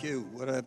Thank 0.00 0.12
you. 0.14 0.20
What 0.32 0.48
a 0.48 0.64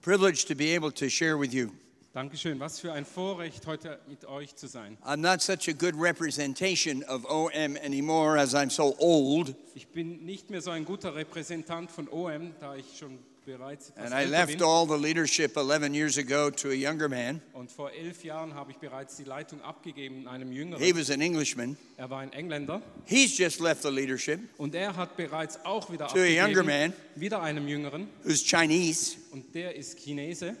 privilege 0.00 0.46
to 0.46 0.54
be 0.54 0.74
able 0.74 0.90
to 0.92 1.10
share 1.10 1.36
with 1.36 1.52
you. 1.52 1.70
Dankeschön. 2.14 2.58
Was 2.60 2.80
für 2.80 2.94
ein 2.94 3.04
Vorrecht, 3.04 3.66
heute 3.66 4.00
mit 4.08 4.24
euch 4.24 4.56
zu 4.56 4.68
sein. 4.68 4.96
I'm 5.04 5.20
not 5.20 5.42
such 5.42 5.68
a 5.68 5.74
good 5.74 5.94
representation 5.94 7.02
of 7.04 7.26
OM 7.26 7.76
anymore 7.76 8.38
as 8.38 8.54
I'm 8.54 8.70
so 8.70 8.96
old, 8.98 9.54
Ich 9.74 9.88
bin 9.88 10.24
nicht 10.24 10.48
mehr 10.48 10.62
so 10.62 10.70
ein 10.70 10.86
guter 10.86 11.14
Repräsentant 11.14 11.90
von 11.90 12.08
OM, 12.08 12.54
da 12.58 12.74
ich 12.74 12.96
schon 12.98 13.18
bereits 13.56 13.92
and 13.96 14.14
I 14.14 14.24
left 14.24 14.62
all 14.62 14.86
the 14.86 14.96
leadership 14.96 15.56
11 15.56 15.94
years 15.94 16.18
ago 16.18 16.50
to 16.50 16.70
a 16.70 16.74
younger 16.74 17.08
man. 17.08 17.40
Und 17.52 17.70
vor 17.70 17.90
elf 17.92 18.22
Jahren 18.24 18.54
habe 18.54 18.70
ich 18.70 18.78
bereits 18.78 19.16
die 19.16 19.24
Leitung 19.24 19.60
abgegeben 19.62 20.28
einem 20.28 20.52
Jüngeren. 20.52 20.82
He 20.82 20.94
was 20.94 21.10
an 21.10 21.20
Englishman. 21.20 21.76
Er 21.96 22.10
war 22.10 22.20
ein 22.20 22.32
Engländer 22.32 22.82
He's 23.06 23.36
just 23.36 23.60
left 23.60 23.82
the 23.82 23.90
leadership, 23.90 24.40
und 24.58 24.74
er 24.74 24.96
hat 24.96 25.16
bereits 25.16 25.58
auch 25.64 25.90
wieder 25.90 26.06
To 26.08 26.18
a 26.18 26.26
younger 26.26 26.62
man. 26.62 26.92
wieder 27.16 27.42
einem 27.42 27.66
Jüngeren. 27.66 28.08
who's 28.24 28.42
Chinese. 28.44 29.16
Und 29.32 29.54
der 29.54 29.74
ist 29.74 29.98
Chinese. 29.98 30.56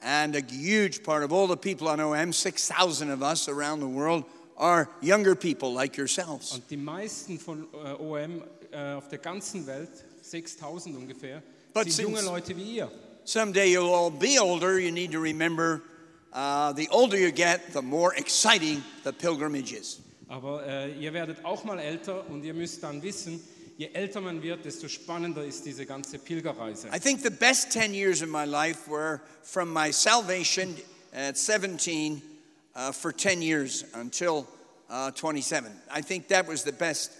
And 0.00 0.36
a 0.36 0.40
huge 0.40 1.02
part 1.02 1.24
of 1.24 1.32
all 1.32 1.48
the 1.48 1.56
people 1.56 1.88
on 1.88 2.00
OM, 2.00 2.32
6,000 2.32 3.10
of 3.10 3.20
us 3.20 3.48
around 3.48 3.80
the 3.80 3.88
world, 3.88 4.24
are 4.56 4.88
younger 5.00 5.34
people 5.34 5.72
like 5.72 5.96
yourselves. 5.96 6.52
Und 6.52 6.70
die 6.70 6.76
meisten 6.76 7.38
von 7.40 7.66
äh, 7.72 7.92
OM 7.94 8.42
äh, 8.70 8.92
auf 8.94 9.08
der 9.08 9.18
ganzen 9.18 9.66
Welt, 9.66 9.90
6000 10.22 10.96
ungefähr, 10.96 11.42
But 11.84 11.92
sind 11.92 12.08
junge 12.08 12.22
Leute 12.22 12.56
wie 12.56 12.76
ihr. 12.76 12.90
Someday 13.24 13.70
you'll 13.70 13.92
all 13.92 14.10
be 14.10 14.38
older. 14.38 14.78
You 14.78 14.90
need 14.90 15.12
to 15.12 15.20
remember 15.20 15.82
uh, 16.32 16.72
the 16.72 16.88
older 16.90 17.16
you 17.16 17.30
get, 17.30 17.72
the 17.72 17.82
more 17.82 18.14
exciting 18.14 18.82
the 19.04 19.12
pilgrimage 19.12 19.72
is. 19.72 20.00
Aber 20.28 20.62
äh, 20.66 20.92
ihr 21.00 21.12
werdet 21.12 21.44
auch 21.44 21.64
mal 21.64 21.78
älter 21.78 22.28
und 22.28 22.44
ihr 22.44 22.54
müsst 22.54 22.82
dann 22.82 23.02
wissen, 23.02 23.40
je 23.78 23.88
älter 23.94 24.20
man 24.20 24.42
wird, 24.42 24.64
desto 24.64 24.88
spannender 24.88 25.44
ist 25.44 25.64
diese 25.64 25.86
ganze 25.86 26.18
Pilgerreise. 26.18 26.88
I 26.92 26.98
think 26.98 27.22
the 27.22 27.30
best 27.30 27.70
10 27.70 27.94
years 27.94 28.22
of 28.22 28.28
my 28.28 28.44
life 28.44 28.88
were 28.88 29.20
from 29.42 29.72
my 29.72 29.90
salvation 29.90 30.74
at 31.14 31.38
17 31.38 32.20
uh, 32.74 32.92
for 32.92 33.12
10 33.12 33.40
years 33.40 33.84
until 33.94 34.46
uh, 34.90 35.10
27. 35.12 35.70
I 35.90 36.02
think 36.02 36.28
that 36.28 36.46
was 36.46 36.62
the 36.62 36.72
best, 36.72 37.12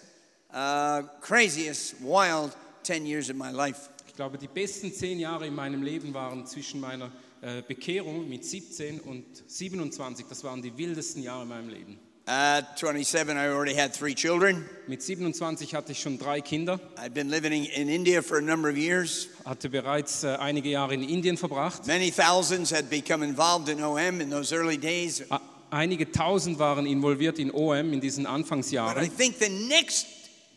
uh, 0.52 1.02
craziest, 1.20 2.00
wild 2.02 2.54
10 2.82 3.06
years 3.06 3.30
of 3.30 3.36
my 3.36 3.50
life. 3.50 3.88
Ich 4.18 4.20
glaube, 4.20 4.36
die 4.36 4.48
besten 4.48 4.92
zehn 4.92 5.20
Jahre 5.20 5.46
in 5.46 5.54
meinem 5.54 5.80
Leben 5.80 6.12
waren 6.12 6.44
zwischen 6.44 6.80
meiner 6.80 7.12
äh, 7.40 7.62
Bekehrung 7.62 8.28
mit 8.28 8.44
17 8.44 8.98
und 8.98 9.24
27. 9.46 10.26
Das 10.28 10.42
waren 10.42 10.60
die 10.60 10.76
wildesten 10.76 11.22
Jahre 11.22 11.42
in 11.44 11.48
meinem 11.48 11.68
Leben. 11.68 12.00
At 12.26 12.76
27, 12.76 13.36
I 13.36 13.38
already 13.46 13.76
had 13.76 13.94
three 13.96 14.16
children. 14.16 14.64
Mit 14.88 15.02
27 15.02 15.72
hatte 15.72 15.92
ich 15.92 16.00
schon 16.00 16.18
drei 16.18 16.40
Kinder, 16.40 16.80
I'd 16.96 17.14
been 17.14 17.28
living 17.30 17.66
in 17.66 17.88
India 17.88 18.20
for 18.20 18.38
a 18.38 18.40
number 18.40 18.68
of 18.68 18.76
years. 18.76 19.28
hatte 19.44 19.68
bereits 19.70 20.24
äh, 20.24 20.34
einige 20.40 20.70
Jahre 20.70 20.94
in 20.94 21.08
Indien 21.08 21.36
verbracht. 21.36 21.86
Many 21.86 22.10
thousands 22.10 22.72
had 22.72 22.90
become 22.90 23.24
involved 23.24 23.68
in 23.68 23.80
OM 23.80 24.20
in 24.20 24.30
those 24.30 24.52
early 24.52 24.78
days. 24.78 25.22
Einige 25.70 26.10
tausend 26.10 26.58
waren 26.58 26.86
involviert 26.86 27.38
in 27.38 27.52
OM 27.54 27.92
in 27.92 28.00
diesen 28.00 28.24
But 28.24 28.32
I 28.32 28.34
Anfangsjahren. 28.34 29.16
think 29.16 29.38
the 29.38 29.68
next 29.68 30.08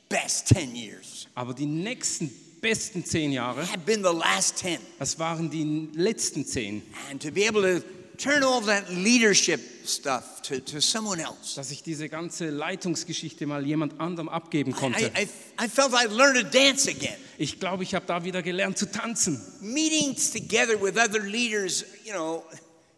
best 0.09 0.47
10 0.47 0.75
years 0.75 1.27
Aber 1.35 1.53
die 1.53 1.67
nächsten 1.67 2.31
besten 2.61 3.03
zehn 3.03 3.31
Jahre, 3.31 3.67
have 3.67 3.85
been 3.85 4.03
the 4.03 4.13
last 4.13 4.57
10. 4.59 4.79
das 4.99 5.19
waren 5.19 5.49
die 5.49 5.89
letzten 5.93 6.45
zehn. 6.45 6.81
And 7.09 7.21
to 7.21 7.31
be 7.31 7.47
able 7.47 7.61
to 7.61 7.85
turn 8.17 8.43
all 8.43 8.61
that 8.61 8.89
leadership 8.89 9.59
stuff 9.85 10.41
to, 10.43 10.59
to 10.59 10.79
someone 10.79 11.19
else. 11.19 11.55
dass 11.55 11.71
ich 11.71 11.83
diese 11.83 12.07
ganze 12.07 12.49
Leitungsgeschichte 12.49 13.47
mal 13.47 13.65
jemand 13.65 13.99
anderem 13.99 14.29
abgeben 14.29 14.73
konnte. 14.73 14.99
I, 14.99 15.23
I, 15.23 15.65
I 15.65 15.67
felt 15.67 15.93
I 15.93 16.07
learned 16.07 16.41
to 16.41 16.57
dance 16.57 16.89
again. 16.89 17.17
Ich 17.37 17.59
glaube, 17.59 17.83
ich 17.83 17.95
habe 17.95 18.05
da 18.05 18.23
wieder 18.23 18.41
gelernt 18.41 18.77
zu 18.77 18.91
tanzen. 18.91 19.41
Meetings 19.61 20.31
together 20.31 20.79
with 20.81 20.97
other 20.97 21.19
leaders, 21.19 21.83
you 22.05 22.13
know, 22.13 22.43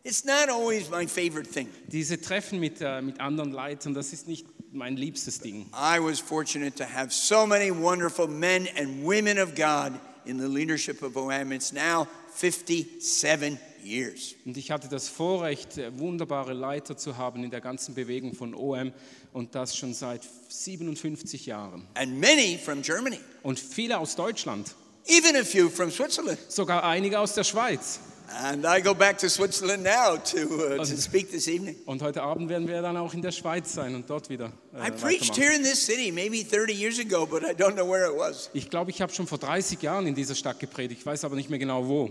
it's 0.03 0.25
not 0.25 0.49
always 0.49 0.89
my 0.89 1.07
favorite 1.07 1.49
thing. 1.49 1.69
Diese 1.87 2.19
Treffen 2.19 2.59
mit, 2.59 2.81
äh, 2.81 3.01
mit 3.01 3.19
anderen 3.19 3.51
Leitern, 3.51 3.93
das 3.93 4.11
ist 4.11 4.27
nicht 4.27 4.45
mein 4.73 4.97
liebstes 4.97 5.39
Ding. 5.39 5.67
I 5.73 5.99
was 5.99 6.19
fortunate 6.19 6.75
to 6.77 6.83
have 6.85 7.11
so 7.11 7.45
many 7.45 7.71
wonderful 7.71 8.27
men 8.27 8.67
and 8.77 9.03
women 9.05 9.37
of 9.39 9.55
God 9.55 9.93
in 10.25 10.39
the 10.39 10.47
leadership 10.47 11.01
of 11.03 11.15
OM. 11.15 11.51
It's 11.51 11.71
now 11.73 12.07
57 12.35 13.59
years. 13.83 14.35
Und 14.45 14.57
ich 14.57 14.71
hatte 14.71 14.87
das 14.87 15.07
Vorrecht, 15.09 15.77
äh, 15.77 15.97
wunderbare 15.97 16.53
Leiter 16.53 16.97
zu 16.97 17.17
haben 17.17 17.43
in 17.43 17.51
der 17.51 17.61
ganzen 17.61 17.93
Bewegung 17.93 18.33
von 18.33 18.55
OM 18.55 18.93
und 19.33 19.55
das 19.55 19.75
schon 19.75 19.93
seit 19.93 20.21
57 20.49 21.45
Jahren. 21.45 21.87
And 21.95 22.19
many 22.19 22.57
from 22.57 22.81
Germany, 22.81 23.19
Und 23.43 23.59
viele 23.59 23.97
aus 23.99 24.15
Deutschland, 24.15 24.73
even 25.07 25.35
a 25.35 25.43
few 25.43 25.69
from 25.69 25.91
Switzerland. 25.91 26.39
sogar 26.47 26.83
einige 26.83 27.19
aus 27.19 27.33
der 27.33 27.43
Schweiz. 27.43 27.99
And 28.41 28.65
I 28.65 28.81
go 28.81 28.95
back 28.95 29.19
to 29.19 29.29
Switzerland 29.29 29.83
now 29.83 30.15
to, 30.15 30.73
uh, 30.73 30.77
to 30.77 30.97
speak 30.97 31.29
this 31.29 31.47
evening. 31.47 31.75
Und 31.85 32.01
heute 32.01 32.23
Abend 32.23 32.49
werden 32.49 32.67
wir 32.67 32.81
dann 32.81 32.97
auch 32.97 33.13
in 33.13 33.21
der 33.21 33.31
Schweiz 33.31 33.73
sein 33.73 33.93
und 33.93 34.09
dort 34.09 34.29
wieder 34.29 34.51
äh, 34.73 34.87
I 34.87 34.91
preached 34.91 35.37
here 35.37 35.53
in 35.53 35.61
this 35.61 35.85
city 35.85 36.11
maybe 36.11 36.43
30 36.43 36.73
years 36.73 36.99
ago, 36.99 37.27
but 37.27 37.43
I 37.43 37.53
don't 37.53 37.75
know 37.75 37.87
where 37.87 38.11
it 38.11 38.17
was. 38.17 38.49
Ich 38.53 38.69
glaube, 38.69 38.89
ich 38.89 39.01
habe 39.01 39.13
schon 39.13 39.27
vor 39.27 39.37
30 39.37 39.81
Jahren 39.81 40.07
in 40.07 40.15
dieser 40.15 40.33
Stadt 40.33 40.59
gepredigt, 40.59 41.01
ich 41.01 41.05
weiß 41.05 41.25
aber 41.25 41.35
nicht 41.35 41.49
mehr 41.49 41.59
genau 41.59 41.87
wo. 41.87 42.09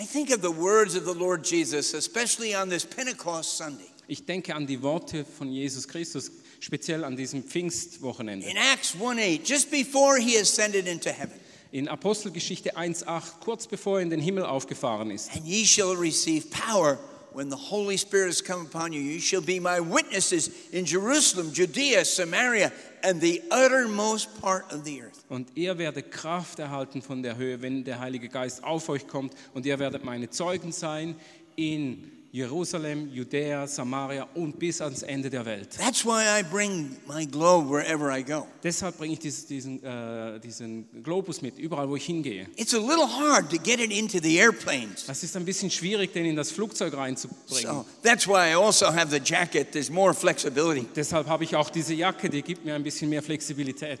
I 0.00 0.06
think 0.06 0.30
of 0.30 0.42
the 0.42 0.56
words 0.56 0.96
of 0.96 1.04
the 1.04 1.16
Lord 1.16 1.46
Jesus, 1.46 1.94
especially 1.94 2.56
on 2.56 2.68
this 2.68 2.84
Pentecost 2.84 3.58
Sunday. 3.58 3.86
Ich 4.08 4.26
denke 4.26 4.54
an 4.54 4.66
die 4.66 4.82
Worte 4.82 5.24
von 5.24 5.52
Jesus 5.52 5.86
Christus, 5.86 6.32
speziell 6.58 7.04
an 7.04 7.16
diesem 7.16 7.44
Pfingstwochenende. 7.44 8.46
In 8.46 8.56
Acts 8.56 8.94
1 9.00 9.18
8, 9.18 9.48
just 9.48 9.70
before 9.70 10.18
he 10.18 10.38
ascended 10.38 10.88
into 10.88 11.10
heaven, 11.10 11.38
In 11.72 11.88
Apostelgeschichte 11.88 12.76
1,8, 12.76 13.40
kurz 13.40 13.66
bevor 13.66 13.96
er 13.98 14.02
in 14.02 14.10
den 14.10 14.20
Himmel 14.20 14.44
aufgefahren 14.44 15.10
ist. 15.10 15.34
and 15.34 15.46
ye 15.46 15.64
shall 15.64 15.96
receive 15.96 16.50
power 16.50 16.98
when 17.32 17.48
the 17.48 17.56
Holy 17.56 17.96
Spirit 17.96 18.28
has 18.28 18.44
come 18.44 18.66
upon 18.66 18.92
you. 18.92 19.00
You 19.00 19.20
shall 19.20 19.40
be 19.40 19.58
my 19.58 19.80
witnesses 19.80 20.50
in 20.70 20.84
Jerusalem, 20.84 21.50
Judea, 21.50 22.04
Samaria, 22.04 22.70
and 23.02 23.22
the 23.22 23.40
uttermost 23.50 24.38
part 24.42 24.70
of 24.70 24.84
the 24.84 25.00
earth. 25.00 25.24
Und 25.30 25.48
ihr 25.54 25.78
werdet 25.78 26.10
Kraft 26.10 26.58
erhalten 26.58 27.00
von 27.00 27.22
der 27.22 27.38
Höhe, 27.38 27.62
wenn 27.62 27.84
der 27.84 28.00
Heilige 28.00 28.28
Geist 28.28 28.62
auf 28.62 28.90
euch 28.90 29.06
kommt. 29.08 29.34
Und 29.54 29.64
ihr 29.64 29.78
werdet 29.78 30.04
meine 30.04 30.28
Zeugen 30.28 30.72
sein 30.72 31.16
in 31.56 32.10
Jerusalem, 32.34 33.10
Judäa, 33.12 33.66
Samaria 33.66 34.26
und 34.34 34.58
bis 34.58 34.80
ans 34.80 35.02
Ende 35.02 35.28
der 35.28 35.44
Welt. 35.44 35.68
That's 35.76 36.02
why 36.02 36.22
I 36.40 36.42
bring 36.42 36.96
my 37.06 37.26
globe 37.26 37.68
wherever 37.68 38.10
I 38.10 38.24
go. 38.24 38.46
Deshalb 38.62 38.96
bringe 38.96 39.12
ich 39.12 39.18
dies- 39.18 39.44
diesen, 39.46 39.84
äh, 39.84 40.40
diesen 40.40 40.86
Globus 41.02 41.42
mit, 41.42 41.58
überall 41.58 41.86
wo 41.90 41.96
ich 41.96 42.06
hingehe. 42.06 42.46
It's 42.56 42.72
a 42.72 42.78
little 42.78 43.06
hard 43.06 43.50
to 43.50 43.58
get 43.58 43.80
it 43.80 43.92
into 43.92 44.18
the 44.22 44.34
airplanes. 44.38 45.04
Es 45.06 45.22
ist 45.22 45.36
ein 45.36 45.44
bisschen 45.44 45.70
schwierig, 45.70 46.14
den 46.14 46.24
in 46.24 46.34
das 46.34 46.50
Flugzeug 46.50 46.94
reinzubringen. 46.96 47.70
So 47.70 47.84
that's 48.02 48.26
why 48.26 48.50
I 48.50 48.54
also 48.54 48.86
have 48.86 49.10
the 49.10 49.20
jacket. 49.22 49.70
There's 49.72 49.90
more 49.90 50.14
flexibility. 50.14 50.86
Deshalb 50.96 51.26
habe 51.26 51.44
ich 51.44 51.54
auch 51.54 51.68
diese 51.68 51.92
Jacke, 51.92 52.30
die 52.30 52.40
gibt 52.40 52.64
mir 52.64 52.74
ein 52.74 52.82
bisschen 52.82 53.10
mehr 53.10 53.22
Flexibilität. 53.22 54.00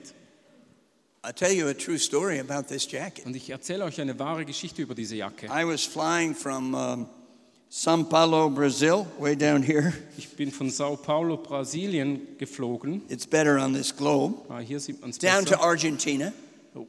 I'll 1.22 1.34
tell 1.34 1.52
you 1.52 1.68
a 1.68 1.74
true 1.74 1.98
story 1.98 2.40
about 2.40 2.62
this 2.68 2.90
jacket. 2.90 3.26
Und 3.26 3.36
ich 3.36 3.50
erzähle 3.50 3.84
euch 3.84 4.00
eine 4.00 4.18
wahre 4.18 4.46
Geschichte 4.46 4.80
über 4.80 4.94
diese 4.94 5.16
Jacke. 5.16 5.46
I 5.46 5.66
was 5.66 5.82
flying 5.84 6.34
from 6.34 6.74
um, 6.74 7.06
Sao 7.74 8.02
Paulo, 8.02 8.50
Brazil, 8.50 9.06
way 9.18 9.34
down 9.34 9.62
here. 9.62 9.94
Ich 10.18 10.28
bin 10.36 10.52
von 10.52 10.68
Sao 10.68 10.94
Paulo, 10.94 11.38
Brasilien 11.38 12.36
geflogen. 12.36 13.00
It's 13.08 13.26
better 13.26 13.58
on 13.58 13.72
this 13.72 13.96
globe. 13.96 14.34
Ah, 14.50 14.58
hier 14.58 14.78
sieht 14.78 15.00
man 15.00 15.08
es 15.08 15.16
Down 15.16 15.46
to 15.46 15.52
besser. 15.52 15.62
Argentina. 15.62 16.34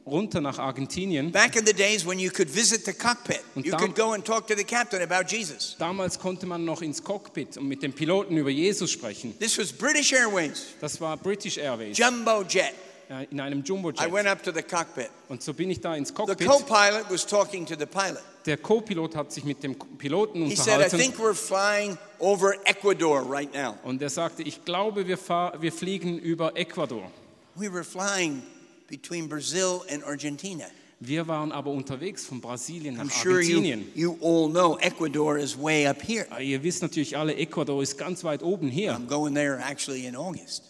Runter 0.04 0.42
nach 0.42 0.58
Argentinien. 0.58 1.32
Back 1.32 1.56
in 1.56 1.64
the 1.64 1.72
days 1.72 2.04
when 2.06 2.18
you 2.18 2.30
could 2.30 2.50
visit 2.50 2.84
the 2.84 2.92
cockpit, 2.92 3.40
Und 3.54 3.64
you 3.64 3.74
could 3.74 3.94
go 3.94 4.12
and 4.12 4.22
talk 4.26 4.46
to 4.46 4.54
the 4.54 4.64
captain 4.64 5.00
about 5.00 5.26
Jesus. 5.26 5.74
Damals 5.78 6.18
konnte 6.18 6.44
man 6.44 6.66
noch 6.66 6.82
ins 6.82 7.02
Cockpit 7.02 7.56
und 7.56 7.66
mit 7.66 7.82
dem 7.82 7.94
Piloten 7.94 8.36
über 8.36 8.50
Jesus 8.50 8.90
sprechen. 8.90 9.34
This 9.38 9.56
was 9.56 9.72
British 9.72 10.12
Airways, 10.12 10.66
Das 10.82 11.00
war 11.00 11.16
British 11.16 11.56
Airways 11.56 11.96
jumbo 11.96 12.42
jet. 12.42 12.74
Äh, 13.10 13.26
in 13.30 13.40
einem 13.40 13.60
I 13.60 13.62
Jumbojet. 13.62 14.12
went 14.12 14.26
up 14.28 14.42
to 14.42 14.52
the 14.52 14.62
cockpit. 14.62 15.10
Und 15.28 15.42
so 15.42 15.52
bin 15.54 15.70
ich 15.70 15.80
da 15.80 15.94
ins 15.96 16.08
The 16.08 16.14
Cockpit. 16.14 16.46
co-pilot 16.46 17.10
was 17.10 17.26
talking 17.26 17.64
to 17.66 17.74
the 17.78 17.86
pilot. 17.86 18.22
Der 18.46 18.58
Co-Pilot 18.58 19.16
hat 19.16 19.32
sich 19.32 19.44
mit 19.44 19.62
dem 19.62 19.74
Piloten 19.96 20.44
He 20.46 20.54
said, 20.56 20.68
"I 20.80 20.84
unterhalten. 20.84 20.98
think 20.98 21.18
we're 21.18 21.32
flying 21.34 21.96
over 22.18 22.54
Ecuador 22.66 23.22
right 23.22 23.52
now." 23.54 23.76
Und 23.84 24.02
er 24.02 24.10
sagte, 24.10 24.42
ich 24.42 24.64
glaube, 24.66 25.06
wir, 25.06 25.18
wir 25.60 25.72
fliegen 25.72 26.18
über 26.18 26.54
Ecuador. 26.56 27.10
We 27.54 27.72
were 27.72 27.84
flying 27.84 28.42
between 28.88 29.28
Brazil 29.28 29.80
and 29.90 30.04
Argentina. 30.04 30.66
Wir 31.00 31.26
waren 31.26 31.52
aber 31.52 31.70
unterwegs 31.70 32.24
von 32.26 32.40
Brasilien 32.40 32.96
nach 32.96 33.10
sure 33.10 33.40
you, 33.40 33.56
Argentinien. 33.58 33.84
you 33.94 34.18
all 34.22 34.48
know 34.50 34.76
Ecuador 34.78 35.38
is 35.38 35.56
way 35.58 35.86
up 35.86 36.02
here. 36.02 36.26
Ah, 36.30 36.38
Ihr 36.40 36.62
wisst 36.62 36.82
natürlich 36.82 37.16
alle, 37.16 37.34
Ecuador 37.36 37.82
ist 37.82 37.96
ganz 37.96 38.24
weit 38.24 38.42
oben 38.42 38.68
hier. 38.68 38.92
I'm 38.94 39.06
going 39.06 39.34
there 39.34 39.58
actually 39.58 40.06
in 40.06 40.16
August. 40.16 40.64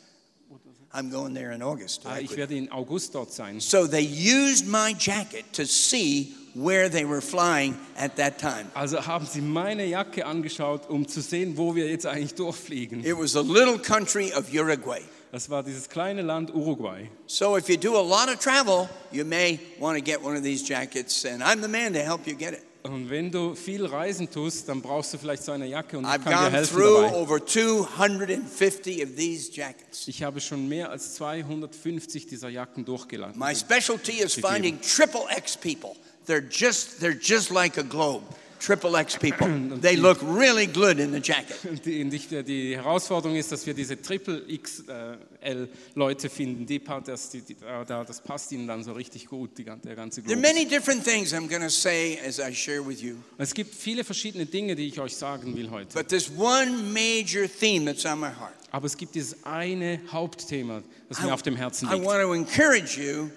I'm 0.94 1.10
going 1.10 1.34
there 1.34 1.50
in 1.52 1.60
August. 1.62 2.02
Ah, 2.04 2.18
Ich 2.20 2.36
werde 2.36 2.56
im 2.56 2.70
August 2.70 3.14
dort 3.14 3.32
sein. 3.32 3.60
So 3.60 3.86
they 3.86 4.00
used 4.02 4.66
my 4.66 4.94
jacket 4.96 5.44
to 5.54 5.66
see 5.66 6.34
where 6.54 6.88
they 6.88 7.04
were 7.04 7.20
flying 7.20 7.74
at 7.96 8.14
that 8.16 8.38
time. 8.38 8.70
Also 8.74 9.04
haben 9.04 9.26
sie 9.26 9.40
meine 9.40 9.84
Jacke 9.86 10.24
angeschaut, 10.24 10.88
um 10.88 11.06
zu 11.08 11.20
sehen, 11.20 11.56
wo 11.56 11.74
wir 11.74 11.88
jetzt 11.88 12.06
eigentlich 12.06 12.34
durchfliegen. 12.34 13.04
It 13.04 13.18
was 13.18 13.34
a 13.34 13.40
little 13.40 13.76
country 13.78 14.32
of 14.32 14.52
Uruguay. 14.52 15.00
Das 15.32 15.50
war 15.50 15.64
dieses 15.64 15.88
kleine 15.88 16.22
Land 16.22 16.54
Uruguay. 16.54 17.08
So 17.26 17.56
if 17.56 17.68
you 17.68 17.76
do 17.76 17.96
a 17.96 18.00
lot 18.00 18.28
of 18.32 18.38
travel, 18.38 18.88
you 19.10 19.24
may 19.24 19.58
want 19.80 19.98
to 19.98 20.00
get 20.04 20.22
one 20.22 20.36
of 20.36 20.44
these 20.44 20.62
jackets, 20.62 21.24
and 21.24 21.42
I'm 21.42 21.60
the 21.60 21.66
man 21.66 21.92
to 21.94 22.02
help 22.04 22.24
you 22.28 22.36
get 22.36 22.52
it. 22.54 22.62
Und 22.86 23.08
wenn 23.08 23.30
du 23.30 23.54
viel 23.54 23.86
Reisen 23.86 24.30
tust, 24.30 24.68
dann 24.68 24.82
brauchst 24.82 25.14
du 25.14 25.18
vielleicht 25.18 25.42
so 25.42 25.52
eine 25.52 25.64
Jacke 25.66 25.96
und 25.96 26.04
ich 26.04 26.10
I've 26.10 26.22
kann 26.22 26.32
dir 26.32 26.38
gone 26.38 26.50
helfen 26.50 26.76
through 26.76 27.02
dabei. 27.04 27.14
over 27.14 27.46
250 27.46 29.02
of 29.02 29.16
these 29.16 29.50
jackets. 29.50 30.06
Ich 30.06 30.22
habe 30.22 30.38
schon 30.38 30.68
mehr 30.68 30.90
als 30.90 31.14
250 31.14 32.26
dieser 32.26 32.50
Jacken 32.50 32.84
durchgeladen. 32.84 33.38
My 33.38 33.54
specialty 33.54 34.20
is 34.22 34.34
finding 34.34 34.78
triple 34.82 35.24
X 35.34 35.56
people. 35.56 35.96
They're 36.26 36.46
just 36.46 37.00
they're 37.00 37.18
just 37.18 37.50
like 37.50 37.78
a 37.78 37.82
globe. 37.82 38.24
Triple 38.60 38.94
X 39.00 39.16
people. 39.18 39.46
They 39.80 39.96
look 39.96 40.18
really 40.22 40.66
good 40.66 40.98
in 40.98 41.12
the 41.12 41.20
jacket. 41.22 41.58
Die, 41.84 42.42
die 42.42 42.76
Herausforderung 42.76 43.36
ist, 43.36 43.52
dass 43.52 43.66
wir 43.66 43.74
diese 43.74 44.00
Triple 44.00 44.42
XL 44.46 45.68
Leute 45.94 46.30
finden, 46.30 46.64
die, 46.64 46.80
das, 47.04 47.30
die, 47.30 47.42
da- 47.86 48.04
das 48.04 48.20
passt 48.22 48.50
ihnen 48.52 48.66
dann 48.66 48.82
so 48.82 48.92
richtig 48.92 49.26
gut, 49.26 49.58
die, 49.58 49.64
der 49.64 49.94
ganze 49.94 50.22
There 50.22 50.34
are 50.34 50.40
Globus. 50.40 50.54
many 50.54 50.64
different 50.66 51.04
things 51.04 51.34
I'm 51.34 51.48
going 51.48 51.60
to 51.62 51.68
say 51.68 52.18
as 52.26 52.38
I 52.38 52.54
share 52.54 52.80
with 52.86 53.02
you, 53.02 53.16
Es 53.36 53.52
gibt 53.52 53.74
viele 53.74 54.04
verschiedene 54.04 54.46
Dinge, 54.46 54.74
die 54.74 54.86
ich 54.88 54.98
euch 55.00 55.14
sagen 55.16 55.54
will 55.56 55.70
heute. 55.70 55.92
but 55.94 56.08
there's 56.08 56.30
one 56.30 56.90
major 56.92 57.46
theme 57.46 57.84
that's 57.84 58.06
on 58.06 58.18
my 58.20 58.28
heart. 58.30 58.54
Aber 58.70 58.86
es 58.86 58.96
gibt 58.96 59.14
dieses 59.14 59.44
eine 59.44 60.00
Hauptthema, 60.10 60.82
das 61.10 61.20
mir 61.22 61.34
auf 61.34 61.42
dem 61.42 61.56
Herzen 61.56 61.88
I 61.88 61.94
liegt. 61.94 62.06
want 62.06 62.22
to 62.22 62.32
encourage 62.32 62.98
you 62.98 63.28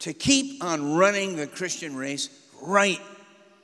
to 0.00 0.12
keep 0.12 0.62
on 0.62 0.96
running 0.98 1.36
the 1.36 1.46
Christian 1.46 1.96
race 1.96 2.28
right 2.60 2.98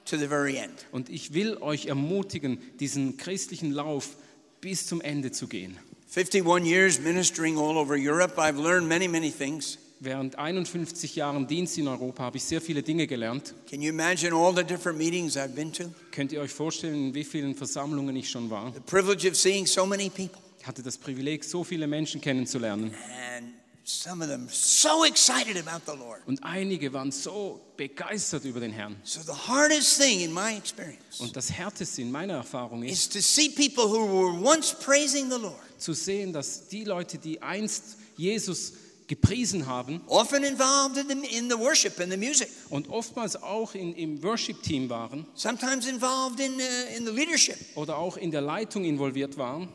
to 0.04 0.16
the 0.16 0.28
very 0.28 0.56
end. 0.56 0.86
Und 0.92 1.08
ich 1.08 1.34
will 1.34 1.56
euch 1.60 1.86
ermutigen, 1.86 2.58
diesen 2.80 3.16
christlichen 3.16 3.72
Lauf 3.72 4.16
bis 4.60 4.86
zum 4.86 5.00
Ende 5.00 5.32
zu 5.32 5.48
gehen. 5.48 5.78
51 6.08 6.66
years 6.66 7.00
ministering 7.00 7.56
all 7.56 7.76
over 7.76 7.96
Europe, 7.96 8.38
I've 8.38 8.60
learned 8.60 8.88
many, 8.88 9.08
many 9.08 9.30
things. 9.30 9.78
Während 10.04 10.36
51 10.36 11.14
Jahren 11.14 11.46
Dienst 11.46 11.78
in 11.78 11.86
Europa 11.86 12.24
habe 12.24 12.36
ich 12.36 12.42
sehr 12.42 12.60
viele 12.60 12.82
Dinge 12.82 13.06
gelernt. 13.06 13.54
Can 13.70 13.80
you 13.80 13.88
imagine 13.88 14.34
all 14.34 14.52
the 14.54 14.64
different 14.64 14.98
meetings 14.98 15.36
I've 15.36 15.54
been 15.54 15.72
to? 15.74 15.84
Könnt 16.10 16.32
ihr 16.32 16.40
euch 16.40 16.50
vorstellen, 16.50 17.08
in 17.08 17.14
wie 17.14 17.22
vielen 17.22 17.54
Versammlungen 17.54 18.16
ich 18.16 18.28
schon 18.28 18.50
war? 18.50 18.72
The 18.74 18.80
privilege 18.80 19.28
of 19.28 19.36
seeing 19.36 19.64
so 19.64 19.86
many 19.86 20.10
people. 20.10 20.40
Ich 20.58 20.66
hatte 20.66 20.82
das 20.82 20.98
Privileg, 20.98 21.44
so 21.44 21.62
viele 21.62 21.86
Menschen 21.86 22.20
kennenzulernen. 22.20 22.92
And 23.38 23.61
some 23.84 24.22
of 24.22 24.28
them 24.28 24.48
so 24.48 25.04
excited 25.04 25.56
about 25.56 25.84
the 25.86 25.96
Lord. 25.96 26.22
Und 26.26 26.42
einige 26.42 26.92
waren 26.92 27.10
so 27.10 27.60
begeistert 27.76 28.44
über 28.44 28.60
den 28.60 28.72
Herrn. 28.72 28.96
So 29.04 29.20
the 29.20 29.32
hardest 29.32 30.00
thing 30.00 30.20
in 30.20 30.32
my 30.32 30.56
experience 30.56 31.20
Und 31.20 31.34
das 31.36 31.50
Härteste 31.50 32.02
in 32.02 32.10
meiner 32.10 32.34
Erfahrung 32.34 32.82
ist, 32.84 32.92
is 32.92 33.08
to 33.08 33.20
see 33.20 33.48
people 33.48 33.84
who 33.84 34.06
were 34.06 34.40
once 34.40 34.72
praising 34.72 35.30
the 35.30 35.38
Lord, 35.38 35.56
zu 35.78 35.92
sehen, 35.92 36.32
dass 36.32 36.68
die 36.68 36.84
Leute, 36.84 37.18
die 37.18 37.42
einst 37.42 37.96
Jesus 38.16 38.74
gepriesen 39.08 39.66
haben 39.66 40.00
often 40.06 40.44
involved 40.44 40.96
in 40.96 41.08
the, 41.08 41.36
in 41.36 41.50
the 41.50 41.58
worship 41.58 41.98
and 42.00 42.10
the 42.10 42.16
music, 42.16 42.48
und 42.70 42.88
oftmals 42.88 43.36
auch 43.36 43.74
in, 43.74 43.94
im 43.94 44.22
Worship-Team 44.22 44.88
waren 44.88 45.26
sometimes 45.34 45.86
involved 45.86 46.40
in, 46.40 46.54
uh, 46.54 46.96
in 46.96 47.04
the 47.04 47.12
leadership, 47.12 47.58
oder 47.74 47.98
auch 47.98 48.16
in 48.16 48.30
der 48.30 48.40
Leitung 48.40 48.84
involviert 48.84 49.36
waren, 49.36 49.68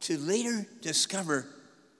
to 0.00 0.14
later 0.14 0.64
discover 0.82 1.44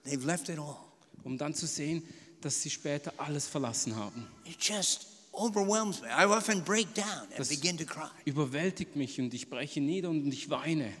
they've 0.05 0.25
left 0.25 0.47
it 0.49 0.57
all. 0.57 0.88
Um 1.23 1.37
dann 1.37 1.53
zu 1.53 1.67
sehen, 1.67 2.03
dass 2.41 2.61
sie 2.61 2.69
später 2.69 3.13
alles 3.17 3.47
verlassen 3.47 3.95
haben. 3.95 4.27
It 4.45 4.57
just 4.63 5.07
overwhelms 5.31 6.01
me. 6.01 6.07
I 6.07 6.25
often 6.25 6.63
break 6.63 6.93
down 6.93 7.05
and 7.05 7.37
Das- 7.39 7.49
begin 7.49 7.77
to 7.77 7.85
cry. 7.85 8.07
Überwältigt 8.25 8.95
mich 8.95 9.19
und 9.19 9.33
ich 9.33 9.49
breche 9.49 9.81
nieder 9.81 10.09
und 10.09 10.31
ich 10.31 10.49
weine. 10.49 10.91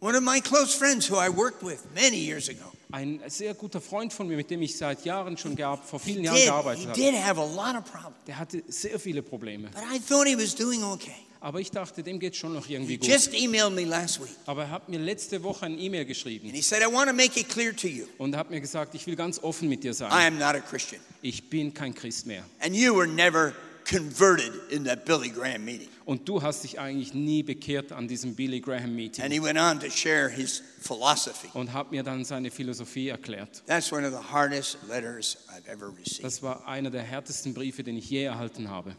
One 0.00 0.16
of 0.16 0.22
my 0.22 0.40
close 0.40 0.76
friends 0.78 1.10
who 1.10 1.16
I 1.16 1.28
worked 1.28 1.60
with 1.64 1.80
many 1.92 2.16
years 2.24 2.48
ago 2.48 2.70
Ein 2.92 3.20
sehr 3.26 3.52
guter 3.54 3.80
Freund 3.80 4.12
von 4.12 4.28
mir, 4.28 4.36
mit 4.36 4.48
dem 4.48 4.62
ich 4.62 4.76
seit 4.76 5.04
Jahren 5.04 5.36
schon 5.36 5.56
gehabt, 5.56 5.84
vor 5.88 5.98
vielen 5.98 6.22
Jahren 6.22 6.36
did, 6.36 6.44
gearbeitet 6.46 6.86
habe, 6.86 7.00
did 7.00 7.14
have 7.16 7.40
a 7.40 7.44
lot 7.44 7.76
of 7.76 7.84
problems, 7.90 8.16
der 8.28 8.38
hatte 8.38 8.62
sehr 8.68 8.98
viele 9.00 9.22
Probleme. 9.22 9.68
but 9.70 9.82
I 9.92 9.98
thought 9.98 10.26
he 10.28 10.36
was 10.36 10.54
doing 10.54 10.84
okay. 10.84 11.16
Aber 11.40 11.60
ich 11.60 11.70
dachte, 11.70 12.02
dem 12.02 12.18
geht 12.18 12.34
schon 12.36 12.52
noch 12.52 12.68
irgendwie 12.68 12.92
He 12.94 12.98
gut. 12.98 13.08
just 13.08 13.32
emailed 13.34 13.72
me 13.74 13.84
last 13.84 14.20
week 14.20 14.34
Aber 14.46 14.62
er 14.64 14.70
hat 14.70 14.88
mir 14.88 14.98
letzte 14.98 15.42
Woche 15.42 15.66
ein 15.66 15.78
E-Mail 15.78 16.04
geschrieben 16.04 16.46
and 16.48 16.56
he 16.56 16.62
said, 16.62 16.82
I 16.82 16.92
want 16.92 17.08
to 17.08 17.14
make 17.14 17.38
it 17.38 17.48
clear 17.48 17.74
to 17.76 17.86
you, 17.88 18.06
und 18.18 18.34
hat 18.36 18.50
mir 18.50 18.60
gesagt, 18.60 18.94
ich 18.94 19.06
will 19.06 19.16
ganz 19.16 19.38
offen 19.42 19.68
mit 19.68 19.84
dir 19.84 19.90
I 19.92 19.94
sein. 19.94 20.10
am 20.12 20.38
not 20.38 20.54
a 20.56 20.60
Christian. 20.60 21.00
Ich 21.22 21.48
bin 21.48 21.72
kein 21.72 21.94
Christ 21.94 22.26
mehr. 22.26 22.44
And 22.60 22.74
you 22.74 22.94
were 22.94 23.06
never 23.06 23.52
converted 23.88 24.52
in 24.70 24.84
that 24.84 25.04
Billy 25.06 25.30
Graham 25.30 25.64
meeting. 25.64 25.88
Und 26.04 26.28
du 26.28 26.42
hast 26.42 26.64
dich 26.64 26.78
eigentlich 26.78 27.14
nie 27.14 27.42
bekehrt 27.42 27.92
an 27.92 28.08
diesem 28.08 28.34
Billy 28.34 28.60
Graham 28.60 28.84
And 28.84 28.96
Meeting. 28.96 29.30
he 29.30 29.40
went 29.42 29.58
on 29.58 29.78
to 29.80 29.88
share 29.90 30.28
his 30.28 30.62
philosophy. 30.80 31.48
Und 31.54 31.72
hat 31.72 31.90
mir 31.90 32.02
dann 32.02 32.24
seine 32.24 32.50
Philosophie 32.50 33.08
erklärt. 33.08 33.62
That's 33.66 33.92
one 33.92 34.06
of 34.06 34.12
the 34.12 34.32
hardest 34.32 34.78
letters 34.88 35.38
I've 35.48 35.68
ever 35.70 35.88
received. 35.96 36.24
Das 36.24 36.42
war 36.42 36.66
einer 36.66 36.90
der 36.90 37.02
härtesten 37.02 37.54
Briefe, 37.54 37.82
den 37.84 37.96
ich 37.96 38.10
je 38.10 38.24
erhalten 38.24 38.68
habe. 38.70 38.94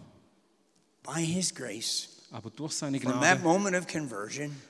By 1.03 1.21
his 1.24 1.53
grace, 1.53 2.09
Aber 2.31 2.52
durch 2.52 2.74
seine 2.74 3.00
Gnade, 3.00 3.42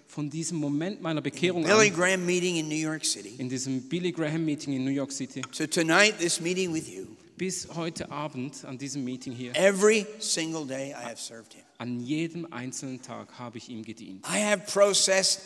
von 0.07 0.29
diesem 0.29 0.57
Moment 0.57 1.01
meiner 1.01 1.21
Bekehrung 1.21 1.63
Billy 1.63 1.89
Graham 1.89 2.25
meeting 2.25 2.55
in 2.55 2.69
New 2.69 2.75
York 2.75 3.03
City, 3.05 3.35
in 3.37 3.49
diesem 3.49 3.81
Billy 3.89 4.11
Graham 4.11 4.45
Meeting 4.45 4.73
in 4.73 4.85
New 4.85 4.91
York 4.91 5.11
City, 5.11 5.41
to 5.41 5.67
tonight, 5.67 6.17
this 6.19 6.39
meeting 6.39 6.71
with 6.71 6.87
you, 6.87 7.07
bis 7.37 7.67
heute 7.75 8.09
Abend 8.09 8.63
an 8.65 8.77
diesem 8.77 9.03
Meeting 9.03 9.33
hier, 9.33 9.51
every 9.55 10.05
single 10.19 10.65
day 10.65 10.93
I 10.93 11.03
have 11.03 11.19
served 11.19 11.53
him. 11.53 11.63
an 11.79 11.99
jedem 11.99 12.51
einzelnen 12.51 13.01
Tag 13.01 13.39
habe 13.39 13.57
ich 13.57 13.69
ihm 13.69 13.83
gedient. 13.83 14.25
I 14.25 14.39
have 14.39 14.65
processed 14.65 15.41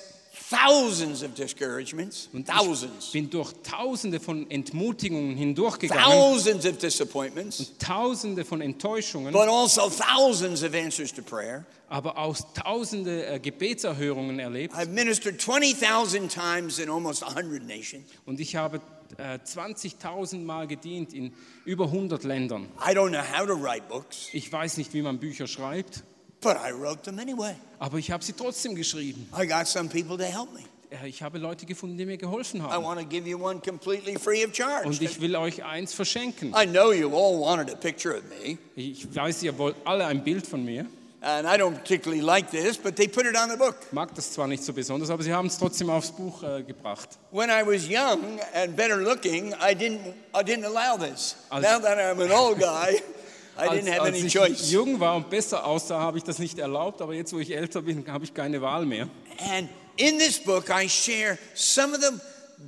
thousands 0.50 1.24
of 1.24 1.33
discouragements, 1.35 2.30
Und 2.33 2.47
thousands, 2.47 3.07
ich 3.07 3.12
bin 3.13 3.30
durch 3.30 3.53
tausende 3.63 4.19
von 4.19 4.50
Entmutigungen 4.50 5.35
hindurchgegangen, 5.35 6.03
thousands 6.03 6.65
of 6.65 6.77
disappointments, 6.77 7.71
tausende 7.80 8.44
von 8.45 8.62
Enttäuschungen, 8.62 9.31
but 9.33 9.47
also 9.47 9.89
thousands 9.89 10.63
of 10.63 10.74
answers 10.74 11.13
to 11.13 11.21
prayer. 11.21 11.65
aber 11.89 12.18
auch 12.18 12.35
tausende 12.56 13.25
äh, 13.27 13.39
Gebetserhörungen 13.39 14.39
erlebt. 14.39 14.74
I've 14.74 14.88
ministered 14.89 15.39
20,000 15.39 16.30
times 16.30 16.79
in 16.79 16.89
almost 16.89 17.24
100 17.24 17.63
nations. 17.63 18.03
Und 18.25 18.39
ich 18.39 18.56
habe 18.56 18.81
äh, 19.18 19.38
20.000 19.38 20.39
Mal 20.44 20.65
gedient 20.68 21.13
in 21.13 21.33
über 21.65 21.86
100 21.86 22.24
Ländern. 22.24 22.68
I 22.79 22.94
don't 22.95 23.09
know 23.09 23.19
how 23.21 23.45
to 23.45 23.53
write 23.53 23.83
books, 23.88 24.29
Ich 24.33 24.51
weiß 24.51 24.77
nicht, 24.77 24.94
wie 24.95 25.03
man 25.03 25.19
Bücher 25.19 25.45
schreibt, 25.45 26.03
but 26.43 26.57
I 26.57 26.71
wrote 26.71 27.03
them 27.03 27.19
anyway. 27.19 27.55
aber 27.79 27.97
ich 27.97 28.11
habe 28.11 28.23
sie 28.23 28.33
trotzdem 28.33 28.75
geschrieben. 28.75 29.27
I 29.39 29.47
got 29.47 29.67
some 29.67 29.89
people 29.89 30.17
to 30.17 30.23
help 30.23 30.53
me. 30.53 30.61
Ich 31.07 31.23
habe 31.23 31.39
Leute 31.39 31.65
gefunden, 31.65 31.97
die 31.97 32.05
mir 32.05 32.17
geholfen 32.17 32.59
I 32.59 32.63
haben. 32.65 32.83
want 32.83 33.00
to 33.00 33.05
give 33.07 33.27
you 33.27 33.43
one 33.43 33.59
completely 33.62 34.15
free 34.19 34.45
of 34.45 34.53
charge. 34.53 34.85
Und 34.88 35.01
ich 35.01 35.19
will 35.19 35.35
euch 35.35 35.63
eins 35.63 35.91
verschenken. 35.93 36.53
I 36.55 36.67
know 36.67 36.91
you 36.91 37.07
all 37.15 37.39
wanted 37.39 37.71
a 37.73 37.75
picture 37.75 38.15
of 38.15 38.23
me, 38.29 38.57
Ich 38.75 39.07
weiß, 39.15 39.41
ihr 39.43 39.57
wollt 39.57 39.75
alle 39.85 40.05
ein 40.05 40.23
Bild 40.23 40.45
von 40.45 40.63
mir. 40.63 40.85
and 41.25 41.47
I 41.47 41.55
don't 41.57 41.75
particularly 41.75 42.21
like 42.21 42.51
this, 42.51 42.77
but 42.77 42.95
they 42.97 43.07
put 43.07 43.25
it 43.25 43.35
on 43.38 43.50
the 43.50 43.55
book. 43.55 43.77
Mag 43.93 44.13
das 44.13 44.33
zwar 44.33 44.45
nicht 44.45 44.62
so 44.62 44.73
besonders, 44.73 45.09
aber 45.09 45.23
sie 45.23 45.31
haben 45.33 45.47
es 45.47 45.57
trotzdem 45.57 45.89
aufs 45.89 46.12
Buch 46.12 46.43
äh, 46.43 46.62
gebracht. 46.63 47.09
When 47.31 47.50
I 47.50 47.65
was 47.65 47.88
young 47.88 48.39
and 48.53 48.75
better 48.75 48.97
looking, 48.97 49.53
I 49.53 49.73
didn't, 49.73 50.13
I 50.35 50.43
didn't 50.43 50.65
allow 50.65 50.97
this. 50.97 51.38
Als- 51.50 51.63
now 51.65 51.79
that 51.79 51.97
I'm 51.97 52.21
an 52.21 52.31
old 52.31 52.59
guy, 52.59 53.01
I 53.55 53.67
Als, 53.67 53.88
als 53.88 54.00
any 54.00 54.17
ich 54.19 54.33
choice. 54.33 54.72
jung 54.72 55.00
war 55.00 55.15
und 55.15 55.29
besser 55.29 55.65
aussah, 55.65 56.00
habe 56.00 56.17
ich 56.17 56.24
das 56.24 56.39
nicht 56.39 56.57
erlaubt, 56.57 57.01
aber 57.01 57.13
jetzt, 57.13 57.33
wo 57.33 57.39
ich 57.39 57.55
älter 57.55 57.81
bin, 57.83 58.07
habe 58.07 58.25
ich 58.25 58.33
keine 58.33 58.62
Wahl 58.62 58.86
mehr. 58.86 59.10
And 59.39 59.69
in 59.98 60.17
this 60.17 60.39
book, 60.39 60.69
I 60.69 60.89
share 60.89 61.38
some 61.53 61.95
of 61.95 62.01
the 62.01 62.19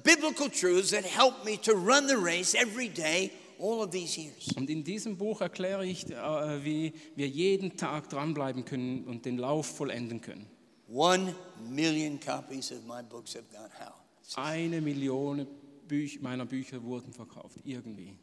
biblical 0.04 0.50
truths 0.50 0.92
that 0.92 1.04
help 1.04 1.44
me 1.44 1.60
to 1.62 1.72
run 1.74 2.08
the 2.08 2.16
race 2.16 2.54
every 2.54 2.90
day 2.90 3.32
all 3.60 3.82
of 3.82 3.90
these 3.92 4.20
years. 4.20 4.56
Und 4.56 4.70
in 4.70 4.84
diesem 4.84 5.18
Buch 5.18 5.42
erkläre 5.42 5.86
ich, 5.86 6.10
äh, 6.12 6.64
wie 6.64 6.94
wir 7.16 7.28
jeden 7.28 7.78
Tag 7.78 8.10
dranbleiben 8.10 8.66
können 8.66 9.06
und 9.06 9.26
den 9.26 9.38
Lauf 9.38 9.66
vollenden 9.78 10.22
können. 10.22 10.46
One 10.88 11.34
million 11.68 12.20
copies 12.20 12.72
of 12.72 12.84
my 12.86 13.02
books 13.02 13.36
have 13.36 13.46
gone 13.52 13.70
how? 13.80 13.94
Eine 14.36 14.82
Million 14.82 15.48
Büch 15.88 16.20
meiner 16.22 16.46
Bücher 16.46 16.84
wurden 16.84 17.14
verkauft, 17.14 17.58
irgendwie. 17.64 18.18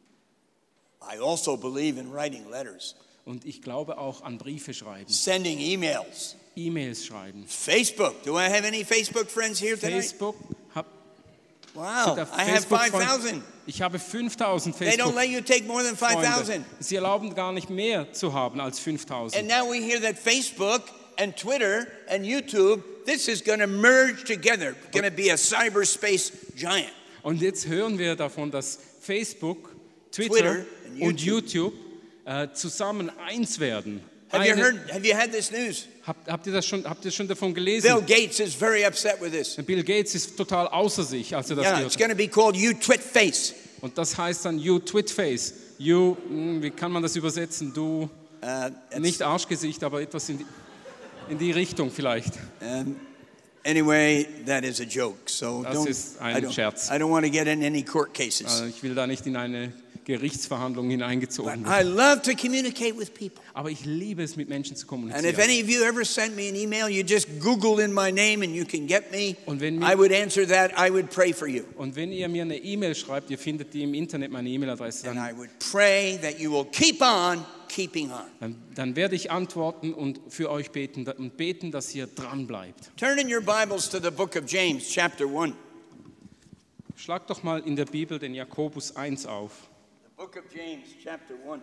I 1.07 1.19
also 1.19 1.57
believe 1.57 1.99
in 1.99 2.11
writing 2.11 2.49
letters, 2.49 2.95
Und 3.25 3.45
ich 3.45 3.61
glaube 3.61 3.97
auch 3.97 4.21
an 4.23 4.37
Briefe 4.37 4.73
schreiben, 4.73 5.05
sending 5.07 5.59
emails, 5.59 6.35
E-Mails 6.55 7.05
schreiben. 7.05 7.45
Facebook. 7.47 8.21
Do 8.23 8.37
I 8.37 8.43
have 8.49 8.65
any 8.65 8.83
Facebook 8.83 9.29
friends 9.29 9.59
here 9.59 9.77
tonight? 9.77 10.03
Facebook, 10.03 10.35
hab, 10.75 10.85
Wow, 11.73 12.09
sogar 12.09 12.27
I 12.37 12.43
have 12.43 12.65
Facebook-Freunde. 12.67 13.07
5,000. 13.07 13.43
ich 13.65 13.81
habe 13.81 13.97
5000 13.97 14.77
They 14.77 14.95
don't 14.97 15.15
let 15.15 15.29
you 15.29 15.41
take 15.41 15.63
more 15.65 15.81
than 15.83 15.95
5,000. 15.97 16.63
Sie 16.79 16.95
erlauben 16.95 17.33
gar 17.33 17.51
nicht 17.53 17.69
mehr 17.69 18.11
zu 18.13 18.33
haben 18.33 18.59
als 18.59 18.77
And 18.77 18.99
5000. 18.99 19.47
now 19.47 19.65
we 19.67 19.81
hear 19.81 19.99
that 20.01 20.17
Facebook 20.19 20.83
and 21.17 21.35
Twitter 21.35 21.87
and 22.09 22.25
YouTube, 22.25 22.83
this 23.05 23.27
is 23.27 23.41
going 23.43 23.59
to 23.59 23.67
merge 23.67 24.23
together, 24.25 24.75
going 24.91 25.05
to 25.05 25.11
be 25.11 25.31
a 25.31 25.37
cyberspace 25.37 26.31
giant. 26.55 26.91
Und 27.23 27.41
jetzt 27.41 27.65
hören 27.67 27.97
wir 27.97 28.15
davon, 28.15 28.51
dass 28.51 28.77
Facebook, 29.01 29.71
Twitter, 30.11 30.29
Twitter 30.35 30.65
und 30.99 31.21
YouTube 31.21 31.73
äh, 32.25 32.47
zusammen 32.53 33.11
eins 33.25 33.59
werden. 33.59 34.01
Have 34.31 34.47
you 34.47 34.55
heard? 34.55 34.91
Have 34.91 35.05
you 35.05 35.13
had 35.15 35.31
this 35.31 35.51
news? 35.51 35.87
habt, 36.07 36.27
habt, 36.27 36.47
ihr 36.47 36.53
das 36.53 36.65
schon, 36.65 36.83
habt 36.85 37.05
ihr 37.05 37.11
schon 37.11 37.27
davon 37.27 37.53
Bill 37.53 37.65
gelesen? 37.65 38.05
Gates 38.07 38.39
is 38.39 38.53
very 38.55 38.83
upset 38.85 39.21
with 39.21 39.31
this. 39.31 39.55
Bill 39.65 39.83
Gates 39.83 40.15
ist 40.15 40.35
total 40.35 40.67
außer 40.67 41.03
sich, 41.03 41.35
als 41.35 41.49
er 41.49 41.57
das 41.57 41.65
Yeah, 41.65 41.81
it's 41.81 41.93
hat. 41.93 41.99
going 41.99 42.09
to 42.11 42.17
be 42.17 42.27
called 42.27 42.55
You 42.55 42.73
Twit 42.73 43.01
Face. 43.01 43.53
Und 43.81 43.97
das 43.97 44.17
heißt 44.17 44.45
dann 44.45 44.57
You 44.57 44.79
Twitface. 44.79 45.53
You, 45.77 46.15
hm, 46.27 46.61
wie 46.63 46.71
kann 46.71 46.91
man 46.91 47.03
das 47.03 47.15
übersetzen? 47.15 47.73
Du, 47.73 48.09
Uh, 48.43 48.99
nicht 48.99 49.21
Arschgesicht, 49.21 49.85
aber 49.85 50.01
etwas 50.01 50.27
in 50.27 50.39
die, 50.39 50.45
in 51.29 51.37
die 51.37 51.51
Richtung 51.51 51.89
vielleicht. 51.89 52.33
um, 52.59 52.97
anyway, 53.65 54.27
that 54.45 54.65
is 54.65 54.81
a 54.81 54.83
joke. 54.83 55.15
So 55.27 55.63
Das 55.63 55.77
don't. 55.77 55.87
ist 55.87 56.19
ein 56.19 56.43
I 56.43 56.45
don't, 56.47 56.51
Scherz. 56.51 56.89
I 56.89 56.95
don't 56.95 57.09
want 57.09 57.25
to 57.25 57.31
get 57.31 57.47
in 57.47 57.63
any 57.63 57.83
court 57.83 58.13
cases. 58.13 58.47
Also 58.47 58.65
ich 58.65 58.83
will 58.83 58.95
da 58.95 59.07
nicht 59.07 59.25
in 59.27 59.37
eine 59.37 59.71
Gerichtsverhandlung 60.05 60.89
hineingezogen 60.89 61.65
werden. 61.65 61.65
I 61.65 61.83
love 61.89 62.21
to 62.23 62.31
communicate 62.35 62.97
with 62.97 63.11
people. 63.13 63.41
Aber 63.53 63.69
ich 63.69 63.85
liebe 63.85 64.23
es, 64.23 64.35
mit 64.35 64.49
Menschen 64.49 64.75
zu 64.75 64.83
And 64.87 65.03
if 65.05 65.11
kommunizieren. 65.11 65.39
any 65.41 65.61
of 65.63 65.69
you 65.69 65.81
ever 65.83 66.03
send 66.03 66.35
me 66.35 66.49
an 66.49 66.55
email, 66.55 66.87
you 66.89 67.03
just 67.03 67.27
Google 67.39 67.79
in 67.83 67.93
my 67.93 68.11
name 68.11 68.43
and 68.43 68.55
you 68.55 68.65
can 68.65 68.87
get 68.87 69.11
me. 69.11 69.35
Und 69.45 69.61
wenn 69.61 69.79
mir- 69.79 69.93
I 69.93 69.97
would 69.97 70.11
answer 70.11 70.47
that. 70.47 70.71
I 70.77 70.91
would 70.91 71.09
pray 71.09 71.33
for 71.33 71.47
you. 71.47 71.63
Und 71.77 71.95
wenn 71.95 72.11
ihr 72.11 72.27
mir 72.29 72.41
eine 72.43 72.57
E-Mail 72.57 72.95
schreibt, 72.95 73.29
ihr 73.29 73.37
findet 73.37 73.73
die 73.73 73.83
im 73.83 73.93
Internet, 73.93 74.31
meine 74.31 74.49
E-Mail-Adresse, 74.49 75.05
dann, 75.05 75.17
I 75.17 75.35
would 75.37 75.49
pray 75.71 76.17
that 76.21 76.39
you 76.39 76.51
will 76.51 76.65
keep 76.71 77.01
on 77.01 77.45
keeping 77.69 78.11
on. 78.11 78.19
dann, 78.39 78.55
dann 78.75 78.95
werde 78.95 79.15
ich 79.15 79.31
antworten 79.31 79.93
und 79.93 80.19
für 80.29 80.51
euch 80.51 80.71
beten 80.71 81.07
und 81.07 81.37
beten, 81.37 81.71
dass 81.71 81.93
ihr 81.95 82.07
dran 82.07 82.45
bleibt. 82.45 82.91
Turn 82.97 83.17
in 83.17 83.33
your 83.33 83.41
Bibles 83.41 83.89
to 83.89 83.99
the 83.99 84.11
book 84.11 84.35
of 84.35 84.43
James, 84.47 84.87
chapter 84.87 85.25
1. 85.25 85.53
Schlag 86.95 87.25
doch 87.27 87.41
mal 87.43 87.59
in 87.65 87.75
der 87.75 87.85
Bibel 87.85 88.19
den 88.19 88.33
Jakobus 88.35 88.95
1 88.95 89.25
auf. 89.25 89.51
The 90.23 90.27
book 90.29 90.45
of 90.45 90.53
James, 90.55 90.87
chapter 91.03 91.35
1. 91.35 91.61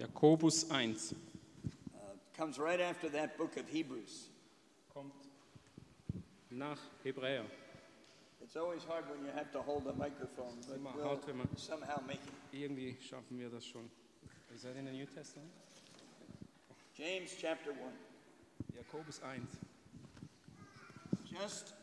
Jakobus 0.00 0.68
1. 0.68 0.96
Uh, 1.94 1.98
comes 2.36 2.58
right 2.58 2.80
after 2.80 3.08
that 3.10 3.38
book 3.38 3.56
of 3.56 3.68
Hebrews. 3.68 4.26
Kommt 4.92 5.12
nach 6.50 6.78
Hebräer. 7.04 7.44
It's 8.42 8.56
always 8.56 8.82
hard 8.82 9.04
when 9.08 9.24
you 9.24 9.30
have 9.36 9.52
to 9.52 9.62
hold 9.62 9.86
a 9.86 9.92
microphone, 9.92 10.56
but 10.68 10.78
Immer 10.78 10.90
we'll 10.96 11.06
hart, 11.10 11.24
wenn 11.28 11.36
man- 11.38 11.48
somehow 11.56 12.02
make 12.04 12.18
it. 12.18 12.58
Irgendwie 12.58 12.96
schaffen 13.08 13.38
wir 13.38 13.48
das 13.50 13.64
schon. 13.64 13.88
Is 14.52 14.62
that 14.62 14.74
in 14.76 14.84
the 14.86 14.90
New 14.92 15.06
Testament? 15.06 15.48
James 16.98 17.36
chapter 17.40 17.70
1. 17.70 17.78
Jakobus 18.76 19.20
1. 19.22 19.46
Just, 21.40 21.74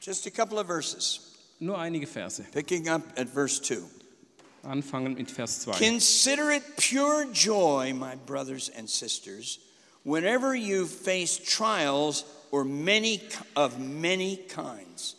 just 0.00 0.26
a 0.26 0.30
couple 0.32 0.58
of 0.58 0.66
verses, 0.66 1.38
Nur 1.60 1.78
einige 1.78 2.08
Verse. 2.08 2.42
picking 2.50 2.88
up 2.88 3.02
at 3.16 3.28
verse 3.28 3.60
2. 3.60 3.84
Anfangen 4.66 5.14
mit 5.14 5.30
Vers 5.30 5.60
2. 5.60 5.72
Consider 5.78 6.50
it 6.52 6.62
pure 6.76 7.26
joy, 7.32 7.92
my 7.94 8.16
brothers 8.26 8.70
and 8.76 8.88
sisters, 8.88 9.58
whenever 10.04 10.54
you 10.54 10.86
face 10.86 11.38
trials 11.38 12.24
or 12.50 12.64
many 12.64 13.20
of 13.54 13.78
many 13.78 14.36
kinds. 14.48 15.16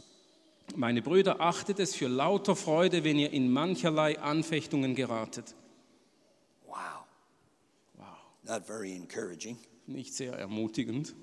Meine 0.76 1.02
Brüder, 1.02 1.40
achtet 1.40 1.80
es 1.80 1.96
für 1.96 2.08
lauter 2.08 2.56
Freude, 2.56 3.04
wenn 3.04 3.18
ihr 3.18 3.32
in 3.32 3.52
mancherlei 3.52 4.20
Anfechtungen 4.20 4.96
geratet. 4.96 5.56
Wow, 6.68 7.06
Wow, 7.98 8.06
not 8.44 8.68
very 8.68 8.94
encouraging. 8.94 9.58
nicht 9.88 10.14
sehr 10.14 10.34
ermutigend. 10.34 11.14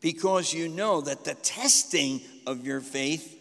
Because 0.00 0.52
you 0.52 0.68
know 0.68 1.00
that 1.00 1.24
the 1.24 1.34
testing 1.42 2.20
of 2.46 2.64
your 2.66 2.80
faith 2.80 3.36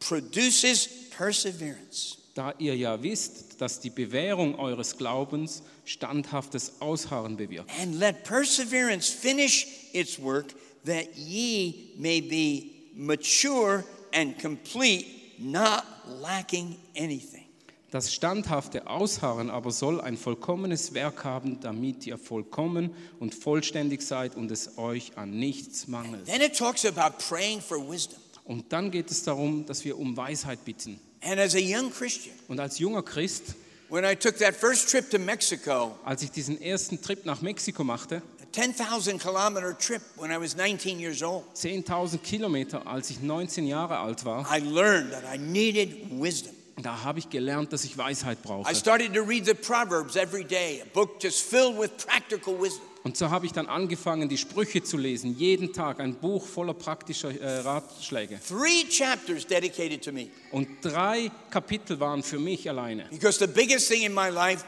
produces 0.00 0.86
perseverance. 1.16 2.18
Da 2.34 2.52
ihr 2.58 2.76
ja 2.76 3.00
wisst, 3.00 3.60
dass 3.60 3.78
die 3.78 3.90
Bewährung 3.90 4.58
eures 4.58 4.98
Glaubens 4.98 5.62
standhaftes 5.84 6.80
Ausharren 6.80 7.36
bewirkt. 7.36 7.70
And 7.80 7.94
let 7.94 8.24
perseverance 8.24 9.08
finish 9.08 9.66
its 9.92 10.20
work, 10.20 10.46
that 10.84 11.16
ye 11.16 11.92
may 11.96 12.20
be 12.20 12.72
mature 12.96 13.84
and 14.12 14.36
complete, 14.40 15.06
not 15.38 15.84
lacking 16.20 16.76
anything. 16.96 17.44
Das 17.92 18.12
standhafte 18.12 18.88
Ausharren 18.88 19.50
aber 19.50 19.70
soll 19.70 20.00
ein 20.00 20.16
vollkommenes 20.16 20.94
Werk 20.94 21.22
haben, 21.22 21.60
damit 21.60 22.04
ihr 22.08 22.18
vollkommen 22.18 22.90
und 23.20 23.36
vollständig 23.36 24.02
seid 24.02 24.34
und 24.34 24.50
es 24.50 24.78
euch 24.78 25.16
an 25.16 25.38
nichts 25.38 25.86
mangelt. 25.86 26.24
Then 26.26 26.40
it 26.40 26.58
talks 26.58 26.84
about 26.84 27.16
praying 27.28 27.60
for 27.60 27.78
wisdom. 27.78 28.18
Und 28.42 28.72
dann 28.72 28.90
geht 28.90 29.12
es 29.12 29.22
darum, 29.22 29.64
dass 29.64 29.84
wir 29.84 29.96
um 29.96 30.16
Weisheit 30.16 30.64
bitten. 30.64 30.98
And 31.24 31.40
as 31.40 31.54
a 31.54 31.60
young 31.60 31.90
Christian, 31.90 32.34
Und 32.48 32.60
als 32.60 32.78
junger 32.78 33.02
Christ, 33.02 33.54
when 33.88 34.04
I 34.04 34.14
took 34.14 34.36
that 34.38 34.54
first 34.54 34.90
trip 34.90 35.10
to 35.10 35.18
Mexico, 35.18 35.96
als 36.04 36.22
ich 36.22 36.30
diesen 36.30 36.60
ersten 36.60 37.00
Trip 37.00 37.24
nach 37.24 37.40
Mexiko 37.40 37.82
machte, 37.84 38.22
a 38.42 38.46
10,000 38.52 39.18
kilometer 39.20 39.76
trip 39.76 40.02
when 40.16 40.30
I 40.30 40.38
was 40.38 40.54
19 40.56 41.00
years 41.00 41.22
old, 41.22 41.44
10.000 41.56 42.18
Kilometer, 42.22 42.86
als 42.86 43.10
ich 43.10 43.20
19 43.20 43.66
Jahre 43.66 43.98
alt 43.98 44.24
war, 44.24 44.46
I 44.50 44.58
learned 44.60 45.12
that 45.12 45.22
I 45.24 45.38
needed 45.38 46.10
wisdom. 46.20 46.52
da 46.82 47.02
habe 47.04 47.18
ich 47.20 47.30
gelernt, 47.30 47.72
dass 47.72 47.84
ich 47.84 47.96
Weisheit 47.96 48.38
I 48.44 48.46
brauche. 48.46 48.74
started 48.74 49.14
to 49.14 49.22
read 49.22 49.46
the 49.46 49.54
Proverbs 49.54 50.16
every 50.16 50.44
day, 50.44 50.82
a 50.82 50.86
book 50.92 51.20
just 51.22 51.40
filled 51.42 51.78
with 51.78 51.90
practical 51.96 52.58
wisdom. 52.60 52.84
Und 53.04 53.18
so 53.18 53.28
habe 53.28 53.44
ich 53.44 53.52
dann 53.52 53.66
angefangen, 53.66 54.30
die 54.30 54.38
Sprüche 54.38 54.82
zu 54.82 54.96
lesen, 54.96 55.36
jeden 55.36 55.74
Tag 55.74 56.00
ein 56.00 56.14
Buch 56.14 56.46
voller 56.46 56.72
praktischer 56.72 57.38
äh, 57.38 57.58
Ratschläge. 57.58 58.40
Three 58.48 58.88
chapters 58.88 59.46
dedicated 59.46 60.02
to 60.02 60.10
me. 60.10 60.28
Und 60.50 60.66
drei 60.80 61.30
Kapitel 61.50 62.00
waren 62.00 62.22
für 62.22 62.38
mich 62.38 62.66
alleine. 62.66 63.04
Because 63.10 63.38
the 63.38 63.46
biggest 63.46 63.88
thing 63.88 64.04
in 64.04 64.14
my 64.14 64.30
life 64.30 64.64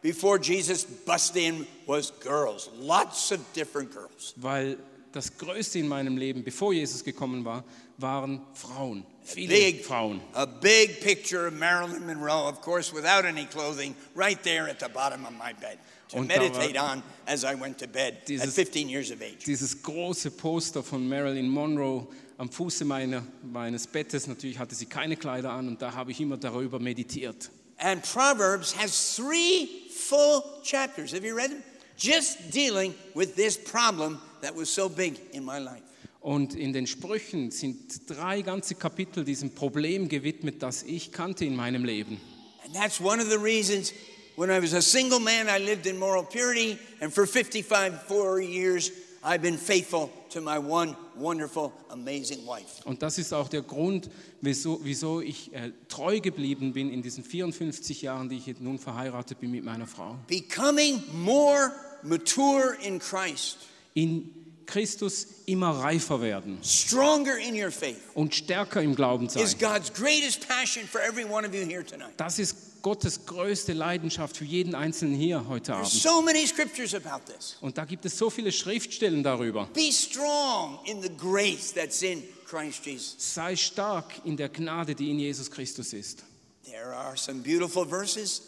before 0.00 0.38
Jesus 0.40 0.84
busted 0.84 1.42
in 1.42 1.66
was 1.84 2.12
girls, 2.20 2.70
lots 2.80 3.32
of 3.32 3.40
different 3.56 3.92
girls. 3.92 4.32
Weil 4.36 4.78
das 5.10 5.36
Größte 5.36 5.80
in 5.80 5.88
meinem 5.88 6.16
Leben, 6.16 6.44
bevor 6.44 6.72
Jesus 6.72 7.02
gekommen 7.02 7.44
war, 7.44 7.64
waren 8.02 8.40
Frauen. 8.54 9.04
Viele 9.24 9.48
Big, 9.48 9.84
Frauen. 9.84 10.20
a 10.34 10.46
big 10.46 11.00
picture 11.00 11.46
of 11.46 11.54
Marilyn 11.54 12.04
Monroe, 12.06 12.48
of 12.48 12.60
course, 12.60 12.92
without 12.92 13.24
any 13.24 13.46
clothing, 13.46 13.94
right 14.14 14.42
there 14.42 14.68
at 14.68 14.80
the 14.80 14.88
bottom 14.88 15.24
of 15.24 15.32
my 15.32 15.52
bed 15.52 15.78
to 16.08 16.18
Und 16.18 16.28
meditate 16.28 16.76
on 16.76 17.02
as 17.26 17.44
I 17.44 17.54
went 17.54 17.78
to 17.78 17.86
bed 17.86 18.18
at 18.28 18.48
15 18.48 18.88
years 18.88 19.10
of 19.10 19.22
age. 19.22 19.44
Dieses 19.44 19.82
große 19.82 20.30
Poster 20.32 20.82
von 20.82 21.08
Marilyn 21.08 21.48
Monroe 21.48 22.06
am 22.38 22.50
Fuße 22.50 22.84
meiner, 22.84 23.22
meines 23.42 23.86
Bettes. 23.86 24.26
Natürlich 24.26 24.58
hatte 24.58 24.74
sie 24.74 24.86
keine 24.86 25.16
Kleider 25.16 25.50
an 25.50 25.68
und 25.68 25.80
da 25.80 25.94
habe 25.94 26.10
ich 26.10 26.20
immer 26.20 26.36
darüber 26.36 26.78
meditiert. 26.80 27.50
And 27.78 28.02
Proverbs 28.02 28.74
has 28.76 29.16
three 29.16 29.68
full 29.90 30.42
chapters. 30.62 31.12
Have 31.12 31.24
you 31.24 31.34
read 31.34 31.50
them? 31.50 31.62
Just 31.96 32.50
dealing 32.50 32.94
with 33.14 33.36
this 33.36 33.56
problem 33.56 34.18
that 34.40 34.54
was 34.54 34.68
so 34.68 34.88
big 34.88 35.20
in 35.32 35.44
my 35.44 35.58
life. 35.58 35.82
Und 36.22 36.54
in 36.54 36.72
den 36.72 36.86
Sprüchen 36.86 37.50
sind 37.50 38.08
drei 38.08 38.42
ganze 38.42 38.76
Kapitel 38.76 39.24
diesem 39.24 39.50
Problem 39.50 40.08
gewidmet, 40.08 40.62
das 40.62 40.84
ich 40.84 41.10
kannte 41.10 41.44
in 41.44 41.56
meinem 41.56 41.84
Leben. 41.84 42.20
And 42.64 42.74
that's 42.74 43.00
one 43.00 43.20
of 43.20 43.28
the 43.28 43.38
reasons 43.38 43.92
when 44.36 44.48
I 44.48 44.62
was 44.62 44.72
a 44.72 44.80
single 44.80 45.18
man, 45.18 45.48
I 45.48 45.58
lived 45.58 45.86
in 45.86 45.98
moral 45.98 46.22
purity. 46.24 46.78
And 47.00 47.12
for 47.12 47.26
55 47.26 48.04
four 48.06 48.40
years, 48.40 48.92
I've 49.24 49.42
been 49.42 49.58
faithful 49.58 50.10
to 50.30 50.40
my 50.40 50.58
one 50.58 50.96
wonderful, 51.16 51.72
amazing 51.90 52.46
wife. 52.46 52.84
Und 52.84 53.02
das 53.02 53.18
ist 53.18 53.32
auch 53.32 53.48
der 53.48 53.62
Grund, 53.62 54.08
wieso, 54.40 54.80
wieso 54.84 55.20
ich 55.20 55.52
äh, 55.52 55.72
treu 55.88 56.20
geblieben 56.20 56.72
bin 56.72 56.88
in 56.88 57.02
diesen 57.02 57.24
54 57.24 58.02
Jahren, 58.02 58.28
die 58.28 58.36
ich 58.36 58.46
jetzt 58.46 58.60
nun 58.60 58.78
verheiratet 58.78 59.40
bin 59.40 59.50
mit 59.50 59.64
meiner 59.64 59.88
Frau. 59.88 60.16
Becoming 60.28 61.02
more 61.12 61.72
mature 62.02 62.76
in 62.84 63.00
Christ, 63.00 63.58
In 63.94 64.41
Christus 64.66 65.26
immer 65.46 65.70
reifer 65.70 66.20
werden 66.20 66.58
stronger 66.62 67.36
in 67.38 67.54
your 67.54 67.70
faith, 67.70 67.98
und 68.14 68.34
stärker 68.34 68.82
im 68.82 68.94
Glauben 68.94 69.28
sein. 69.28 69.42
is 69.42 69.56
God's 69.58 69.92
greatest 69.92 70.46
passion 70.48 70.86
for 70.86 71.00
every 71.00 71.24
one 71.24 71.46
of 71.46 71.54
you 71.54 71.64
here 71.64 71.84
tonight. 71.84 72.12
Das 72.16 72.38
ist 72.38 72.82
Gottes 72.82 73.26
größte 73.26 73.72
Leidenschaft 73.72 74.36
für 74.36 74.44
jeden 74.44 74.74
Einzelnen 74.74 75.14
hier 75.14 75.46
heute 75.48 75.72
There's 75.72 75.78
Abend. 75.78 76.02
so 76.02 76.22
many 76.22 76.46
scriptures 76.46 76.94
about 76.94 77.24
this. 77.32 77.56
Und 77.60 77.78
da 77.78 77.84
gibt 77.84 78.04
es 78.04 78.18
so 78.18 78.28
viele 78.28 78.50
Schriftstellen 78.50 79.22
darüber. 79.22 79.68
Be 79.72 79.92
strong 79.92 80.80
in 80.84 81.00
the 81.00 81.10
grace 81.16 81.72
that's 81.72 82.02
in 82.02 82.22
Christ 82.46 82.84
Jesus. 82.84 83.14
Sei 83.18 83.54
stark 83.56 84.06
in 84.24 84.36
der 84.36 84.48
Gnade, 84.48 84.94
die 84.94 85.10
in 85.10 85.18
Jesus 85.18 85.50
Christus 85.50 85.92
ist. 85.92 86.24
There 86.64 86.94
are 86.94 87.16
some 87.16 87.40
beautiful 87.42 87.84
verses, 87.84 88.42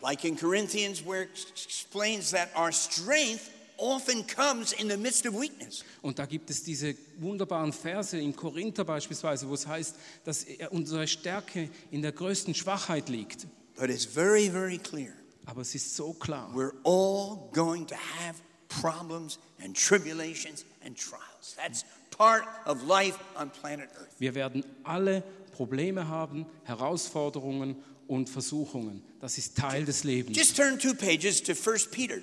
like 0.00 0.24
in 0.24 0.36
Corinthians, 0.36 1.04
where 1.04 1.22
it 1.22 1.46
explains 1.64 2.30
that 2.30 2.50
our 2.56 2.72
strength 2.72 3.50
often 3.80 4.26
comes 4.26 4.72
in 4.72 4.88
the 4.88 4.96
midst 4.96 5.26
of 5.26 5.34
weakness. 5.34 5.84
Und 6.02 6.18
da 6.18 6.26
gibt 6.26 6.50
es 6.50 6.62
diese 6.62 6.94
wunderbaren 7.18 7.72
Verse 7.72 8.18
in 8.18 8.34
Korinther 8.34 8.84
beispielsweise, 8.84 9.48
wo 9.48 9.54
es 9.54 9.66
heißt, 9.66 9.96
dass 10.24 10.46
unsere 10.70 11.06
Stärke 11.06 11.70
in 11.90 12.02
der 12.02 12.12
größten 12.12 12.54
Schwachheit 12.54 13.08
liegt. 13.08 13.46
But 13.76 13.90
it's 13.90 14.04
very, 14.04 14.50
very 14.50 14.78
clear. 14.78 15.12
Aber 15.46 15.62
es 15.62 15.74
ist 15.74 15.96
so 15.96 16.12
klar. 16.12 16.52
We're 16.54 16.74
all 16.84 17.50
going 17.52 17.86
to 17.86 17.96
have 17.96 18.40
problems 18.68 19.38
and 19.62 19.76
tribulations 19.76 20.64
and 20.84 20.96
trials. 20.96 21.56
That's 21.56 21.84
part 22.10 22.44
of 22.66 22.82
life 22.86 23.18
on 23.36 23.50
planet 23.50 23.88
Earth. 23.98 24.14
Wir 24.18 24.34
werden 24.34 24.64
alle 24.84 25.22
Probleme 25.52 26.08
haben, 26.08 26.46
Herausforderungen 26.64 27.76
und 28.06 28.28
Versuchungen. 28.28 29.02
Das 29.20 29.38
ist 29.38 29.56
Teil 29.56 29.84
des 29.84 30.04
Lebens. 30.04 30.36
Just 30.36 30.56
turn 30.56 30.78
two 30.78 30.94
pages 30.94 31.42
to 31.42 31.52
1 31.52 31.90
Peter 31.90 32.16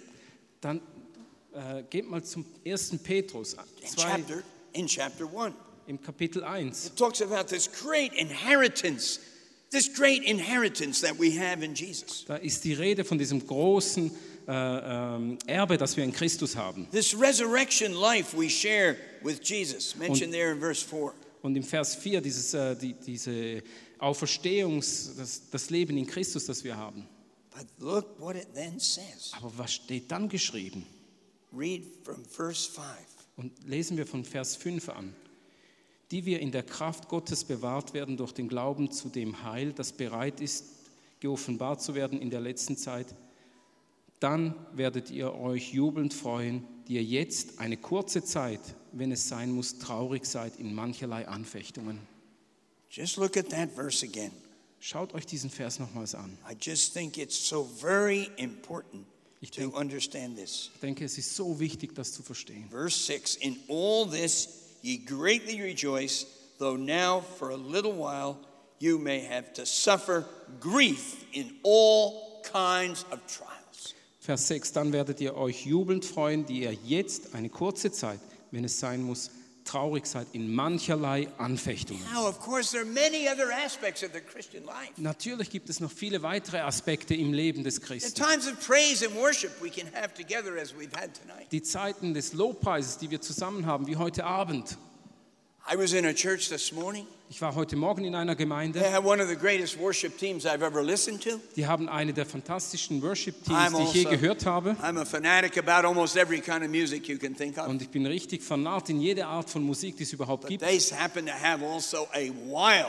Dann 0.61 0.81
äh, 1.57 1.83
geht 1.89 2.09
mal 2.09 2.23
zum 2.23 2.45
1. 2.65 2.97
Petrus 3.03 3.53
in 3.81 3.87
2, 3.87 4.01
chapter, 4.01 4.43
in 4.73 4.87
chapter 4.87 5.25
1. 5.25 5.55
im 5.87 6.01
Kapitel 6.01 6.43
1. 6.43 6.87
It 6.87 6.95
talks 6.95 7.21
about 7.21 7.47
this 7.47 7.67
great 7.67 8.13
inheritance, 8.13 9.19
this 9.71 9.91
great 9.91 10.23
inheritance 10.23 11.01
that 11.01 11.17
we 11.19 11.31
have 11.31 11.63
in 11.63 11.73
Jesus. 11.73 12.25
Da 12.25 12.35
ist 12.35 12.63
die 12.63 12.73
Rede 12.73 13.03
von 13.03 13.17
diesem 13.17 13.45
großen 13.45 14.11
äh, 14.47 14.51
ähm, 14.51 15.37
Erbe, 15.47 15.77
das 15.77 15.97
wir 15.97 16.03
in 16.03 16.11
Christus 16.11 16.55
haben. 16.55 16.87
This 16.91 17.19
resurrection 17.19 17.93
life 17.93 18.37
we 18.37 18.49
share 18.49 18.95
with 19.23 19.39
Jesus, 19.43 19.95
mentioned 19.95 20.31
there 20.31 20.51
in 20.51 20.59
verse 20.59 20.85
4. 20.85 21.13
Und 21.41 21.55
im 21.55 21.63
Vers 21.63 21.95
4 21.95 22.21
dieses, 22.21 22.53
äh, 22.53 22.75
die, 22.75 22.93
diese 22.93 23.63
Auferstehungs, 23.99 25.15
das, 25.17 25.49
das 25.49 25.69
Leben 25.69 25.97
in 25.97 26.05
Christus, 26.05 26.45
das 26.45 26.63
wir 26.63 26.77
haben. 26.77 27.07
But 27.55 27.65
look 27.79 28.19
what 28.19 28.35
it 28.35 28.53
then 28.53 28.79
says. 28.79 29.31
Aber 29.35 29.51
was 29.57 29.73
steht 29.73 30.11
dann 30.11 30.29
geschrieben? 30.29 30.85
Read 31.53 31.83
from 32.03 32.23
verse 32.25 32.69
5. 32.69 32.85
Und 33.37 33.67
lesen 33.67 33.97
wir 33.97 34.05
von 34.05 34.25
Vers 34.25 34.55
5 34.55 34.89
an. 34.89 35.13
Die 36.11 36.25
wir 36.25 36.39
in 36.39 36.51
der 36.51 36.63
Kraft 36.63 37.09
Gottes 37.09 37.43
bewahrt 37.43 37.93
werden 37.93 38.17
durch 38.17 38.31
den 38.31 38.47
Glauben 38.47 38.91
zu 38.91 39.09
dem 39.09 39.43
Heil, 39.43 39.73
das 39.73 39.91
bereit 39.91 40.39
ist, 40.39 40.65
geoffenbart 41.19 41.81
zu 41.81 41.95
werden 41.95 42.21
in 42.21 42.29
der 42.29 42.41
letzten 42.41 42.77
Zeit. 42.77 43.13
Dann 44.19 44.55
werdet 44.73 45.11
ihr 45.11 45.35
euch 45.35 45.73
jubelnd 45.73 46.13
freuen, 46.13 46.65
die 46.87 46.95
ihr 46.95 47.03
jetzt 47.03 47.59
eine 47.59 47.77
kurze 47.77 48.23
Zeit, 48.23 48.61
wenn 48.93 49.11
es 49.11 49.27
sein 49.27 49.51
muss, 49.51 49.77
traurig 49.79 50.25
seid 50.25 50.57
in 50.57 50.73
mancherlei 50.73 51.27
Anfechtungen. 51.27 51.99
Just 52.89 53.17
look 53.17 53.35
at 53.37 53.49
that 53.49 53.71
verse 53.71 54.05
again. 54.05 54.31
Schaut 54.79 55.13
euch 55.13 55.25
diesen 55.25 55.49
Vers 55.49 55.79
nochmals 55.79 56.15
an. 56.15 56.37
I 56.49 56.55
just 56.59 56.93
think 56.93 57.17
it's 57.17 57.37
so 57.37 57.63
very 57.63 58.29
important 58.37 59.05
Ich 59.41 59.51
to 59.51 59.61
denk- 59.61 59.75
understand 59.77 60.35
this. 60.37 60.71
Ich 60.73 60.79
denke, 60.81 61.05
es 61.05 61.17
ist 61.17 61.35
so 61.35 61.59
wichtig, 61.59 61.93
das 61.93 62.11
zu 62.13 62.23
verstehen. 62.23 62.67
Verse 62.71 62.97
6 63.05 63.35
In 63.35 63.57
all 63.69 64.07
this 64.09 64.47
ye 64.81 64.97
greatly 64.97 65.61
rejoice, 65.61 66.25
though 66.57 66.75
now 66.77 67.21
for 67.37 67.51
a 67.51 67.55
little 67.57 67.93
while 67.93 68.37
you 68.79 68.97
may 68.97 69.19
have 69.25 69.53
to 69.53 69.65
suffer 69.65 70.25
grief 70.59 71.25
in 71.33 71.51
all 71.63 72.41
kinds 72.43 73.03
of 73.11 73.19
trials. 73.27 73.93
Vers 74.19 74.47
6, 74.47 74.73
dann 74.73 74.91
werdet 74.91 75.21
ihr 75.21 75.35
euch 75.35 75.65
jubelnd 75.65 76.03
freuen, 76.03 76.45
die 76.45 76.61
ihr 76.63 76.73
jetzt 76.85 77.33
eine 77.35 77.49
kurze 77.49 77.91
Zeit, 77.91 78.19
wenn 78.51 78.63
es 78.65 78.79
sein 78.79 79.01
muss, 79.03 79.29
traurig 79.67 80.05
seid 80.07 80.27
in 80.33 80.53
mancherlei 80.53 81.27
Anfechtungen. 81.37 82.01
Now, 82.13 82.27
of 82.27 82.39
course, 82.39 82.71
there 82.71 82.81
are 82.81 82.85
many 82.91 83.27
other 83.29 83.51
aspects 83.51 84.03
of 84.03 84.11
the 84.13 84.21
Christian 84.21 84.63
life. 84.63 84.91
Natürlich 84.97 85.49
gibt 85.49 85.69
es 85.69 85.79
noch 85.79 85.91
viele 85.91 86.21
weitere 86.23 86.59
Aspekte 86.59 87.13
im 87.15 87.33
Leben 87.33 87.63
des 87.63 87.81
Christen. 87.81 88.15
times 88.15 88.47
of 88.47 88.59
praise 88.65 89.05
and 89.05 89.15
worship 89.15 89.51
we 89.61 89.69
can 89.69 89.87
have 89.93 90.13
together 90.13 90.57
as 90.59 90.73
we've 90.73 90.95
had 90.95 91.11
tonight. 91.13 91.51
Die 91.51 91.61
Zeiten 91.61 92.13
des 92.13 92.33
Lobpreises, 92.33 92.97
die 92.97 93.11
wir 93.11 93.21
zusammen 93.21 93.65
haben, 93.65 93.87
wie 93.87 93.97
heute 93.97 94.23
Abend. 94.25 94.77
Ich 97.29 97.41
war 97.41 97.55
heute 97.55 97.75
Morgen 97.75 98.05
in 98.05 98.15
einer 98.15 98.35
They 98.37 98.45
Gemeinde, 98.45 98.79
have 98.91 99.05
one 99.05 99.21
of 99.21 99.27
the 99.27 99.35
greatest 99.35 99.77
worship 99.77 100.17
teams 100.17 100.45
I've 100.45 100.63
ever 100.65 100.81
listened 100.81 101.21
to. 101.23 101.39
die 101.57 101.67
haben 101.67 101.89
eine 101.89 102.13
der 102.13 102.25
fantastischen 102.25 102.99
I'm 102.99 103.03
Worship-Teams, 103.03 103.73
die 103.75 103.83
ich 103.83 103.93
je 103.93 104.05
also- 104.05 104.09
gehört 104.21 104.45
habe. 104.45 104.77
I'm 104.81 104.97
a 104.97 105.03
fanatic 105.05 105.57
about 105.57 105.85
almost 105.85 106.15
every 106.15 106.39
kind 106.39 106.63
of 106.63 106.69
music 106.69 107.07
you 107.09 107.17
can 107.17 107.35
think 107.35 107.57
of. 107.57 107.67
Und 107.67 107.81
ich 107.81 107.89
bin 107.89 108.05
richtig 108.05 108.43
fanat 108.43 108.89
in 108.89 109.01
jede 109.01 109.25
Art 109.25 109.49
von 109.49 109.61
Musik, 109.63 109.97
die 109.97 110.03
es 110.03 110.13
überhaupt 110.13 110.43
But 110.43 110.51
gibt. 110.51 110.63
they 110.63 110.79
happen 110.79 111.25
to 111.25 111.33
have 111.33 111.61
also 111.65 112.07
a 112.13 112.29
wild, 112.45 112.87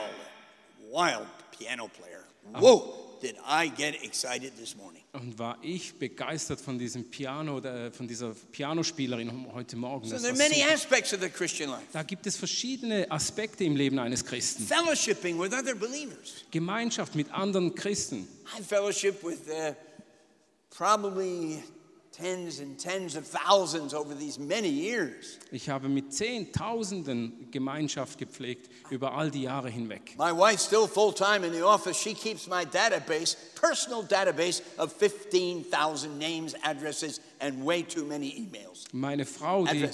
wild 0.89 1.27
piano 1.57 1.89
player. 1.89 2.23
Whoa, 2.61 3.08
did 3.21 3.35
I 3.47 3.69
get 3.69 4.03
excited 4.03 4.55
this 4.57 4.75
morning. 4.75 5.03
Und 5.13 5.37
war 5.39 5.57
ich 5.61 5.93
begeistert 5.95 6.59
von 6.61 6.77
diesem 6.77 7.09
Piano, 7.09 7.59
der- 7.59 7.91
von 7.91 8.07
dieser 8.07 8.33
Pianospielerin 8.51 9.47
heute 9.53 9.75
Morgen. 9.75 10.07
So 10.07 10.17
there 10.17 10.29
are 10.29 10.37
many 10.37 10.55
super. 10.61 10.73
aspects 10.73 11.13
of 11.13 11.21
the 11.21 11.29
Christian 11.29 11.69
life. 11.69 11.83
Da 11.91 12.03
gibt 12.03 12.25
es 12.27 12.35
verschiedene 12.37 13.09
Aspekte 13.11 13.63
im 13.63 13.75
Leben 13.75 13.99
eines 13.99 14.23
Christen. 14.25 14.63
Fellowshipping 14.65 15.39
with 15.39 15.51
other 15.53 15.75
believers. 15.75 16.45
Gemeinschaft 16.51 17.15
mit 17.15 17.31
anderen 17.31 17.73
Christen. 17.75 18.27
I 18.57 18.61
fellowship 18.63 19.23
with 19.23 19.39
uh, 19.49 19.73
probably 20.69 21.63
tens 22.19 22.59
and 22.59 22.77
tens 22.77 23.15
of 23.15 23.25
thousands 23.25 23.93
over 23.93 24.13
these 24.13 24.39
many 24.39 24.69
years. 24.69 25.39
Ich 25.51 25.69
habe 25.69 25.87
mit 25.89 26.13
Zehntausenden 26.13 27.49
Gemeinschaft 27.51 28.17
gepflegt 28.17 28.69
über 28.89 29.13
all 29.13 29.31
die 29.31 29.43
Jahre 29.43 29.69
hinweg. 29.69 30.15
My 30.17 30.31
wife's 30.31 30.65
still 30.65 30.87
full 30.87 31.13
time 31.13 31.45
in 31.45 31.53
the 31.53 31.63
office. 31.63 31.97
She 31.97 32.13
keeps 32.13 32.47
my 32.47 32.65
database, 32.65 33.37
personal 33.55 34.03
database 34.03 34.61
of 34.77 34.91
15,000 34.93 36.17
names, 36.17 36.55
addresses, 36.63 37.21
and 37.39 37.63
way 37.65 37.83
too 37.83 38.05
many 38.05 38.31
emails. 38.31 38.85
Meine 38.91 39.25
Frau, 39.25 39.65
die 39.65 39.87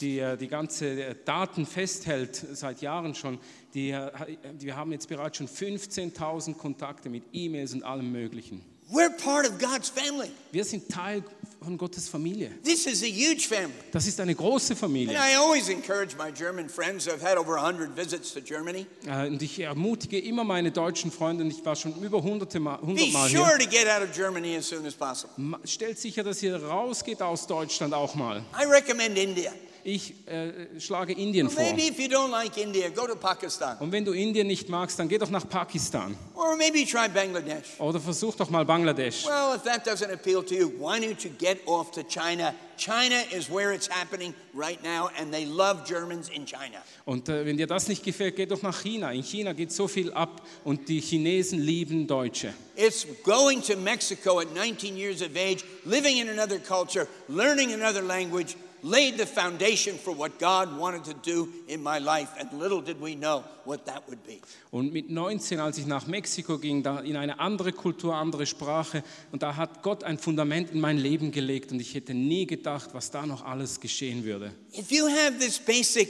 die, 0.00 0.18
äh, 0.18 0.36
die 0.36 0.48
ganze 0.48 0.86
äh, 0.86 1.14
Daten 1.24 1.66
festhält, 1.66 2.34
seit 2.52 2.80
Jahren 2.80 3.14
schon, 3.14 3.38
die, 3.74 3.90
äh, 3.90 4.10
wir 4.58 4.76
haben 4.76 4.92
jetzt 4.92 5.08
bereits 5.08 5.36
schon 5.36 5.48
15.000 5.48 6.54
Kontakte 6.54 7.08
mit 7.08 7.24
E-Mails 7.32 7.74
und 7.74 7.82
allem 7.82 8.10
Möglichen. 8.10 8.62
We're 8.90 9.10
part 9.10 9.46
of 9.46 9.58
God's 9.58 9.90
family. 9.90 10.30
Wir 10.50 10.64
sind 10.64 10.88
Teil 10.88 11.22
von 11.60 11.76
Gottes 11.76 12.08
Familie. 12.08 12.50
This 12.62 12.86
is 12.86 13.02
a 13.02 13.06
huge 13.06 13.46
family. 13.48 13.72
Das 13.92 14.06
ist 14.06 14.20
eine 14.20 14.34
große 14.34 14.72
And 14.72 14.80
Familie. 14.80 15.14
I 15.14 15.36
always 15.36 15.68
encourage 15.68 16.16
my 16.16 16.30
German 16.32 16.68
friends. 16.68 17.06
I've 17.08 17.22
had 17.22 17.36
over 17.36 17.56
100 17.56 17.96
visits 17.96 18.32
to 18.34 18.40
Germany. 18.40 18.86
Äh, 19.06 19.26
Und 19.28 19.42
ich 19.42 19.58
ermutige 19.60 20.18
immer 20.18 20.44
meine 20.44 20.70
deutschen 20.70 21.10
Freunde, 21.10 21.44
und 21.44 21.50
ich 21.50 21.64
war 21.64 21.76
schon 21.76 21.94
über 22.02 22.22
hunderte 22.22 22.60
Mal, 22.60 22.76
Be 22.78 22.86
hundertmal 22.86 23.28
hier, 23.28 23.38
sure 23.38 23.58
to 23.58 23.68
get 23.68 23.88
out 23.88 24.02
of 24.02 24.12
Germany 24.14 24.56
as 24.56 24.68
soon 24.68 24.86
as 24.86 24.94
possible. 24.94 25.34
Stellt 25.64 25.98
sicher, 25.98 26.22
dass 26.22 26.42
ihr 26.42 26.56
rausgeht 26.62 27.20
aus 27.22 27.46
Deutschland 27.46 27.92
auch 27.94 28.14
mal. 28.14 28.42
I 28.60 28.64
recommend 28.64 29.18
India. 29.18 29.52
Ich 29.90 30.12
äh, 30.26 30.78
schlage 30.78 31.14
Indien 31.14 31.48
vor. 31.48 31.62
Maybe 31.62 31.88
if 31.88 31.98
you 31.98 32.08
don't 32.08 32.30
like 32.30 32.58
India, 32.58 32.90
go 32.90 33.06
to 33.06 33.16
Pakistan. 33.16 33.78
Und 33.78 33.90
wenn 33.90 34.04
du 34.04 34.12
Indien 34.12 34.46
nicht 34.46 34.68
magst, 34.68 34.98
dann 34.98 35.08
geh 35.08 35.16
doch 35.16 35.30
nach 35.30 35.48
Pakistan. 35.48 36.14
Or 36.34 36.58
maybe 36.58 36.84
try 36.84 37.08
Bangladesh. 37.08 37.80
Oder 37.80 37.98
versuch 37.98 38.36
doch 38.36 38.50
mal 38.50 38.66
Bangladesch. 38.66 39.24
Well, 39.24 39.56
if 39.56 39.62
that 39.62 39.86
doesn't 39.86 40.12
appeal 40.12 40.42
to 40.44 40.54
you, 40.54 40.68
why 40.78 41.00
don't 41.00 41.24
you 41.24 41.30
get 41.38 41.66
off 41.66 41.90
to 41.92 42.02
China? 42.02 42.52
China 42.76 43.16
is 43.34 43.48
where 43.50 43.72
it's 43.72 43.88
happening 43.88 44.34
right 44.54 44.78
now, 44.84 45.08
and 45.18 45.32
they 45.32 45.46
love 45.46 45.86
Germans 45.86 46.28
in 46.28 46.44
China. 46.44 46.82
Und 47.06 47.30
äh, 47.30 47.46
wenn 47.46 47.56
dir 47.56 47.66
das 47.66 47.88
nicht 47.88 48.04
gefällt, 48.04 48.36
geh 48.36 48.44
doch 48.44 48.60
nach 48.60 48.82
China. 48.82 49.10
In 49.10 49.22
China 49.22 49.54
geht 49.54 49.72
so 49.72 49.88
viel 49.88 50.12
ab 50.12 50.42
und 50.64 50.90
die 50.90 51.00
Chinesen 51.00 51.60
lieben 51.60 52.06
Deutsche. 52.06 52.52
It's 52.76 53.06
going 53.24 53.62
to 53.62 53.74
Mexico 53.74 54.38
at 54.38 54.54
19 54.54 54.98
years 54.98 55.22
of 55.22 55.30
age, 55.34 55.64
living 55.86 56.18
in 56.18 56.28
another 56.28 56.58
culture, 56.58 57.08
learning 57.26 57.72
another 57.72 58.02
language, 58.02 58.54
laid 58.82 59.18
the 59.18 59.26
foundation 59.26 59.98
for 59.98 60.16
what 60.16 60.38
God 60.38 60.78
wanted 60.78 61.04
to 61.04 61.14
do 61.14 61.48
in 61.66 61.82
my 61.82 61.98
life, 61.98 62.28
and 62.38 62.52
little 62.52 62.80
did 62.80 63.00
we 63.00 63.14
know 63.14 63.44
what 63.64 63.84
that 63.86 64.02
would 64.08 64.24
be. 64.26 64.38
Und 64.70 64.92
mit 64.92 65.10
19, 65.10 65.60
als 65.60 65.78
ich 65.78 65.86
nach 65.86 66.06
Mexiko 66.06 66.58
ging, 66.58 66.82
da 66.82 67.00
in 67.00 67.16
eine 67.16 67.40
andere 67.40 67.72
Kultur, 67.72 68.14
andere 68.14 68.46
Sprache, 68.46 69.02
und 69.32 69.42
da 69.42 69.56
hat 69.56 69.82
Gott 69.82 70.04
ein 70.04 70.18
Fundament 70.18 70.70
in 70.70 70.80
mein 70.80 70.98
Leben 70.98 71.30
gelegt 71.30 71.72
und 71.72 71.80
ich 71.80 71.94
hätte 71.94 72.14
nie 72.14 72.46
gedacht, 72.46 72.90
was 72.92 73.10
da 73.10 73.26
noch 73.26 73.44
alles 73.44 73.80
geschehen 73.80 74.24
würde. 74.24 74.52
If 74.76 74.90
you 74.90 75.06
have 75.06 75.38
this 75.38 75.58
basic 75.58 76.08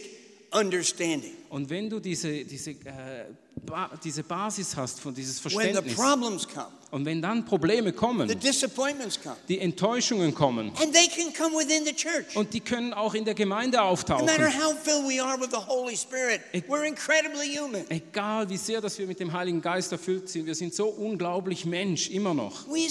understanding, 0.53 1.33
Und 1.51 1.71
wenn 1.71 1.89
du 1.89 1.99
diese, 2.01 2.45
diese, 2.45 2.73
äh, 2.73 3.25
ba 3.65 3.91
diese 4.03 4.23
Basis 4.23 4.77
hast 4.77 5.01
von 5.01 5.15
dieses 5.15 5.39
Verständnis 5.41 5.95
problems 5.95 6.47
come, 6.49 6.67
und 6.91 7.05
wenn 7.05 7.21
dann 7.21 7.45
Probleme 7.45 7.91
the 7.91 7.97
kommen, 7.97 8.41
disappointments 8.41 9.21
come, 9.23 9.37
die 9.49 9.59
Enttäuschungen 9.61 10.35
kommen 10.35 10.73
and 10.81 10.93
they 10.93 11.07
can 11.09 11.33
come 11.35 11.55
within 11.57 11.85
the 11.85 11.93
church. 11.93 12.35
und 12.37 12.53
die 12.55 12.61
können 12.61 12.93
auch 12.95 13.15
in 13.15 13.25
der 13.25 13.35
Gemeinde 13.35 13.77
No 13.79 13.83
matter 13.83 13.91
auftauchen, 13.91 14.29
how 14.29 14.75
filled 14.83 15.07
we 15.07 15.23
are 15.23 15.39
with 15.39 15.51
the 15.51 15.67
Holy 15.67 15.97
Spirit, 15.97 16.41
we're 16.69 16.87
incredibly 16.87 17.55
human. 17.55 17.85
egal 17.91 18.49
wie 18.49 18.57
sehr, 18.57 18.81
dass 18.81 18.99
wir 18.99 19.07
mit 19.07 19.21
dem 19.21 19.33
Heiligen 19.33 19.61
Geist 19.61 19.93
erfüllt 19.93 20.29
sind, 20.29 20.47
wir 20.47 20.55
sind 20.55 20.75
so 20.75 20.87
unglaublich 20.87 21.65
Mensch 21.67 22.09
immer 22.11 22.35
noch. 22.35 22.67
We 22.69 22.89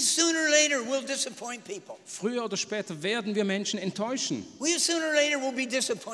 later 0.50 0.84
will 0.88 1.02
disappoint 1.04 1.64
people. 1.64 1.96
Früher 2.04 2.44
oder 2.44 2.56
später 2.56 3.02
werden 3.02 3.34
wir 3.34 3.44
Menschen 3.44 3.78
enttäuschen 3.78 4.46
We 4.60 4.76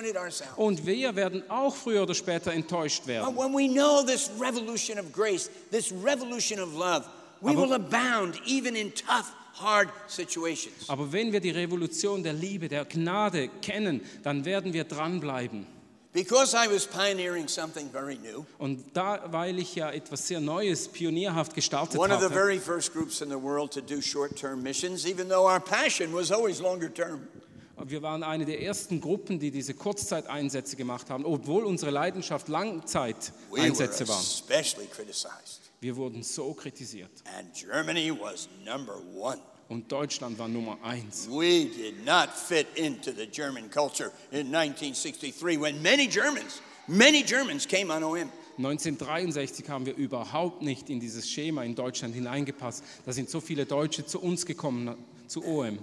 later 0.00 0.20
ourselves. 0.20 0.54
und 0.56 0.86
wir 0.86 1.14
werden 1.16 1.42
auch 1.50 1.74
früher 1.74 2.02
oder 2.02 2.14
später 2.14 2.52
enttäuscht 2.52 3.00
But 3.00 3.08
werden. 3.08 3.36
when 3.36 3.52
we 3.52 3.68
know 3.72 4.02
this 4.04 4.30
revolution 4.54 4.98
of 4.98 5.12
grace, 5.12 5.50
this 5.70 5.92
revolution 5.92 6.58
of 6.60 6.74
love, 6.74 7.04
we 7.40 7.52
Aber- 7.52 7.62
will 7.62 7.72
abound 7.74 8.40
even 8.46 8.76
in 8.76 8.92
tough, 8.92 9.32
hard 9.54 9.88
situations. 10.08 10.88
Aber 10.88 11.12
wenn 11.12 11.32
wir 11.32 11.40
die 11.40 11.50
Revolution 11.50 12.22
der 12.22 12.32
Liebe, 12.32 12.68
der 12.68 12.84
Gnade 12.84 13.48
kennen, 13.62 14.00
dann 14.22 14.44
werden 14.44 14.72
wir 14.72 14.84
dranbleiben. 14.84 15.66
Because 16.12 16.54
I 16.54 16.68
was 16.72 16.86
pioneering 16.86 17.48
something 17.48 17.90
very 17.90 18.14
new, 18.16 18.46
Und 18.58 18.84
da, 18.94 19.24
weil 19.32 19.58
ich 19.58 19.74
ja 19.74 19.90
etwas 19.90 20.28
sehr 20.28 20.38
Neues, 20.40 20.86
pionierhaft 20.86 21.54
gestartet 21.54 21.98
one 21.98 22.14
of 22.14 22.22
the 22.22 22.28
very 22.28 22.60
first 22.60 22.92
groups 22.92 23.20
in 23.20 23.28
the 23.30 23.34
world 23.42 23.72
to 23.72 23.80
do 23.80 24.00
short 24.00 24.36
term 24.36 24.62
missions, 24.62 25.06
even 25.06 25.28
though 25.28 25.44
our 25.44 25.58
passion 25.58 26.12
was 26.14 26.30
always 26.30 26.60
longer 26.60 26.88
term. 26.88 27.26
Wir 27.82 28.02
waren 28.02 28.22
eine 28.22 28.44
der 28.44 28.62
ersten 28.62 29.00
Gruppen, 29.00 29.38
die 29.38 29.50
diese 29.50 29.74
Kurzzeiteinsätze 29.74 30.76
gemacht 30.76 31.10
haben, 31.10 31.24
obwohl 31.24 31.64
unsere 31.64 31.90
Leidenschaft 31.90 32.48
Langzeiteinsätze 32.48 34.08
waren. 34.08 34.24
Wir 35.80 35.96
wurden 35.96 36.22
so 36.22 36.54
kritisiert. 36.54 37.10
And 37.37 37.52
Germany 37.54 38.10
was 38.10 38.48
number 38.64 38.96
one. 39.14 39.38
Und 39.68 39.90
Deutschland 39.90 40.38
war 40.38 40.48
Nummer 40.48 40.78
eins. 40.82 41.28
We 41.28 41.64
did 41.64 42.04
not 42.04 42.30
fit 42.30 42.66
into 42.74 43.12
the 43.12 43.26
German 43.26 43.70
culture 43.70 44.10
in 44.30 44.54
1963 44.54 45.60
when 45.60 45.80
many 45.82 46.06
Germans, 46.06 46.60
many 46.87 47.22
Germans 47.22 47.66
came 47.66 47.90
on 47.90 48.02
OM. 48.02 48.30
1963 48.56 49.68
haben 49.68 49.84
wir 49.84 49.96
überhaupt 49.96 50.62
nicht 50.62 50.88
in 50.90 51.00
dieses 51.00 51.28
Schema 51.28 51.64
in 51.64 51.74
Deutschland 51.74 52.14
hineingepasst. 52.14 52.84
Da 53.04 53.12
sind 53.12 53.28
so 53.28 53.40
viele 53.40 53.66
Deutsche 53.66 54.06
zu 54.06 54.20
uns 54.20 54.46
gekommen, 54.46 54.96
zu 55.26 55.44
OM. 55.44 55.78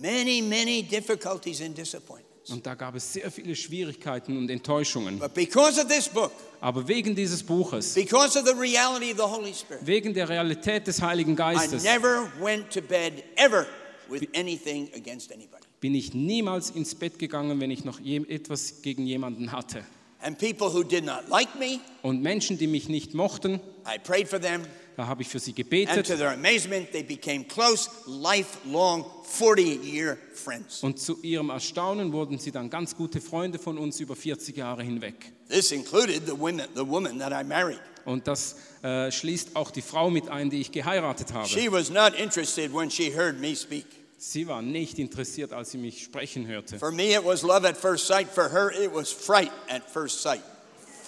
Many, 0.00 0.42
many 0.42 0.82
difficulties 0.82 1.60
and 1.60 1.76
disappointments. 1.76 2.50
Und 2.50 2.66
da 2.66 2.74
gab 2.74 2.96
es 2.96 3.12
sehr 3.12 3.30
viele 3.30 3.54
Schwierigkeiten 3.54 4.36
und 4.36 4.50
Enttäuschungen. 4.50 5.18
But 5.18 5.32
because 5.34 5.80
of 5.80 5.86
this 5.88 6.08
book, 6.08 6.32
Aber 6.60 6.86
wegen 6.88 7.14
dieses 7.14 7.42
Buches, 7.42 7.94
because 7.94 8.36
of 8.38 8.44
the 8.46 8.54
reality 8.54 9.12
of 9.12 9.16
the 9.18 9.22
Holy 9.22 9.54
Spirit, 9.54 9.86
wegen 9.86 10.12
der 10.12 10.28
Realität 10.28 10.86
des 10.86 11.00
Heiligen 11.00 11.34
I 11.34 11.36
Geistes, 11.36 11.84
never 11.84 12.28
went 12.40 12.70
to 12.72 12.80
bed 12.80 13.22
ever 13.36 13.66
with 14.08 14.26
anything 14.34 14.88
against 14.96 15.30
anybody. 15.32 15.62
bin 15.80 15.94
ich 15.94 16.14
niemals 16.14 16.70
ins 16.70 16.94
Bett 16.96 17.18
gegangen, 17.18 17.60
wenn 17.60 17.70
ich 17.70 17.84
noch 17.84 18.00
etwas 18.04 18.82
gegen 18.82 19.06
jemanden 19.06 19.52
hatte. 19.52 19.84
And 20.20 20.38
people 20.38 20.68
who 20.72 20.82
did 20.84 21.04
not 21.04 21.28
like 21.28 21.56
me, 21.58 21.80
Und 22.02 22.22
Menschen, 22.22 22.58
die 22.58 22.66
mich 22.66 22.88
nicht 22.88 23.14
mochten, 23.14 23.60
I 23.86 23.98
prayed 24.02 24.28
for 24.28 24.40
them. 24.40 24.62
Da 24.96 25.06
habe 25.06 25.22
ich 25.22 25.28
für 25.28 25.38
sie 25.38 25.50
And 25.50 25.58
to 25.58 25.62
gebetet. 25.64 26.18
their 26.18 26.32
amazement, 26.32 26.92
they 26.92 27.02
became 27.02 27.44
close, 27.44 27.88
lifelong, 28.06 29.04
40 29.24 29.84
year 29.84 30.18
friends. 30.34 30.82
Und 30.82 30.98
zu 30.98 31.18
ihrem 31.22 31.50
Erstaunen 31.50 32.12
wurden 32.12 32.38
sie 32.38 32.50
dann 32.50 32.70
ganz 32.70 32.96
gute 32.96 33.20
Freunde 33.20 33.58
von 33.58 33.78
uns 33.78 34.00
über 34.00 34.16
40 34.16 34.56
Jahre 34.56 34.82
hinweg. 34.82 35.32
This 35.48 35.72
included 35.72 36.26
the 36.26 36.38
women, 36.38 36.66
the 36.74 36.86
woman 36.86 37.18
that 37.18 37.32
I 37.32 37.44
married. 37.46 37.80
Und 38.04 38.26
das 38.26 38.56
äh, 38.82 39.10
schließt 39.10 39.54
auch 39.54 39.70
die 39.70 39.82
Frau 39.82 40.10
mit 40.10 40.28
ein, 40.28 40.50
die 40.50 40.60
ich 40.60 40.72
geheiratet 40.72 41.32
habe. 41.32 41.48
She 41.48 41.70
was 41.70 41.90
not 41.90 42.14
interested 42.18 42.72
when 42.74 42.90
she 42.90 43.14
heard 43.14 43.40
me 43.40 43.54
speak. 43.54 43.86
Sie 44.18 44.46
war 44.46 44.62
nicht 44.62 44.98
interessiert, 44.98 45.52
als 45.52 45.72
sie 45.72 45.78
mich 45.78 46.04
sprechen 46.04 46.46
hörte. 46.46 46.78
For 46.78 46.92
me, 46.92 47.12
it 47.14 47.24
was 47.24 47.42
love 47.42 47.66
at 47.66 47.76
first 47.76 48.06
sight. 48.06 48.28
For 48.28 48.50
her, 48.50 48.70
it 48.70 48.92
was 48.94 49.10
fright 49.10 49.50
at 49.68 49.82
first 49.88 50.22
sight. 50.22 50.42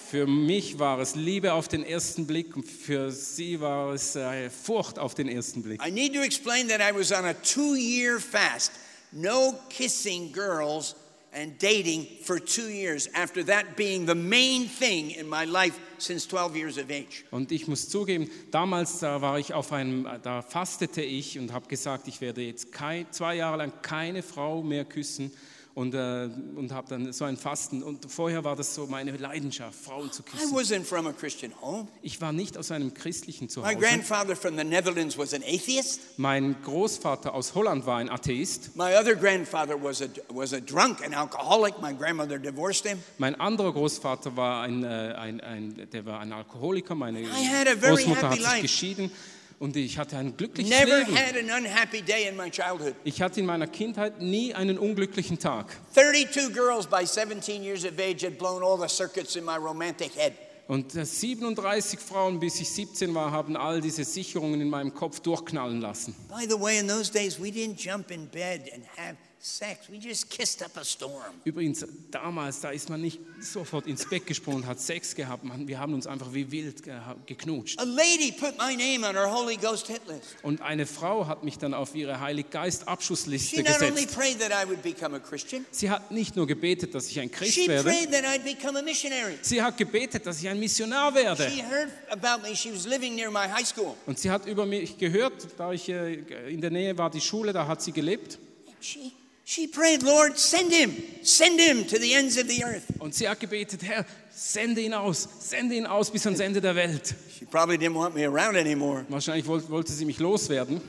Für 0.09 0.27
mich 0.27 0.77
war 0.77 0.99
es 0.99 1.15
Liebe 1.15 1.53
auf 1.53 1.67
den 1.67 1.83
ersten 1.83 2.27
Blick 2.27 2.53
für 2.67 3.11
sie 3.11 3.59
war 3.59 3.93
es 3.93 4.15
äh, 4.15 4.49
Furcht 4.49 4.99
auf 4.99 5.15
den 5.15 5.27
ersten 5.27 5.63
Blick. 5.63 5.81
I 5.85 5.91
need 5.91 6.13
to 6.13 6.21
explain 6.21 6.67
that 6.69 6.79
I 6.79 6.95
was 6.97 7.11
on 7.11 7.25
a 7.25 7.33
two 7.33 7.75
year 7.75 8.19
fast, 8.19 8.71
no 9.11 9.55
kissing 9.69 10.31
girls 10.31 10.95
and 11.33 11.59
dating 11.61 12.07
for 12.23 12.39
two 12.39 12.69
years, 12.69 13.09
after 13.13 13.43
that 13.45 13.75
being 13.75 14.05
the 14.07 14.15
main 14.15 14.69
thing 14.69 15.09
in 15.11 15.27
my 15.27 15.43
life 15.43 15.73
since 15.97 16.25
12 16.27 16.55
years 16.55 16.77
of 16.77 16.89
age. 16.89 17.25
Und 17.31 17.51
ich 17.51 17.67
muss 17.67 17.89
zugeben, 17.89 18.29
damals 18.51 18.99
da 18.99 19.21
war 19.21 19.37
ich 19.39 19.53
auf 19.53 19.71
einem, 19.73 20.07
da 20.23 20.41
fastete 20.43 21.01
ich 21.01 21.37
und 21.39 21.51
habe 21.51 21.67
gesagt, 21.67 22.07
ich 22.07 22.21
werde 22.21 22.41
jetzt 22.41 22.71
kei- 22.71 23.05
zwei 23.11 23.35
Jahre 23.35 23.57
lang 23.57 23.73
keine 23.81 24.23
Frau 24.23 24.61
mehr 24.63 24.85
küssen 24.85 25.31
und, 25.75 25.93
äh, 25.93 26.29
und 26.55 26.71
habe 26.71 26.87
dann 26.89 27.11
so 27.11 27.25
ein 27.25 27.35
Fasten. 27.35 27.83
Und 27.83 28.09
vorher 28.09 28.43
war 28.45 28.55
das 28.55 28.73
so 28.73 28.87
meine 28.87 29.11
Leidenschaft, 29.11 29.77
Frauen 29.77 30.09
zu 30.11 30.23
I 30.23 30.25
küssen. 30.25 30.55
wasn't 30.55 30.83
from 30.85 31.05
a 31.05 31.11
Christian 31.11 31.51
home. 31.61 31.87
Ich 32.01 32.19
war 32.21 32.31
nicht 32.31 32.57
aus 32.57 32.71
einem 32.71 32.93
christlichen 32.93 33.43
My 33.45 33.49
Zuhause. 33.49 33.75
grandfather 33.75 34.35
from 34.37 34.57
the 34.57 34.63
Netherlands 34.63 35.17
was 35.17 35.33
an 35.33 35.43
atheist. 35.43 35.99
Mein 36.17 36.55
Großvater 36.63 37.33
aus 37.33 37.53
Holland 37.55 37.85
war 37.85 37.97
ein 37.97 38.09
Atheist. 38.09 38.75
My 38.75 38.95
other 38.97 39.15
grandfather 39.15 39.75
was 39.81 40.01
a, 40.01 40.05
was 40.29 40.53
a 40.53 40.61
drunk, 40.61 41.05
an 41.05 41.13
alcoholic. 41.13 41.79
My 41.81 41.93
grandmother 41.93 42.39
divorced 42.39 42.87
him. 42.87 42.97
Mein 43.17 43.35
anderer 43.35 43.73
Großvater 43.73 44.35
war 44.37 44.63
ein, 44.63 44.83
äh, 44.85 44.87
ein, 45.17 45.41
ein, 45.41 45.87
der 45.91 46.05
war 46.05 46.21
ein 46.21 46.31
Alkoholiker. 46.31 46.95
Meine 46.95 47.19
had 47.25 47.67
a 47.67 47.75
very 47.75 47.95
Großmutter 47.97 48.29
hat 48.29 48.33
sich 48.35 48.43
life. 48.43 48.61
geschieden 48.61 49.11
und 49.59 49.75
ich 49.75 49.97
hatte 49.97 50.17
ein 50.17 50.35
glückliches 50.35 50.69
Never 50.69 50.99
Leben. 50.99 51.15
had 51.15 51.35
an 51.37 51.63
unhappy 51.65 52.01
day 52.01 52.27
in 52.27 52.35
my 52.35 52.49
childhood. 52.49 52.95
Ich 53.03 53.21
hatte 53.21 53.39
in 53.39 53.45
meiner 53.45 53.67
Kindheit 53.67 54.21
nie 54.21 54.53
einen 54.53 54.77
unglücklichen 54.77 55.39
Tag. 55.39 55.75
32 55.93 56.53
girls 56.53 56.87
by 56.87 57.05
17 57.05 57.63
years 57.63 57.85
of 57.85 57.97
age 57.99 58.23
had 58.23 58.37
blown 58.37 58.63
all 58.63 58.77
the 58.77 58.87
circuits 58.93 59.35
in 59.35 59.45
my 59.45 59.57
romantic 59.57 60.11
head. 60.15 60.33
Und 60.67 60.95
äh, 60.95 61.05
37 61.05 61.99
Frauen, 61.99 62.39
bis 62.39 62.59
ich 62.59 62.69
17 62.71 63.13
war, 63.13 63.31
haben 63.31 63.55
all 63.55 63.81
diese 63.81 64.03
Sicherungen 64.03 64.59
in 64.61 64.69
meinem 64.69 64.93
Kopf 64.93 65.19
durchknallen 65.19 65.79
lassen. 65.79 66.15
By 66.27 66.47
the 66.49 66.59
way, 66.59 66.79
in 66.79 66.87
those 66.87 67.11
days, 67.11 67.39
we 67.39 67.49
didn't 67.49 67.77
jump 67.77 68.09
in 68.09 68.25
bed 68.27 68.61
and 68.73 68.83
have 68.97 69.15
sex. 69.45 69.89
We 69.89 69.97
just 69.97 70.29
kissed 70.29 70.63
up 70.63 70.75
a 70.75 70.83
storm. 70.83 71.21
Übrigens, 71.43 71.85
damals, 72.09 72.61
da 72.61 72.71
ist 72.71 72.89
man 72.89 72.99
nicht 72.99 73.19
sofort 73.39 73.85
ins 73.85 74.07
Bett 74.09 74.25
gesprungen 74.25 74.63
und 74.63 74.67
hat 74.67 74.79
Sex 74.79 75.13
gehabt. 75.13 75.43
Man, 75.43 75.67
wir 75.67 75.79
haben 75.79 75.93
uns 75.93 76.07
einfach 76.07 76.33
wie 76.33 76.49
wild 76.51 76.81
ge 76.83 76.93
geknutscht. 77.27 77.79
A 77.79 77.83
lady 77.83 78.31
put 78.31 78.57
my 78.57 78.75
name 78.75 79.07
on 79.07 79.15
her 79.15 79.31
Holy 79.31 79.55
Ghost 79.57 79.87
hit 79.87 80.01
list. 80.07 80.35
Und 80.41 80.61
eine 80.61 80.85
Frau 80.87 81.27
hat 81.27 81.43
mich 81.43 81.57
dann 81.59 81.73
auf 81.73 81.93
ihre 81.93 82.19
Heilig 82.19 82.49
Geist 82.49 82.81
She 82.81 82.87
Abschussliste 82.87 83.61
not 83.61 83.81
only 83.81 83.91
gesetzt. 84.05 84.15
prayed 84.17 84.39
that 84.39 84.51
I 84.51 84.67
would 84.67 84.81
become 84.81 85.15
a 85.15 85.19
Christian, 85.19 85.65
Sie 85.69 85.89
hat 85.89 86.09
nicht 86.11 86.35
nur 86.35 86.47
gebetet, 86.47 86.95
dass 86.95 87.07
ich 87.07 87.19
ein 87.19 87.29
Christ 87.29 87.53
she 87.53 87.67
werde, 87.67 87.89
prayed 87.89 88.11
that 88.11 88.23
I'd 88.25 88.43
become 88.43 88.79
a 88.79 88.81
missionary. 88.81 89.37
sie 89.41 89.61
hat 89.61 89.77
gebetet, 89.77 90.25
dass 90.25 90.39
ich 90.39 90.47
ein 90.49 90.59
Missionar 90.59 91.13
werde. 91.13 91.47
She 91.49 91.61
heard 91.61 91.89
about 92.09 92.41
me. 92.41 92.55
She 92.55 92.73
was 92.73 92.85
living 92.87 93.13
near 93.15 93.29
my 93.29 93.47
high 93.47 93.65
school. 93.65 93.95
Und 94.07 94.17
sie 94.17 94.31
hat 94.31 94.47
über 94.47 94.65
mich 94.65 94.97
gehört, 94.97 95.47
da 95.57 95.71
ich 95.71 95.87
äh, 95.87 96.15
in 96.51 96.61
der 96.61 96.71
Nähe 96.71 96.97
war, 96.97 97.11
die 97.11 97.21
Schule, 97.21 97.53
da 97.53 97.67
hat 97.67 97.81
sie 97.83 97.91
gelebt. 97.91 98.39
She, 98.81 99.11
she 99.45 99.67
prayed, 99.67 100.03
Lord, 100.03 100.37
send 100.37 100.73
him, 100.73 100.91
send 101.23 101.59
him 101.59 101.85
to 101.85 101.97
the 101.99 102.13
ends 102.13 102.37
of 102.37 102.47
the 102.47 102.63
earth. 102.63 102.85
Und 102.99 103.13
sie 103.13 103.29
hat 103.29 103.39
gebetet, 103.39 103.83
Herr, 103.83 104.05
sende 104.31 104.81
ihn 104.81 104.93
aus, 104.93 105.29
sende 105.39 105.75
ihn 105.75 105.85
aus 105.85 106.09
bis 106.11 106.25
ans 106.25 106.39
Ende 106.39 106.59
der 106.59 106.75
Welt. 106.75 107.13
She 107.37 107.45
probably 107.45 107.77
didn't 107.77 107.95
want 107.95 108.15
me 108.15 108.25
around 108.25 108.57
anymore. 108.57 109.05
Wahrscheinlich 109.07 109.45
wollte, 109.47 109.91
sie 109.93 110.03
mich 110.05 110.19
loswerden. 110.19 110.81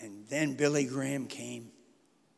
And 0.00 0.28
then 0.30 0.56
Billy 0.56 0.84
Graham 0.84 1.26
came. 1.28 1.70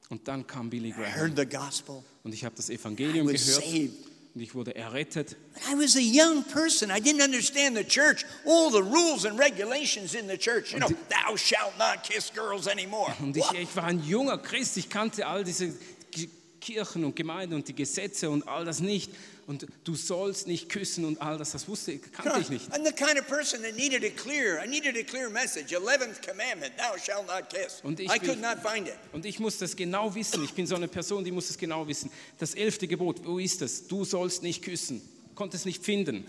Und 0.09 0.27
dann 0.29 0.47
kam 0.47 0.71
Billy 0.71 0.89
I 0.89 0.93
Graham. 0.93 1.13
heard 1.13 1.37
the 1.37 1.47
gospel. 1.47 2.03
Und 2.25 2.33
ich 2.33 2.45
habe 2.45 2.55
das 2.57 2.71
I 2.71 2.75
Evangelium 2.75 3.27
was 3.27 3.45
gehört 3.45 3.65
saved. 3.65 4.06
Und 4.37 4.43
ich 4.43 4.55
wurde 4.55 4.75
errettet. 4.77 5.35
I 5.67 5.75
was 5.75 5.97
a 5.97 5.99
young 5.99 6.45
person. 6.45 6.91
I 6.91 7.01
didn't 7.01 7.23
understand 7.25 7.75
the 7.75 7.83
church, 7.85 8.27
all 8.45 8.71
the 8.71 8.83
rules 8.83 9.25
and 9.25 9.39
regulations 9.39 10.15
in 10.15 10.29
the 10.29 10.37
church. 10.37 10.75
You 10.75 10.79
know, 10.81 10.89
thou 11.09 11.37
shalt 11.37 11.73
not 11.79 12.03
kiss 12.05 12.31
girls 12.35 12.69
anymore. 12.69 13.15
Und 13.21 13.35
ich, 13.35 13.51
ich 13.53 13.75
war 13.75 13.85
ein 13.85 14.05
junger 14.07 14.37
Christ, 14.37 14.77
ich 14.77 14.91
kannte 14.91 15.27
all 15.27 15.43
diese 15.43 15.73
Ki- 16.13 16.29
Kirchen 16.61 17.05
und 17.07 17.17
Gemeinden 17.17 17.55
und 17.55 17.67
die 17.67 17.75
Gesetze 17.75 18.29
und 18.29 18.47
all 18.47 18.67
das 18.67 18.81
nicht. 18.81 19.11
Und 19.47 19.65
du 19.85 19.95
sollst 19.95 20.49
nicht 20.49 20.69
küssen 20.69 21.05
und 21.05 21.23
all 21.23 21.39
das, 21.39 21.53
das 21.53 21.69
wusste, 21.69 21.97
kannte 21.99 22.41
ich 22.41 22.49
nicht. 22.51 22.69
I'm 22.73 22.85
the 22.85 22.93
kind 22.93 23.17
of 23.19 23.29
person 23.29 23.63
that 23.63 23.77
needed 23.77 24.03
a 24.05 24.11
clear, 24.11 24.61
I 24.61 24.67
needed 24.67 24.97
a 24.97 25.05
clear 25.09 25.31
message. 25.31 25.73
11th 25.73 26.21
commandment, 26.21 26.73
thou 26.77 26.97
shalt 26.99 27.29
not 27.29 27.49
kiss. 27.49 27.81
Und 27.85 28.01
ich 28.01 28.09
I 28.09 28.21
will- 28.21 28.29
could 28.31 28.41
not 28.41 28.59
find 28.61 28.89
it. 28.89 28.95
Und 29.13 29.25
ich 29.25 29.39
muss 29.39 29.59
das 29.59 29.77
genau 29.77 30.13
wissen. 30.17 30.43
Ich 30.43 30.53
bin 30.55 30.67
so 30.67 30.75
eine 30.75 30.89
Person, 30.89 31.23
die 31.25 31.31
muss 31.31 31.49
es 31.49 31.59
genau 31.59 31.87
wissen. 31.87 32.11
Das 32.39 32.55
elfte 32.55 32.89
Gebot, 32.89 33.25
wo 33.25 33.39
ist 33.39 33.63
es? 33.63 33.87
Du 33.87 34.05
sollst 34.05 34.43
nicht 34.43 34.63
küssen. 34.63 35.01
Konnte 35.37 35.57
es 35.57 35.65
nicht 35.65 35.85
finden. 35.85 36.27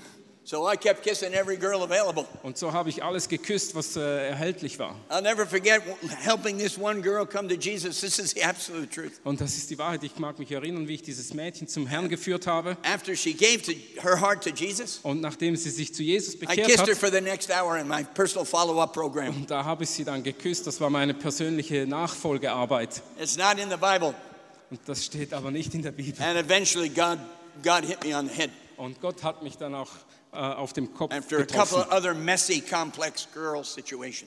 So 0.49 0.65
I 0.65 0.77
kept 0.77 1.03
kissing 1.03 1.33
every 1.33 1.57
girl 1.57 1.83
available. 1.83 2.25
Und 2.41 2.57
so 2.57 2.71
habe 2.71 2.88
ich 2.88 3.03
alles 3.03 3.27
geküsst, 3.27 3.75
was 3.75 3.97
äh, 3.97 4.29
erhältlich 4.29 4.79
war. 4.79 4.95
I'll 5.10 5.21
never 5.21 5.45
forget 5.45 5.81
helping 6.23 6.57
this 6.57 6.79
one 6.79 7.01
girl 7.01 7.25
come 7.25 7.49
to 7.49 7.55
Jesus. 7.55 7.99
This 7.99 8.17
is 8.17 8.31
the 8.31 8.45
absolute 8.45 8.89
truth. 8.89 9.19
Und 9.25 9.41
das 9.41 9.57
ist 9.57 9.69
die 9.69 9.77
Wahrheit. 9.77 10.05
Ich 10.05 10.17
mag 10.19 10.39
mich 10.39 10.49
erinnern, 10.49 10.88
wie 10.88 10.93
ich 10.93 11.01
dieses 11.01 11.33
Mädchen 11.33 11.67
zum 11.67 11.86
Herrn 11.86 12.07
geführt 12.07 12.47
habe. 12.47 12.77
After 12.83 13.13
she 13.13 13.33
gave 13.33 13.62
to 13.62 13.73
her 14.01 14.21
heart 14.21 14.41
to 14.45 14.49
Jesus, 14.51 15.01
Und 15.03 15.19
nachdem 15.19 15.57
sie 15.57 15.69
sich 15.69 15.93
zu 15.93 16.01
Jesus 16.01 16.36
I 16.36 16.38
bekehrt 16.38 16.67
kissed 16.69 16.88
her 16.88 16.95
for 16.95 17.12
the 17.12 17.19
next 17.19 17.51
hour 17.51 17.77
in 17.77 17.86
my 17.86 18.05
personal 18.05 18.45
follow-up 18.45 18.93
program. 18.93 19.36
und 19.36 19.51
da 19.51 19.65
habe 19.65 19.83
ich 19.83 19.89
sie 19.89 20.05
dann 20.05 20.23
geküsst. 20.23 20.65
Das 20.65 20.79
war 20.79 20.89
meine 20.89 21.13
persönliche 21.13 21.86
Nachfolgearbeit. 21.86 23.01
It's 23.19 23.36
not 23.36 23.60
in 23.60 23.69
the 23.69 23.75
Bible. 23.75 24.13
Und 24.69 24.79
das 24.86 25.03
steht 25.03 25.33
aber 25.33 25.51
nicht 25.51 25.73
in 25.73 25.81
der 25.81 25.91
Bibel. 25.91 26.23
And 26.23 26.38
eventually 26.38 26.88
God 26.88 27.17
God 27.62 27.83
hit 27.83 28.01
me 28.05 28.17
on 28.17 28.29
the 28.29 28.33
head. 28.33 28.49
Und 28.77 29.01
Gott 29.01 29.23
hat 29.23 29.43
mich 29.43 29.57
dann 29.57 29.75
auch 29.75 29.89
auf 30.31 30.73
dem 30.73 30.93
Kopf 30.93 31.13
getroffen. 31.27 31.83
messy. 32.23 32.63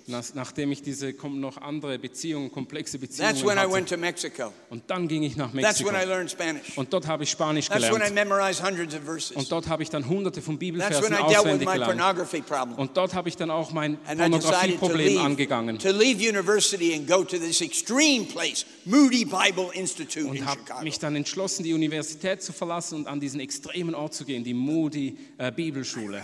Nach, 0.06 0.24
nachdem 0.34 0.72
ich 0.72 0.82
diese 0.82 1.14
noch 1.32 1.56
andere 1.58 1.98
Beziehungen, 1.98 2.50
komplexe 2.50 2.98
Beziehungen 2.98 3.32
That's 3.34 3.44
when 3.46 3.56
I 3.58 3.60
hatte. 3.60 3.72
went 3.72 3.88
to 3.88 3.96
Mexico. 3.96 4.52
Und 4.70 4.84
dann 4.88 5.08
ging 5.08 5.22
ich 5.22 5.36
nach 5.36 5.52
That's 5.52 5.80
Mexiko. 5.80 5.90
when 5.92 6.00
I 6.00 6.04
learned 6.04 6.30
Spanish. 6.30 6.76
Und 6.76 6.92
dort 6.92 7.06
habe 7.06 7.24
ich 7.24 7.30
Spanisch 7.30 7.68
That's 7.68 7.82
when 7.82 7.96
I 8.02 8.08
gelernt. 8.08 8.14
memorized 8.14 8.62
hundreds 8.64 8.94
of 8.94 9.02
verses. 9.04 9.36
Und 9.36 9.50
dort 9.52 9.68
habe 9.68 9.82
ich 9.82 9.90
dann 9.90 10.08
hunderte 10.08 10.42
von 10.42 10.54
That's 10.54 10.60
Bibelversen 10.60 11.02
when 11.04 11.12
I 11.12 11.16
dealt 11.16 11.28
with 11.30 11.36
auswendig 11.38 11.68
my 11.68 11.72
gelernt. 11.74 11.98
pornography 11.98 12.40
problem. 12.42 12.78
Und 12.78 12.96
dort 12.96 13.14
habe 13.14 13.28
ich 13.28 13.36
dann 13.36 13.50
auch 13.50 13.72
mein 13.72 13.98
Pornografieproblem 13.98 15.06
leave, 15.06 15.20
angegangen. 15.20 15.78
to 15.78 15.90
leave 15.90 16.20
university 16.26 16.94
and 16.94 17.06
go 17.06 17.22
to 17.24 17.38
this 17.38 17.60
extreme 17.60 18.24
place, 18.24 18.64
Moody 18.84 19.24
Bible 19.24 19.70
Institute 19.74 20.20
in 20.20 20.30
Und 20.30 20.46
habe 20.46 20.60
Chicago. 20.60 20.82
mich 20.84 20.98
dann 20.98 21.14
entschlossen, 21.16 21.62
die 21.62 21.74
Universität 21.74 22.42
zu 22.42 22.52
verlassen 22.52 22.96
und 22.96 23.06
an 23.06 23.20
diesen 23.20 23.40
extremen 23.40 23.94
Ort 23.94 24.14
zu 24.14 24.24
gehen, 24.24 24.44
die 24.44 24.54
Moody 24.54 25.16
äh, 25.38 25.52
Bibelschule. 25.94 26.22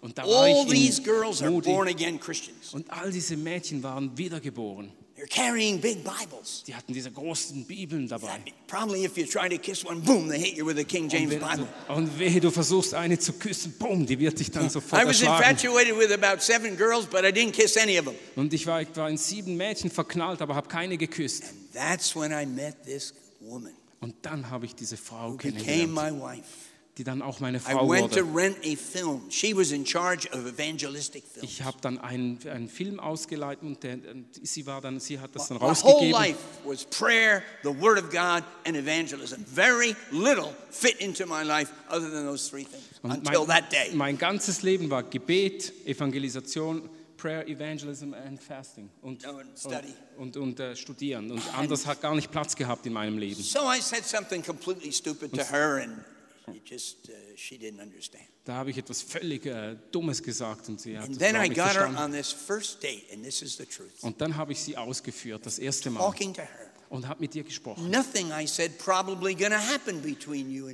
Und 0.00 0.18
da 0.18 0.26
war 0.26 0.42
All 0.42 0.50
ich 0.50 0.68
these 0.68 1.02
girls 1.02 1.40
in 1.40 1.46
are 1.46 1.60
born 1.60 1.86
Moody. 1.88 1.90
again 1.92 2.18
Christians. 2.18 2.74
Und 2.74 2.90
all 2.90 3.12
diese 3.12 3.36
Mädchen 3.36 3.82
waren 3.82 4.16
wiedergeboren. 4.18 4.90
They 5.14 5.22
You're 5.22 5.28
carrying 5.28 5.80
big 5.80 6.02
Bibles. 6.02 6.64
Die 6.66 6.74
hatten 6.74 6.92
diese 6.92 7.12
großen 7.12 7.64
Bibeln 7.64 8.08
dabei. 8.08 8.40
Probably 8.66 9.04
if 9.04 9.16
you 9.16 9.24
try 9.26 9.48
to 9.48 9.56
kiss 9.58 9.84
one, 9.84 10.00
boom, 10.00 10.28
they 10.28 10.40
hit 10.40 10.56
you 10.56 10.66
with 10.66 10.76
a 10.76 10.82
King 10.82 11.08
Und, 11.86 12.18
wehe, 12.18 12.40
du 12.40 12.50
versuchst 12.50 12.94
eine 12.94 13.16
zu 13.16 13.34
küssen, 13.34 13.74
boom, 13.78 14.04
die 14.04 14.18
wird 14.18 14.40
dich 14.40 14.50
dann 14.50 14.68
sofort 14.68 15.00
I 15.00 15.06
was 15.06 15.20
erschlagen. 15.20 15.42
infatuated 15.50 15.96
with 15.96 16.10
about 16.10 16.42
seven 16.42 16.76
girls, 16.76 17.06
but 17.06 17.20
I 17.24 17.28
didn't 17.28 17.52
kiss 17.52 17.76
any 17.76 17.96
of 18.00 18.06
them. 18.06 18.14
Und 18.34 18.52
ich 18.52 18.66
war, 18.66 18.82
ich 18.82 18.88
war 18.96 19.08
in 19.08 19.16
sieben 19.18 19.56
Mädchen 19.56 19.90
verknallt, 19.92 20.42
aber 20.42 20.56
habe 20.56 20.66
keine 20.68 20.96
geküsst. 20.98 21.44
That's 21.72 22.16
when 22.16 22.32
I 22.32 22.44
met 22.44 22.82
this 22.84 23.14
woman 23.38 23.72
Und 24.00 24.16
dann 24.22 24.50
habe 24.50 24.66
ich 24.66 24.74
diese 24.74 24.96
Frau 24.96 25.34
kennengelernt, 25.34 25.92
my 25.94 26.10
wife. 26.20 26.42
Die 26.98 27.04
dann 27.04 27.22
auch 27.22 27.40
meine 27.40 27.56
I 27.56 27.60
Frau 27.60 27.88
went 27.88 28.12
to 28.12 28.20
wurde. 28.26 28.36
rent 28.36 28.56
a 28.66 28.76
film. 28.76 29.22
She 29.30 29.56
was 29.56 29.70
in 29.72 29.86
charge 29.86 30.28
of 30.32 30.44
evangelistic 30.46 31.24
films. 31.24 31.50
Ich 31.50 31.62
habe 31.62 31.78
dann 31.80 31.98
einen, 31.98 32.38
einen 32.46 32.68
Film 32.68 33.00
ausgeleitet 33.00 33.62
und, 33.64 33.82
der, 33.82 33.98
sie 34.42 34.66
war 34.66 34.80
dann, 34.82 35.00
sie 35.00 35.18
hat 35.18 35.34
das 35.34 35.48
dann 35.48 35.56
rausgegeben. 35.56 36.10
life 36.10 36.38
was 36.64 36.84
prayer, 36.84 37.42
the 37.62 37.70
Word 37.80 37.98
of 37.98 38.10
God, 38.10 38.44
and 38.66 38.76
evangelism. 38.76 39.42
Very 39.46 39.96
little 40.10 40.54
fit 40.70 40.96
into 41.00 41.24
my 41.26 41.42
life 41.42 41.72
other 41.88 42.10
than 42.10 42.26
those 42.26 42.50
three 42.50 42.64
things 42.64 42.84
Und 43.02 43.26
until 43.26 43.46
that 43.46 43.72
day. 43.72 43.94
mein 43.94 44.18
ganzes 44.18 44.62
Leben 44.62 44.90
war 44.90 45.02
Gebet, 45.02 45.72
Evangelisation, 45.86 46.90
Prayer, 47.16 47.46
Evangelism 47.48 48.12
and 48.14 48.42
Fasting 48.42 48.90
und, 49.00 49.24
Oh, 49.26 49.38
und, 49.68 49.86
und, 50.18 50.36
und 50.36 50.60
äh, 50.60 50.76
Studieren. 50.76 51.30
Und 51.30 51.42
anders 51.56 51.86
hat 51.86 52.00
gar 52.02 52.14
nicht 52.14 52.30
Platz 52.30 52.54
gehabt 52.54 52.84
in 52.84 52.92
meinem 52.92 53.16
Leben. 53.16 53.40
So 53.42 53.60
I 53.60 53.80
said 53.80 54.04
something 54.04 54.42
completely 54.44 54.92
stupid 54.92 55.32
to 55.32 55.42
her, 55.42 55.76
and 55.82 56.04
just 56.64 57.08
uh, 57.08 57.12
she 57.36 57.56
didn't 57.56 57.80
understand. 57.80 58.24
Da 58.44 58.54
habe 58.54 58.70
ich 58.70 58.78
etwas 58.78 59.02
völlig 59.02 59.46
äh, 59.46 59.76
Dummes 59.90 60.22
gesagt 60.22 60.68
und 60.68 60.80
sie 60.80 60.98
hat 60.98 61.06
And 61.06 61.20
das 61.20 61.32
nicht 61.32 61.54
got 61.54 61.56
her 61.56 61.72
verstanden. 61.72 61.98
on 61.98 62.12
this 62.12 62.32
first 62.32 62.82
date, 62.82 63.04
and 63.12 63.24
this 63.24 63.42
is 63.42 63.56
the 63.56 63.66
truth. 63.66 64.02
Und 64.02 64.20
dann 64.20 64.36
habe 64.36 64.52
ich 64.52 64.60
sie 64.60 64.76
ausgeführt, 64.76 65.46
das 65.46 65.58
erste 65.58 65.90
Mal, 65.90 66.12
und 66.88 67.08
habe 67.08 67.20
mit 67.20 67.34
ihr 67.34 67.42
gesprochen. 67.42 67.90
Nothing 67.90 68.30
said 68.46 68.72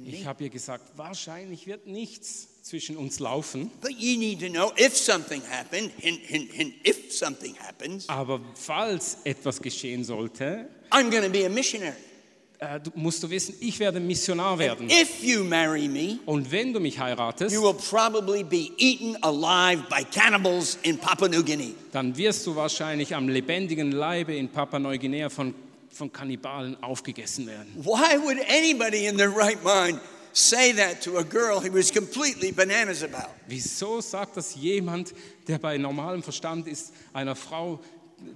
Ich 0.04 0.26
habe 0.26 0.44
ihr 0.44 0.50
gesagt, 0.50 0.84
wahrscheinlich 0.96 1.66
wird 1.66 1.86
nichts 1.86 2.48
zwischen 2.62 2.96
uns 2.96 3.20
laufen, 3.20 3.70
happened, 3.82 5.92
hint, 5.96 6.20
hint, 6.22 6.52
hint, 6.52 7.58
happens, 7.60 8.08
aber 8.08 8.40
falls 8.54 9.18
etwas 9.24 9.62
geschehen 9.62 10.04
sollte, 10.04 10.68
I'm 10.90 11.10
going 11.10 11.22
to 11.22 11.30
be 11.30 11.46
a 11.46 11.48
missionary. 11.48 11.94
Äh, 12.60 12.80
du, 12.80 12.90
musst 12.94 13.22
du 13.22 13.30
wissen, 13.30 13.54
ich 13.60 13.78
werde 13.78 14.00
Missionar 14.00 14.58
werden. 14.58 14.88
If 14.90 15.22
you 15.22 15.44
marry 15.44 15.88
me, 15.88 16.18
Und 16.26 16.50
wenn 16.50 16.72
du 16.72 16.80
mich 16.80 16.98
heiratest, 16.98 17.54
you 17.54 17.62
will 17.62 17.74
probably 17.74 18.42
be 18.42 18.70
eaten 18.78 19.16
alive 19.22 19.84
by 19.88 20.04
cannibals 20.04 20.78
in 20.82 20.98
Papua 20.98 21.28
New 21.28 21.42
Guinea. 21.44 21.74
dann 21.92 22.16
wirst 22.16 22.46
du 22.46 22.56
wahrscheinlich 22.56 23.14
am 23.14 23.28
lebendigen 23.28 23.92
Leibe 23.92 24.34
in 24.34 24.48
Papua-Neuguinea 24.48 25.28
von, 25.28 25.54
von 25.90 26.12
Kannibalen 26.12 26.76
aufgegessen 26.82 27.46
werden. 27.46 27.68
Why 27.76 28.18
would 28.22 28.38
anybody 28.48 29.06
in 29.06 29.16
their 29.16 29.30
right 29.30 29.62
mind 29.62 30.00
say 30.32 30.72
that 30.72 31.00
to 31.02 31.18
a 31.18 31.22
girl 31.22 31.60
he 31.60 31.70
was 31.72 31.92
completely 31.92 32.50
bananas 32.52 33.02
about? 33.02 33.30
Wieso 33.46 34.00
sagt 34.00 34.36
das 34.36 34.54
jemand, 34.56 35.14
der 35.46 35.58
bei 35.58 35.78
normalem 35.78 36.22
Verstand 36.22 36.66
ist, 36.66 36.92
einer 37.12 37.34
Frau, 37.36 37.80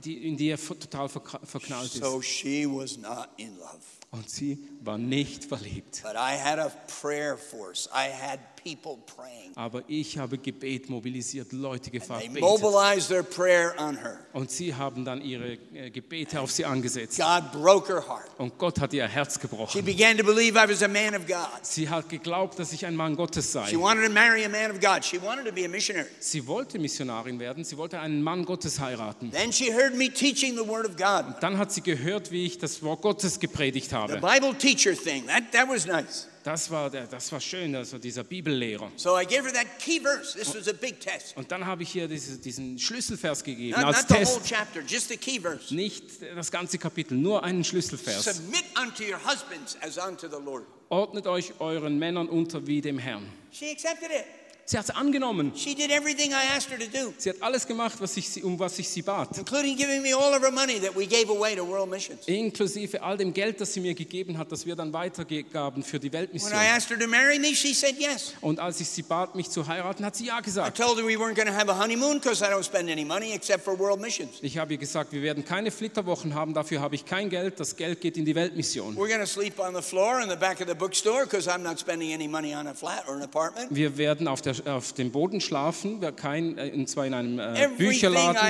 die, 0.05 0.27
in 0.29 0.37
die 0.37 0.51
er 0.51 0.59
total 0.59 1.09
verk- 1.09 1.41
verknallt 1.45 1.95
ist? 1.95 2.03
So 2.03 2.21
she 2.23 2.67
was 2.67 2.97
not 2.97 3.29
in 3.37 3.57
love. 3.59 3.81
Und 4.11 4.29
sie 4.29 4.59
war 4.83 4.99
nicht 4.99 5.45
verliebt. 5.47 6.03
But 6.03 6.15
I 6.17 6.37
had 6.39 6.59
a 6.59 6.69
prayer 7.01 7.39
force. 7.39 7.89
I 7.95 8.11
had 8.13 8.39
people 8.63 8.99
praying. 9.17 9.53
Aber 9.55 9.83
ich 9.89 10.17
habe 10.19 10.39
Gebet 10.39 10.89
mobilisiert, 10.89 11.53
Leute 11.53 11.91
gefragt, 11.91 12.29
mobilized 12.41 13.09
their 13.09 13.23
prayer 13.23 13.75
on 13.79 13.97
her. 13.97 14.19
Und 14.33 14.51
sie 14.51 14.75
haben 14.75 15.05
dann 15.05 15.21
ihre 15.21 15.59
äh, 15.75 15.91
Gebete 15.91 16.41
auf 16.41 16.51
sie 16.51 16.65
angesetzt. 16.65 17.19
God 17.19 17.53
broke 17.53 17.93
her 17.93 18.07
heart. 18.09 18.31
Und 18.39 18.59
Gott 18.59 18.81
hat 18.81 18.93
ihr 18.93 19.07
Herz 19.07 19.35
She 19.35 19.41
gebrochen. 19.41 19.85
began 19.85 20.17
to 20.17 20.25
believe 20.25 20.57
I 20.57 20.69
was 20.69 20.83
a 20.83 20.89
man 20.89 21.15
of 21.15 21.27
God. 21.27 21.49
Sie 21.63 21.89
hat 21.89 22.09
geglaubt, 22.09 22.59
dass 22.59 22.73
ich 22.73 22.87
ein 22.87 22.97
Mann 22.97 23.17
Gottes 23.17 23.47
She 23.47 23.53
sei. 23.53 23.77
wanted 23.77 24.07
to 24.07 24.13
marry 24.13 24.45
a 24.45 24.49
man 24.49 24.71
of 24.71 24.81
God. 24.81 25.05
She 25.05 25.21
wanted 25.21 25.47
to 25.47 25.53
be 25.53 25.65
a 25.65 25.69
missionary. 25.69 26.09
Sie 26.21 26.47
wollte 26.47 26.79
Missionarin 26.79 27.39
werden, 27.39 27.65
sie 27.65 27.77
wollte 27.77 28.01
einen 28.01 28.23
Mann 28.23 28.45
Gottes 28.45 28.81
heiraten. 28.81 29.31
Then 29.31 29.53
she 29.53 29.73
heard 29.73 29.95
me 29.95 30.09
teaching 30.09 30.55
the 30.57 30.67
Word 30.67 30.87
of 30.87 30.97
God. 30.97 31.37
Dann 31.41 31.59
hat 31.59 31.73
sie 31.73 31.83
gehört, 31.83 32.31
wie 32.31 32.47
ich 32.47 32.59
das 32.59 32.83
Wort 32.83 33.03
Gottes 33.03 33.39
gepredigt 33.41 33.91
The 33.91 33.97
habe. 33.97 34.15
Bible 34.19 34.55
teacher 34.57 34.95
thing. 34.95 35.27
That, 35.27 35.53
that 35.53 35.69
was 35.69 35.87
nice. 35.87 36.29
Das 36.45 36.71
war, 36.71 36.91
der, 36.91 37.07
das 37.07 37.31
war 37.31 37.41
schön, 37.41 37.75
also 37.77 37.99
dieser 37.99 38.25
Bibellehrer. 38.25 38.91
So 38.97 39.17
I 39.19 39.25
gave 39.25 39.45
her 39.45 39.53
that 39.53 39.79
key 39.79 40.01
verse. 40.01 40.37
This 40.37 40.55
was 40.55 40.67
a 40.69 40.73
big 40.73 41.01
test. 41.01 41.37
Und 41.37 41.51
dann 41.53 41.65
habe 41.65 41.85
ich 41.85 41.95
ihr 41.95 42.09
diese, 42.09 42.39
diesen 42.39 42.79
Schlüsselvers 42.79 43.45
gegeben 43.45 43.81
Not, 43.81 43.95
als 43.95 44.09
not 44.09 44.09
the 44.09 44.15
whole 44.25 44.41
Test. 44.41 44.49
chapter, 44.49 44.81
just 44.81 45.09
the 45.09 45.17
key 45.17 45.39
verse. 45.41 45.73
Nicht 45.75 46.05
das 46.35 46.51
ganze 46.51 46.79
Kapitel, 46.79 47.17
nur 47.17 47.45
einen 47.45 47.63
Schlüsselvers. 47.63 48.25
Submit 48.25 48.65
unto 48.81 49.05
your 49.05 49.21
husbands 49.25 49.77
as 49.81 49.99
unto 49.99 50.29
the 50.29 50.43
Lord. 50.45 50.65
Ordnet 50.89 51.27
euch 51.27 51.53
euren 51.61 51.99
Männern 51.99 52.29
unter 52.29 52.67
wie 52.67 52.81
dem 52.81 52.99
Herrn. 52.99 53.27
She 53.53 53.71
accepted 53.71 54.11
it. 54.11 54.25
Sie 54.65 54.79
hat 54.79 54.85
es 54.85 54.91
angenommen. 54.95 55.53
She 55.57 55.75
did 55.75 55.91
everything 55.91 56.31
I 56.31 56.57
asked 56.57 56.71
her 56.71 56.79
to 56.79 56.87
do, 56.87 57.13
Sie 57.19 57.31
hat 57.31 57.37
alles 57.43 57.67
gemacht, 57.67 57.95
was 58.01 58.17
ich, 58.17 58.29
sie- 58.29 58.43
um 58.43 58.59
was 58.59 58.79
ich 58.79 58.89
sie 58.89 59.03
bat. 59.03 59.37
including 59.37 59.77
giving 59.77 60.03
me 60.03 60.15
all 60.15 60.33
of 60.35 60.41
her 60.43 60.53
money 60.53 60.79
that 60.81 60.95
we 60.97 61.05
gave 61.07 61.29
away 61.31 61.55
to 61.57 61.67
World 61.67 61.91
Missions. 61.91 62.27
Inklusive 62.27 63.03
all 63.03 63.17
dem 63.17 63.33
Geld, 63.35 63.61
das 63.61 63.73
sie 63.75 63.81
mir 63.81 63.95
gegeben 63.95 64.39
hat, 64.39 64.51
das 64.53 64.65
wir 64.65 64.77
dann 64.77 64.93
weitergaben 64.93 65.83
für 65.83 65.99
die 65.99 66.13
When 66.13 66.21
Weltmission. 66.23 66.53
I 66.53 66.69
asked 66.77 66.91
her 66.91 66.99
to 66.99 67.07
marry 67.09 67.39
me, 67.39 67.55
she 67.55 67.75
said 67.75 67.97
yes. 67.99 68.35
Und 68.41 68.61
als 68.61 68.81
ich 68.81 68.89
sie 68.89 69.03
bat, 69.03 69.35
mich 69.35 69.51
zu 69.51 69.67
heiraten, 69.67 70.05
hat 70.05 70.17
sie 70.17 70.27
ja 70.27 70.39
I 70.39 70.43
gesagt. 70.43 70.77
told 70.79 70.97
her 70.99 71.05
we 71.07 71.17
weren't 71.17 71.35
going 71.35 71.49
to 71.49 71.55
have 71.55 71.69
a 71.71 71.77
honeymoon 71.79 72.21
because 72.21 72.43
I 72.43 72.49
don't 72.49 72.63
spend 72.65 72.89
any 72.89 73.05
money 73.05 73.33
except 73.33 73.65
for 73.65 73.77
World 73.79 74.01
Missions. 74.01 74.39
Ich 74.43 74.57
habe 74.59 74.73
ihr 74.75 74.79
gesagt, 74.79 75.13
wir 75.13 75.23
werden 75.23 75.45
keine 75.45 75.71
Flitterwochen 75.71 76.35
haben, 76.35 76.55
dafür 76.55 76.81
habe 76.81 76.95
ich 76.95 77.05
kein 77.05 77.29
Geld, 77.31 77.59
das 77.59 77.77
Geld 77.77 78.01
geht 78.01 78.17
in 78.17 78.25
die 78.25 78.35
Weltmission. 78.35 78.95
We're 78.97 79.09
going 79.09 79.21
to 79.21 79.27
sleep 79.27 79.59
on 79.59 79.75
the 79.75 79.83
floor 79.83 80.21
in 80.23 80.31
the 80.31 80.37
back 80.37 80.61
of 80.61 80.69
the 80.69 80.75
bookstore 80.75 81.25
because 81.25 81.49
I'm 81.51 81.63
not 81.63 81.79
spending 81.79 82.13
any 82.13 82.29
money 82.29 82.55
on 82.55 82.67
a 82.69 82.75
flat 82.75 83.09
or 83.09 83.17
an 83.17 83.23
apartment. 83.23 83.69
Wir 83.75 83.97
werden 83.97 84.29
auf, 84.29 84.41
der, 84.41 84.52
auf 84.61 84.93
dem 84.93 85.11
Boden 85.11 85.41
schlafen, 85.41 86.01
kein, 86.17 86.59
äh, 86.59 86.71
und 86.75 86.89
zwar 86.89 87.07
in 87.07 87.15
einem 87.15 87.39
äh, 87.39 87.69
Bücherladen, 87.77 88.41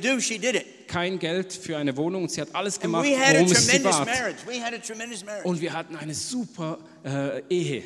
do, 0.00 0.52
kein 0.86 1.18
Geld 1.18 1.52
für 1.52 1.76
eine 1.76 1.96
Wohnung 1.96 2.22
und 2.22 2.30
sie 2.30 2.40
hat 2.40 2.54
alles 2.54 2.80
gemacht, 2.80 3.06
worum 3.06 3.50
es 3.50 3.66
sie 3.66 3.78
bat. 3.80 4.08
Und 5.44 5.60
wir 5.60 5.72
hatten 5.72 5.96
eine 5.96 6.14
super 6.14 6.78
äh, 7.04 7.42
Ehe, 7.48 7.82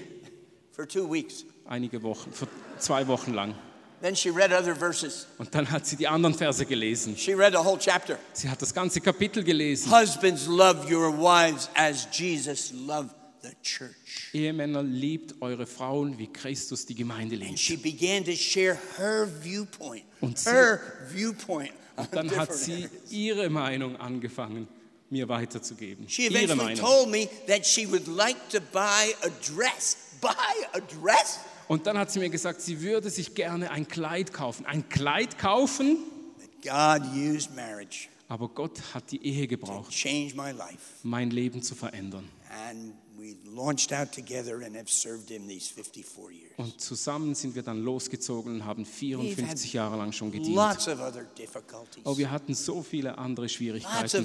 for 0.73 0.87
two 0.87 1.11
weeks. 1.11 1.45
einige 1.67 2.03
Wochen, 2.03 2.33
für 2.33 2.47
zwei 2.79 3.07
Wochen 3.07 3.35
lang. 3.35 3.55
Then 4.03 4.15
she 4.15 4.29
read 4.29 4.53
other 4.53 4.77
verses. 4.77 5.27
Und 5.39 5.55
dann 5.55 5.71
hat 5.71 5.87
sie 5.87 5.97
die 5.97 6.07
anderen 6.07 6.35
Verse 6.35 6.65
gelesen. 6.67 7.17
She 7.17 7.33
read 7.33 7.53
the 7.53 7.59
whole 7.59 7.79
chapter. 7.79 8.19
Sie 8.33 8.49
hat 8.49 8.61
das 8.61 8.75
ganze 8.75 9.01
Kapitel 9.01 9.43
gelesen. 9.43 9.91
Husbands, 9.91 10.47
love 10.47 10.87
your 10.93 11.11
wives 11.11 11.71
as 11.75 12.07
Jesus 12.13 12.73
loved 12.73 13.15
the 13.49 13.57
church. 13.63 14.31
Ehemänner, 14.33 14.83
liebt 14.83 15.41
eure 15.41 15.67
Frauen, 15.67 16.19
wie 16.19 16.27
Christus 16.29 16.87
die 16.87 16.95
Gemeinde 16.95 17.37
And 17.37 17.45
liebt. 17.45 17.59
she 17.59 17.77
began 17.77 18.25
to 18.25 18.33
share 18.33 18.79
her 18.99 19.29
viewpoint. 19.43 20.05
Und 20.21 20.39
sie- 20.39 20.51
her 20.51 20.81
viewpoint. 21.13 21.73
Und 21.97 22.09
dann 22.13 22.31
hat 22.37 22.53
sie 22.53 22.89
ihre 23.11 23.49
Meinung 23.49 23.97
angefangen, 23.97 24.69
mir 25.09 25.29
weiterzugeben. 25.29 26.09
She 26.09 26.25
Ihre 26.25 26.35
eventually 26.43 26.75
Meinung. 26.75 26.85
told 26.85 27.11
me 27.11 27.29
that 27.47 27.65
she 27.67 27.89
would 27.91 28.07
like 28.07 28.37
to 28.51 28.59
buy 28.73 29.15
a 29.23 29.29
dress. 29.55 29.97
Buy 30.21 30.31
a 30.73 30.81
dress? 30.81 31.39
Und 31.69 31.87
dann 31.87 31.97
hat 31.99 32.11
sie 32.13 32.19
mir 32.19 32.29
gesagt, 32.31 32.61
sie 32.61 32.81
würde 32.81 33.09
sich 33.11 33.35
gerne 33.35 33.71
ein 33.71 33.89
Kleid 33.89 34.33
kaufen. 34.33 34.67
Ein 34.67 34.89
Kleid 34.89 35.39
kaufen? 35.39 35.97
God 36.63 37.03
used 37.15 37.55
marriage 37.55 38.09
Aber 38.29 38.49
Gott 38.49 38.81
hat 38.93 39.11
die 39.13 39.25
Ehe 39.25 39.43
to 39.45 39.49
gebraucht, 39.49 39.95
mein 41.05 41.31
Leben 41.31 41.63
zu 41.63 41.75
verändern. 41.75 42.29
And 42.69 42.93
we 43.19 43.37
launched 43.45 43.93
out 43.93 44.13
together 44.13 44.63
and 44.65 44.77
have 44.77 44.89
served 44.89 45.29
Him 45.31 45.47
these 45.49 45.73
54 45.73 46.31
years. 46.33 46.53
Und 46.57 46.81
zusammen 46.81 47.35
sind 47.35 47.55
wir 47.55 47.63
dann 47.63 47.83
losgezogen 47.83 48.55
und 48.57 48.65
haben 48.65 48.85
54 48.85 49.73
Jahre 49.73 49.97
lang 49.97 50.13
schon 50.13 50.31
gedient. 50.31 50.55
Lots 50.55 50.89
of 50.89 51.01
other 51.01 51.25
difficulties, 51.37 52.03
Oh, 52.05 52.17
wir 52.17 52.31
hatten 52.31 52.55
so 52.55 52.83
viele 52.83 53.17
andere 53.19 53.47
lots 53.47 53.53
of 53.53 53.57
Schwierigkeiten, 53.57 54.25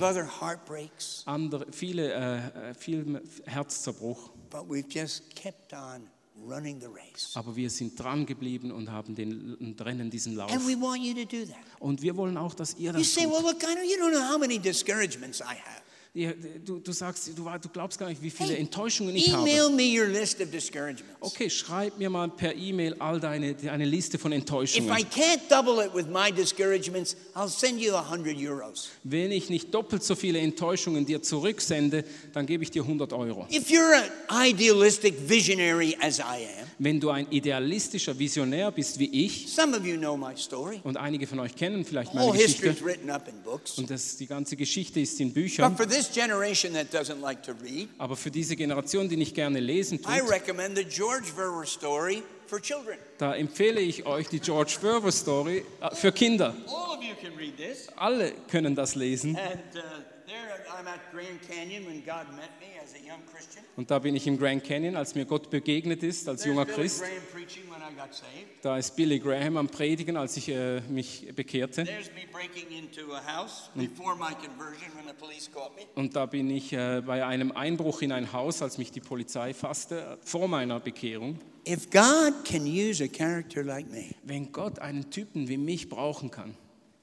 andere, 1.26 1.66
viele, 1.72 2.14
äh, 2.14 2.70
äh, 2.72 2.74
viel 2.74 3.22
Herzzerbruch. 3.46 4.32
but 4.50 4.64
we've 4.70 4.90
just 4.90 5.24
kept 5.36 5.74
on 5.74 6.08
running 6.48 6.80
the 6.82 6.88
race. 6.88 7.32
Aber 7.36 7.56
wir 7.56 7.70
sind 7.70 7.98
dran 8.00 8.26
geblieben 8.26 8.72
und 8.72 8.92
haben 8.92 9.16
den 9.16 9.56
und 9.56 9.80
rennen 9.82 10.10
diesen 10.10 10.36
Lauf. 10.36 10.52
And 10.52 10.66
we 10.68 10.80
want 10.80 11.02
you 11.04 11.14
to 11.14 11.26
do 11.26 11.46
that. 11.46 11.58
Und 11.80 12.02
wir 12.02 12.16
wollen 12.18 12.38
auch, 12.38 12.54
dass 12.54 12.74
ihr 12.76 12.92
You 12.92 12.98
das 13.00 13.14
say, 13.14 13.24
tut. 13.24 13.34
well, 13.34 13.42
look, 13.44 13.64
I 13.64 13.74
know 13.76 13.84
you 13.84 13.98
don't 13.98 14.12
know 14.12 14.28
how 14.34 14.38
many 14.40 14.60
discouragements 14.60 15.40
I 15.42 15.56
have. 15.56 15.81
Du, 16.14 16.80
du 16.80 16.92
sagst, 16.92 17.30
du, 17.38 17.44
du 17.44 17.70
glaubst 17.70 17.98
gar 17.98 18.10
nicht, 18.10 18.22
wie 18.22 18.32
viele 18.32 18.58
Enttäuschungen 18.58 19.16
ich 19.16 19.32
habe. 19.32 19.50
Email 19.50 19.70
me 19.70 19.98
your 19.98 20.08
list 20.08 20.42
of 20.42 20.52
discouragements. 20.52 21.16
Okay, 21.22 21.50
schreib 21.50 21.98
mir 21.98 22.10
mal 22.10 22.28
per 22.28 22.54
E-Mail 22.54 22.96
all 23.00 23.18
deine 23.22 23.56
eine 23.72 23.86
Liste 23.86 24.18
von 24.18 24.34
If 24.34 24.40
Enttäuschungen. 24.40 24.90
I 24.90 25.06
can't 25.06 25.40
double 25.50 25.82
it 25.82 25.94
with 25.96 26.08
my 26.08 26.30
discouragements, 26.30 27.16
I'll 27.34 27.48
send 27.48 27.80
you 27.80 27.94
a 27.94 28.10
hundred 28.10 28.36
euros. 28.38 28.90
Wenn 29.06 29.32
ich 29.32 29.50
nicht 29.50 29.74
doppelt 29.74 30.04
so 30.04 30.16
viele 30.16 30.40
Enttäuschungen 30.40 31.06
dir 31.06 31.22
zurücksende, 31.22 32.04
dann 32.34 32.46
gebe 32.46 32.64
ich 32.66 32.72
dir 32.72 32.82
100 32.82 33.14
Euro. 33.14 33.48
If 33.50 33.70
you're 33.70 33.96
an 33.96 34.50
idealistic 34.50 35.16
visionary 35.30 35.96
as 36.02 36.20
I 36.20 36.44
am, 36.60 36.68
Wenn 36.78 37.00
du 37.00 37.10
ein 37.10 37.28
idealistischer 37.32 38.20
Visionär 38.20 38.70
bist 38.72 39.00
wie 39.00 39.26
ich, 39.26 39.48
some 39.48 39.78
of 39.78 39.86
you 39.86 39.96
know 39.98 40.18
my 40.18 40.36
story. 40.36 40.82
und 40.84 40.98
einige 40.98 41.26
von 41.26 41.40
euch 41.40 41.56
kennen 41.56 41.86
vielleicht 41.86 42.14
meine 42.14 42.34
Geschichte, 42.34 42.76
und 43.78 43.90
das, 43.90 44.18
die 44.18 44.28
ganze 44.28 44.58
Geschichte 44.58 45.00
ist 45.00 45.18
in 45.22 45.32
Büchern, 45.32 45.74
this 46.02 46.14
generation 46.14 46.74
that 46.74 46.92
doesn't 46.92 47.22
like 47.22 47.42
to 47.44 47.54
read, 47.54 47.90
aber 47.98 48.16
für 48.16 48.32
diese 48.32 48.56
Generation, 48.56 49.08
die 49.08 49.18
nicht 49.18 49.36
gerne 49.36 49.60
lesen 49.60 50.00
I 50.08 50.20
tut, 50.20 50.30
recommend 50.30 50.76
the 50.78 50.84
George 50.84 51.28
Verwer 51.36 51.66
story 51.66 52.24
for 52.48 52.60
children. 52.60 52.98
da 53.18 53.36
empfehle 53.36 53.80
ich 53.80 54.06
euch 54.06 54.28
die 54.28 54.40
George 54.40 54.78
Verwer 54.80 55.12
Story 55.12 55.64
äh, 55.82 55.96
für 55.96 56.12
Kinder. 56.12 56.56
All 56.68 56.98
of 56.98 57.04
you 57.04 57.16
can 57.22 57.38
read 57.38 57.56
this. 57.58 57.88
Alle 57.96 58.34
können 58.50 58.76
das 58.76 58.96
lesen. 58.96 59.36
And 59.38 59.60
uh, 59.76 59.80
Und 63.76 63.92
da 63.92 64.00
bin 64.00 64.16
ich 64.16 64.28
im 64.28 64.38
Grand 64.38 64.64
Canyon, 64.64 64.96
als 64.96 65.16
mir 65.16 65.26
Gott 65.26 65.50
begegnet 65.50 66.04
ist, 66.04 66.28
als 66.28 66.46
junger 66.46 66.66
Christ. 66.66 67.04
Da 68.62 68.78
ist 68.78 68.96
Billy 68.96 69.20
Graham 69.20 69.58
am 69.58 69.68
Predigen, 69.68 70.18
als 70.18 70.38
ich 70.38 70.50
äh, 70.50 70.82
mich 70.82 71.28
bekehrte. 71.36 71.84
There's 71.84 72.12
me 72.14 72.28
breaking 72.32 72.72
into 72.78 73.14
a 73.14 73.22
house 73.26 73.70
before 73.76 74.16
my 74.16 74.34
conversion 74.34 74.92
when 74.96 75.08
the 75.08 75.14
police 75.14 75.50
caught 75.52 75.76
me. 75.76 75.84
Und 75.96 76.16
da 76.16 76.26
bin 76.26 76.50
ich 76.50 76.74
äh, 76.74 77.02
bei 77.06 77.26
einem 77.26 77.52
Einbruch 77.52 78.02
in 78.02 78.12
ein 78.12 78.32
Haus, 78.34 78.62
als 78.62 78.78
mich 78.78 78.92
die 78.92 79.02
Polizei 79.02 79.54
fasste, 79.54 80.18
vor 80.22 80.48
meiner 80.48 80.80
Bekehrung. 80.80 81.40
If 81.68 81.90
God 81.90 82.44
can 82.44 82.66
use 82.66 83.04
a 83.04 83.08
character 83.08 83.64
like 83.64 83.90
me, 83.92 84.16
Wenn 84.24 84.52
Gott 84.52 84.80
einen 84.80 85.10
Typen 85.12 85.48
wie 85.48 85.58
mich 85.58 85.90
brauchen 85.90 86.32
kann, 86.32 86.56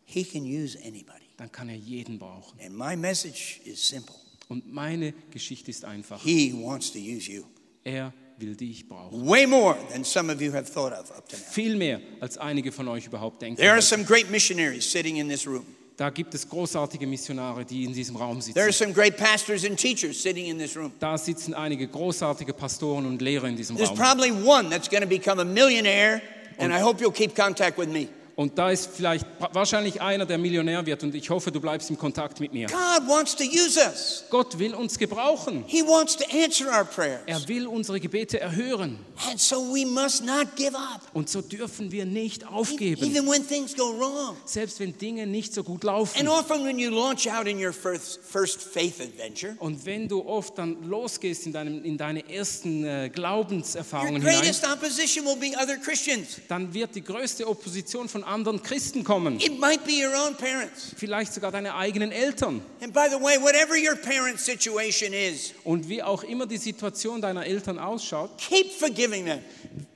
He 0.05 0.25
can 0.25 0.45
use 0.45 0.79
anybody. 0.85 1.28
Dann 1.39 1.51
kann 1.51 1.69
er 1.71 1.77
jeden 1.77 2.19
brauchen. 2.19 2.59
And 2.61 2.77
my 2.77 2.95
message 2.97 3.61
is 3.65 3.89
simple 3.89 4.15
Und 4.49 4.71
meine 4.71 5.13
Geschichte 5.31 5.71
ist 5.71 5.85
einfach. 5.85 6.23
He 6.23 6.53
wants 6.53 6.93
to 6.93 6.99
use 6.99 7.31
you 7.31 7.45
Er 7.85 8.13
will 8.39 8.55
dich 8.55 8.87
brauchen. 8.89 9.27
way 9.27 9.47
more 9.47 9.77
than 9.93 10.05
some 10.05 10.31
of 10.33 10.41
you 10.43 10.53
have 10.53 10.71
thought 10.71 10.93
of 10.93 11.11
up 11.17 11.29
to 11.29 11.37
now. 11.37 11.43
Viel 11.51 11.77
mehr, 11.77 12.01
als 12.21 12.37
einige 12.39 12.71
von 12.73 12.87
euch 12.89 13.07
überhaupt 13.07 13.41
denken. 13.43 13.57
There 13.57 13.73
are 13.73 13.81
some 13.83 14.05
great 14.05 14.31
missionaries 14.31 14.91
sitting 14.91 15.17
in 15.17 15.29
this 15.29 15.47
room. 15.47 15.65
Da 15.97 16.11
gibt 16.11 16.33
es 16.33 16.49
großartige 16.49 17.09
Missionare, 17.09 17.65
die 17.65 17.83
in 17.83 17.93
diesem 17.93 18.15
Raum 18.15 18.39
There 18.41 18.63
are 18.65 18.73
sitzen. 18.73 18.85
some 18.85 18.93
great 18.93 19.17
pastors 19.17 19.65
and 19.65 19.77
teachers 19.77 20.23
sitting 20.23 20.47
in 20.47 20.57
this 20.57 20.77
room. 20.77 20.93
Da 21.01 21.19
sitzen 21.19 21.55
einige 21.55 21.89
großartige 21.89 22.53
Pastoren 22.53 23.05
und 23.05 23.21
Lehrer 23.21 23.49
in 23.49 23.57
diesem 23.57 23.77
There's 23.77 23.91
Raum. 23.91 23.99
probably 23.99 24.31
one 24.31 24.71
that's 24.71 24.89
going 24.89 25.03
to 25.03 25.09
become 25.09 25.41
a 25.41 25.45
millionaire, 25.45 26.23
and 26.59 26.73
I 26.73 26.81
hope 26.81 27.01
you'll 27.03 27.13
keep 27.13 27.35
contact 27.35 27.77
with 27.79 27.89
me. 27.89 28.07
Und 28.39 28.57
da 28.57 28.71
ist 28.71 28.91
vielleicht 28.95 29.27
wahrscheinlich 29.53 30.01
einer, 30.01 30.25
der 30.25 30.39
Millionär 30.39 30.87
wird 30.87 31.03
und 31.03 31.13
ich 31.13 31.29
hoffe, 31.29 31.51
du 31.51 31.61
bleibst 31.61 31.91
im 31.91 31.99
Kontakt 31.99 32.39
mit 32.39 32.53
mir. 32.53 32.69
God 32.69 33.09
wants 33.09 33.35
to 33.35 33.43
use 33.43 33.77
us. 33.81 34.23
Gott 34.31 34.57
will 34.61 34.75
uns 34.77 34.97
gebrauchen. 34.97 35.65
He 35.67 35.83
wants 35.83 36.17
to 36.17 36.25
answer 36.33 36.67
our 36.69 36.85
prayers. 36.85 37.21
Er 37.27 37.49
will 37.49 37.67
unsere 37.67 37.99
Gebete 37.99 38.39
erhören. 38.39 39.01
And 39.29 39.41
so 39.41 39.57
we 39.75 39.85
must 39.85 40.25
not 40.25 40.55
give 40.55 40.77
up. 40.77 41.01
Und 41.15 41.29
so 41.29 41.41
dürfen 41.41 41.91
wir 41.91 42.07
nicht 42.07 42.45
E- 42.45 42.47
aufgeben, 42.47 43.05
Even 43.05 43.29
when 43.29 43.45
things 43.45 43.75
go 43.77 43.93
wrong. 43.99 44.37
selbst 44.45 44.79
wenn 44.79 44.97
Dinge 44.97 45.27
nicht 45.27 45.53
so 45.53 45.65
gut 45.65 45.83
laufen. 45.83 46.21
And 46.21 46.29
often 46.29 46.65
when 46.65 46.79
you 46.79 46.91
launch 46.91 47.29
out 47.29 47.49
in 47.49 47.59
your 47.59 47.73
first, 47.73 48.21
first 48.23 48.63
faith 48.63 49.01
adventure, 49.01 49.57
Und 49.59 49.85
wenn 49.85 50.07
du 50.07 50.25
oft 50.25 50.57
dann 50.59 50.77
losgehst 50.89 51.45
in, 51.47 51.53
deinem, 51.53 51.83
in 51.85 51.99
deine 51.99 52.23
ersten 52.33 52.85
äh, 52.85 53.09
your 53.09 53.09
Glaubenserfahrungen 53.13 54.23
hinein, 54.23 54.41
greatest 54.43 54.65
opposition 54.65 55.25
will 55.27 55.35
be 55.35 55.57
other 55.61 55.77
Christians. 55.79 56.41
dann 56.47 56.73
wird 56.73 56.95
die 56.95 57.03
größte 57.03 57.45
Opposition 57.49 58.09
von 58.09 58.23
anderen 58.29 58.63
Christen 58.63 59.03
kommen. 59.05 59.41
It 59.41 59.59
might 59.59 59.85
be 59.85 59.93
your 60.07 60.15
own 60.15 60.37
parents. 60.37 60.93
Vielleicht 60.97 61.33
sogar 61.35 61.51
deine 61.51 61.75
eigenen 61.75 62.13
Eltern. 62.13 62.61
And 62.81 62.93
by 62.93 63.09
the 63.11 63.17
way, 63.21 63.41
whatever 63.41 63.75
your 63.77 63.97
parents' 63.97 64.45
situation 64.45 65.13
is, 65.13 65.55
Und 65.65 65.89
wie 65.89 66.03
auch 66.03 66.23
immer 66.23 66.47
die 66.47 66.59
Situation 66.59 67.21
deiner 67.21 67.45
Eltern 67.47 67.79
ausschaut, 67.79 68.31
keep 68.39 68.71
forgiving 68.73 69.27
them. 69.27 69.39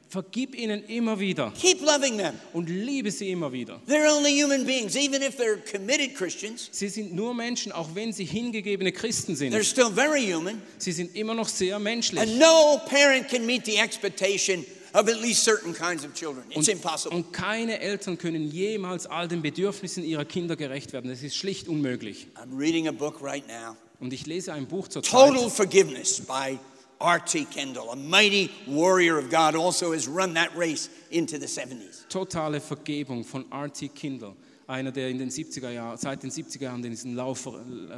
vergib 0.09 0.55
ihnen 0.55 0.85
immer 0.89 1.19
wieder 1.19 1.53
Keep 1.59 1.81
loving 1.81 2.19
them. 2.19 2.35
und 2.53 2.69
liebe 2.69 3.11
sie 3.11 3.31
immer 3.31 3.51
wieder. 3.51 3.81
They're 3.89 4.15
only 4.15 4.39
human 4.43 4.67
beings. 4.67 4.95
Even 4.95 5.23
if 5.23 5.39
they're 5.39 5.57
committed 5.71 6.15
Christians, 6.15 6.69
Sie 6.71 6.89
sind 6.89 7.15
nur 7.15 7.33
Menschen, 7.35 7.73
auch 7.73 7.89
wenn 7.95 8.13
sie 8.13 8.25
hingegebene 8.27 8.93
Christen 8.93 9.37
sind. 9.37 9.55
they're 9.55 9.65
still 9.65 9.91
very 9.91 10.21
human. 10.31 10.61
Sie 10.77 10.93
sind 10.93 11.17
immer 11.17 11.33
noch 11.35 11.49
sehr 11.49 11.79
menschlich. 11.79 12.21
And 12.21 12.39
no 12.39 12.79
parent 12.91 13.29
can 13.29 13.47
meet 13.47 13.65
the 13.65 13.77
expectation 13.79 14.67
of 14.93 15.09
at 15.09 15.21
least 15.21 15.45
certain 15.45 15.75
kinds 15.75 16.05
of 16.05 16.15
children. 16.15 16.45
It's 16.51 16.69
impossible. 16.69 17.17
Und 17.17 17.33
keine 17.33 17.81
Eltern 17.81 18.19
können 18.19 18.51
jemals 18.51 19.07
all 19.07 19.29
den 19.29 19.43
Bedürfnissen 19.43 20.05
ihrer 20.05 20.25
Kinder 20.25 20.57
gerecht 20.57 20.93
werden. 20.93 21.11
Das 21.11 21.23
ist 21.23 21.37
schlicht 21.37 21.69
unmöglich. 21.69 22.27
I'm 22.35 22.59
reading 22.59 22.89
a 22.89 22.93
book 22.93 23.23
right 23.23 23.47
now 23.49 23.77
Und 24.01 24.13
ich 24.13 24.27
lese 24.27 24.53
ein 24.53 24.67
Buch 24.67 24.89
zur 24.89 25.03
Total 25.03 25.39
Zeit. 25.39 25.53
Forgiveness 25.53 26.21
by 26.21 26.59
R.T. 26.99 27.47
Kendall, 27.47 27.91
a 27.91 27.97
mighty 27.97 28.51
warrior 28.67 29.19
of 29.19 29.29
God, 29.29 29.57
also 29.57 29.93
has 29.93 30.09
run 30.09 30.35
that 30.35 30.51
race 30.57 30.89
into 31.11 31.39
the 31.39 31.47
70s. 31.47 32.09
Totale 32.09 32.61
Vergebung 32.61 33.25
von 33.25 33.45
R.T. 33.51 33.89
Kindle, 33.89 34.35
einer, 34.73 34.91
der 34.91 35.09
in 35.09 35.19
den 35.19 35.31
70er 35.31 35.71
Jahren, 35.71 35.99
seit 35.99 36.23
den 36.23 36.31
70er 36.31 36.63
Jahren 36.63 36.83
diesen 36.83 37.15
Lauf 37.15 37.47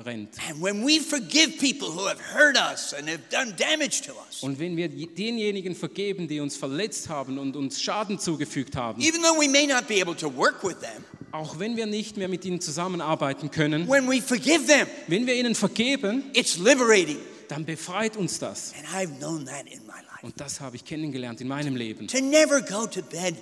rennt. 0.05 0.37
And 0.51 0.61
when 0.61 0.85
we 0.85 1.01
forgive 1.01 1.53
people 1.59 1.89
who 1.89 2.07
have 2.07 2.21
hurt 2.35 2.57
us 2.57 2.93
and 2.93 3.09
have 3.09 3.21
done 3.31 3.55
damage 3.57 4.03
to 4.07 4.13
us, 4.13 4.43
Und 4.43 4.59
wenn 4.59 4.77
wir 4.77 4.89
denjenigen 4.89 5.75
vergeben, 5.75 6.29
die 6.29 6.41
uns 6.41 6.57
verletzt 6.57 7.09
haben 7.09 7.39
und 7.39 7.57
uns 7.57 7.81
Schaden 7.81 8.19
zugefügt 8.19 8.77
haben, 8.77 9.01
even 9.01 9.23
though 9.23 9.41
we 9.41 9.49
may 9.49 9.67
not 9.67 9.87
be 9.87 10.03
able 10.03 10.17
to 10.17 10.35
work 10.35 10.63
with 10.63 10.79
them, 10.81 11.05
auch 11.33 11.59
wenn 11.59 11.77
wir 11.77 11.87
nicht 11.87 12.17
mehr 12.17 12.29
mit 12.29 12.45
ihnen 12.45 12.61
zusammenarbeiten 12.61 13.51
können, 13.51 13.89
when 13.89 14.09
we 14.09 14.21
forgive 14.21 14.67
them, 14.67 14.87
wenn 15.07 15.27
wir 15.27 15.35
ihnen 15.35 15.55
vergeben, 15.55 16.25
it's 16.35 16.59
liberating. 16.59 17.19
dann 17.49 17.65
befreit 17.65 18.17
uns 18.17 18.39
das. 18.39 18.73
And 18.77 18.87
I've 18.95 19.19
known 19.19 19.47
that 19.47 19.67
in 19.67 19.81
my 19.87 19.93
life. 19.93 20.23
Und 20.23 20.41
das 20.41 20.61
habe 20.61 20.77
ich 20.77 20.85
kennengelernt 20.85 21.41
in 21.41 21.49
meinem 21.49 21.77
Leben. 21.77 22.09
To 22.09 22.21
never 22.21 22.61
go 22.61 22.87
to 22.87 23.03
bed 23.03 23.35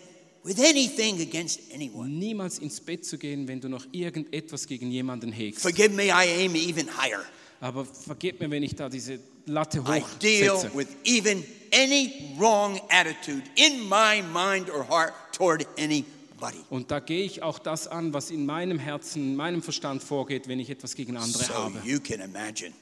with 0.45 0.59
anything 0.59 1.21
against 1.21 1.61
anyone. 1.73 2.09
Niemals 2.09 2.59
ins 2.59 2.81
Bett 2.81 3.05
zu 3.05 3.19
gehen, 3.19 3.47
wenn 3.49 3.61
du 3.61 3.69
noch 3.69 3.87
irgendetwas 3.93 4.67
gegen 4.67 4.91
jemanden 4.91 5.33
hegst. 5.33 5.63
Forgive 5.63 5.91
me, 5.91 6.07
I 6.07 6.27
aim 6.45 6.55
even 6.55 6.87
higher. 6.97 7.23
Aber 7.61 7.85
vergebt 7.85 8.41
mir, 8.41 8.51
wenn 8.51 8.63
ich 8.63 8.75
da 8.75 8.89
diese 8.89 9.21
Latte 9.47 9.79
I 9.87 10.03
deal 10.21 10.55
hochsetze. 10.57 10.75
with 10.77 10.89
even 11.05 11.45
any 11.73 12.35
wrong 12.39 12.81
attitude 12.89 13.43
in 13.57 13.89
my 13.89 14.23
mind 14.33 14.69
or 14.71 14.87
heart 14.89 15.13
toward 15.33 15.67
anybody. 15.79 16.59
Und 16.71 16.91
da 16.91 16.99
gehe 16.99 17.25
ich 17.25 17.43
auch 17.43 17.61
das 17.61 17.87
an, 17.87 18.13
was 18.13 18.31
in 18.31 18.45
meinem 18.47 18.79
Herzen, 18.81 19.23
in 19.23 19.37
meinem 19.37 19.63
Verstand 19.63 20.03
vorgeht, 20.03 20.49
wenn 20.49 20.59
ich 20.59 20.71
etwas 20.71 20.95
gegen 20.97 21.17
andere 21.17 21.45
So 21.45 21.55
habe. 21.55 21.81
you 21.85 22.01
can 22.01 22.21
imagine, 22.21 22.73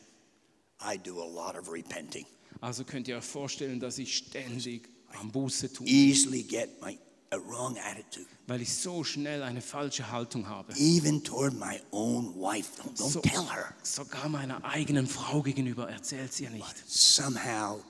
I 0.82 0.96
do 0.96 1.20
a 1.20 1.26
lot 1.26 1.58
of 1.60 1.70
repenting. 1.70 2.24
Also 2.62 2.84
könnt 2.84 3.06
ihr 3.08 3.18
euch 3.18 3.24
vorstellen, 3.24 3.80
dass 3.80 3.98
ich 3.98 4.16
ständig 4.16 4.88
am 5.20 5.30
Buße 5.30 5.70
tue, 5.72 5.86
Easily 5.86 6.42
get 6.42 6.68
my 6.82 6.98
weil 8.46 8.60
ich 8.62 8.74
so 8.76 9.04
schnell 9.04 9.42
eine 9.42 9.60
falsche 9.60 10.10
Haltung 10.10 10.48
habe. 10.48 10.72
even 10.76 11.22
toward 11.22 11.54
my 11.54 11.80
own 11.92 12.34
wife. 12.34 12.70
Don't, 12.82 12.96
don't 12.98 13.10
So, 13.12 13.20
tell 13.20 13.44
her. 13.48 13.72
sogar 13.82 14.28
meiner 14.28 14.64
eigenen 14.64 15.06
Frau 15.06 15.40
gegenüber 15.42 15.88
erzählt 15.88 16.32
sie 16.32 16.44
ihr 16.44 16.50
nicht. 16.50 16.74
Somehow, 16.88 17.80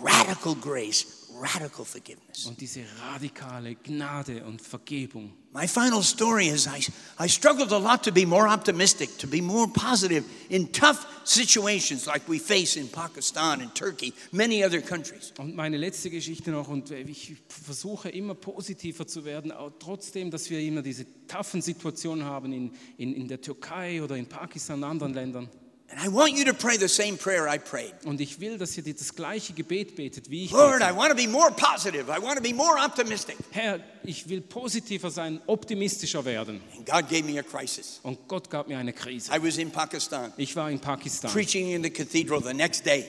radical 0.00 0.54
grace, 0.54 1.06
radical 1.40 1.84
forgiveness. 1.84 2.46
Und 2.46 2.60
diese 2.60 2.80
radikale 3.12 3.74
Gnade 3.74 4.44
und 4.44 4.60
Vergebung. 4.60 5.32
My 5.52 5.66
final 5.66 6.02
story 6.02 6.46
is 6.46 6.66
I, 6.66 6.80
I 7.18 7.28
struggled 7.28 7.72
a 7.72 7.78
lot 7.78 8.04
to 8.04 8.12
be 8.12 8.24
more 8.24 8.46
optimistic, 8.46 9.18
to 9.18 9.26
be 9.26 9.40
more 9.40 9.66
positive 9.66 10.24
in 10.48 10.70
tough 10.70 11.04
situations 11.24 12.06
like 12.06 12.28
we 12.28 12.38
face 12.38 12.76
in 12.76 12.88
Pakistan 12.88 13.60
and 13.60 13.74
Turkey, 13.74 14.12
many 14.30 14.64
other 14.64 14.80
countries. 14.80 15.32
Und 15.38 15.56
meine 15.56 15.76
letzte 15.76 16.08
Geschichte 16.10 16.52
noch, 16.52 16.68
und 16.68 16.92
ich 16.92 17.36
versuche 17.48 18.10
immer 18.10 18.34
positiver 18.34 19.06
zu 19.06 19.24
werden, 19.24 19.52
trotzdem, 19.80 20.30
dass 20.30 20.50
wir 20.50 20.60
immer 20.60 20.82
diese 20.82 21.04
taffen 21.26 21.62
Situationen 21.62 22.24
haben 22.24 22.52
in, 22.52 22.72
in, 22.96 23.14
in 23.14 23.26
der 23.26 23.40
Türkei 23.40 24.02
oder 24.02 24.16
in 24.16 24.26
Pakistan 24.26 24.84
und 24.84 24.90
anderen 24.90 25.14
Ländern. 25.14 25.48
And 25.90 25.98
I 25.98 26.08
want 26.08 26.34
you 26.34 26.44
to 26.44 26.54
pray 26.54 26.76
the 26.76 26.88
same 26.88 27.16
prayer 27.16 27.48
I 27.48 27.58
prayed. 27.58 27.92
Und 28.04 28.20
ich 28.20 28.38
will, 28.38 28.58
dass 28.58 28.76
ihr 28.76 28.84
das 28.94 29.14
gleiche 29.14 29.52
Gebet 29.52 29.96
betet, 29.96 30.30
wie 30.30 30.44
ich 30.44 30.52
Lord, 30.52 30.82
I 30.82 30.94
want 30.94 31.10
to 31.10 31.16
be 31.16 31.28
more 31.28 31.50
positive. 31.50 32.08
I 32.08 32.22
want 32.22 32.36
to 32.36 32.42
be 32.42 32.54
more 32.54 32.78
optimistic. 32.78 33.36
Herr, 33.50 33.80
ich 34.04 34.28
will 34.28 34.40
positiver 34.40 35.10
sein, 35.10 35.40
optimistischer 35.46 36.24
werden. 36.24 36.60
And 36.76 36.86
God 36.86 37.08
gave 37.08 37.24
me 37.24 37.38
a 37.40 37.42
crisis. 37.42 37.98
Und 38.04 38.28
Gott 38.28 38.48
gab 38.48 38.68
mir 38.68 38.78
eine 38.78 38.92
Krise. 38.92 39.32
I 39.34 39.42
was 39.42 39.58
in 39.58 39.72
Pakistan 39.72 40.32
Ich 40.36 40.54
war 40.54 40.70
in 40.70 40.78
Pakistan, 40.78 41.32
preaching 41.32 41.72
in 41.72 41.82
the 41.82 41.90
cathedral 41.90 42.40
the 42.40 42.54
next 42.54 42.86
day. 42.86 43.06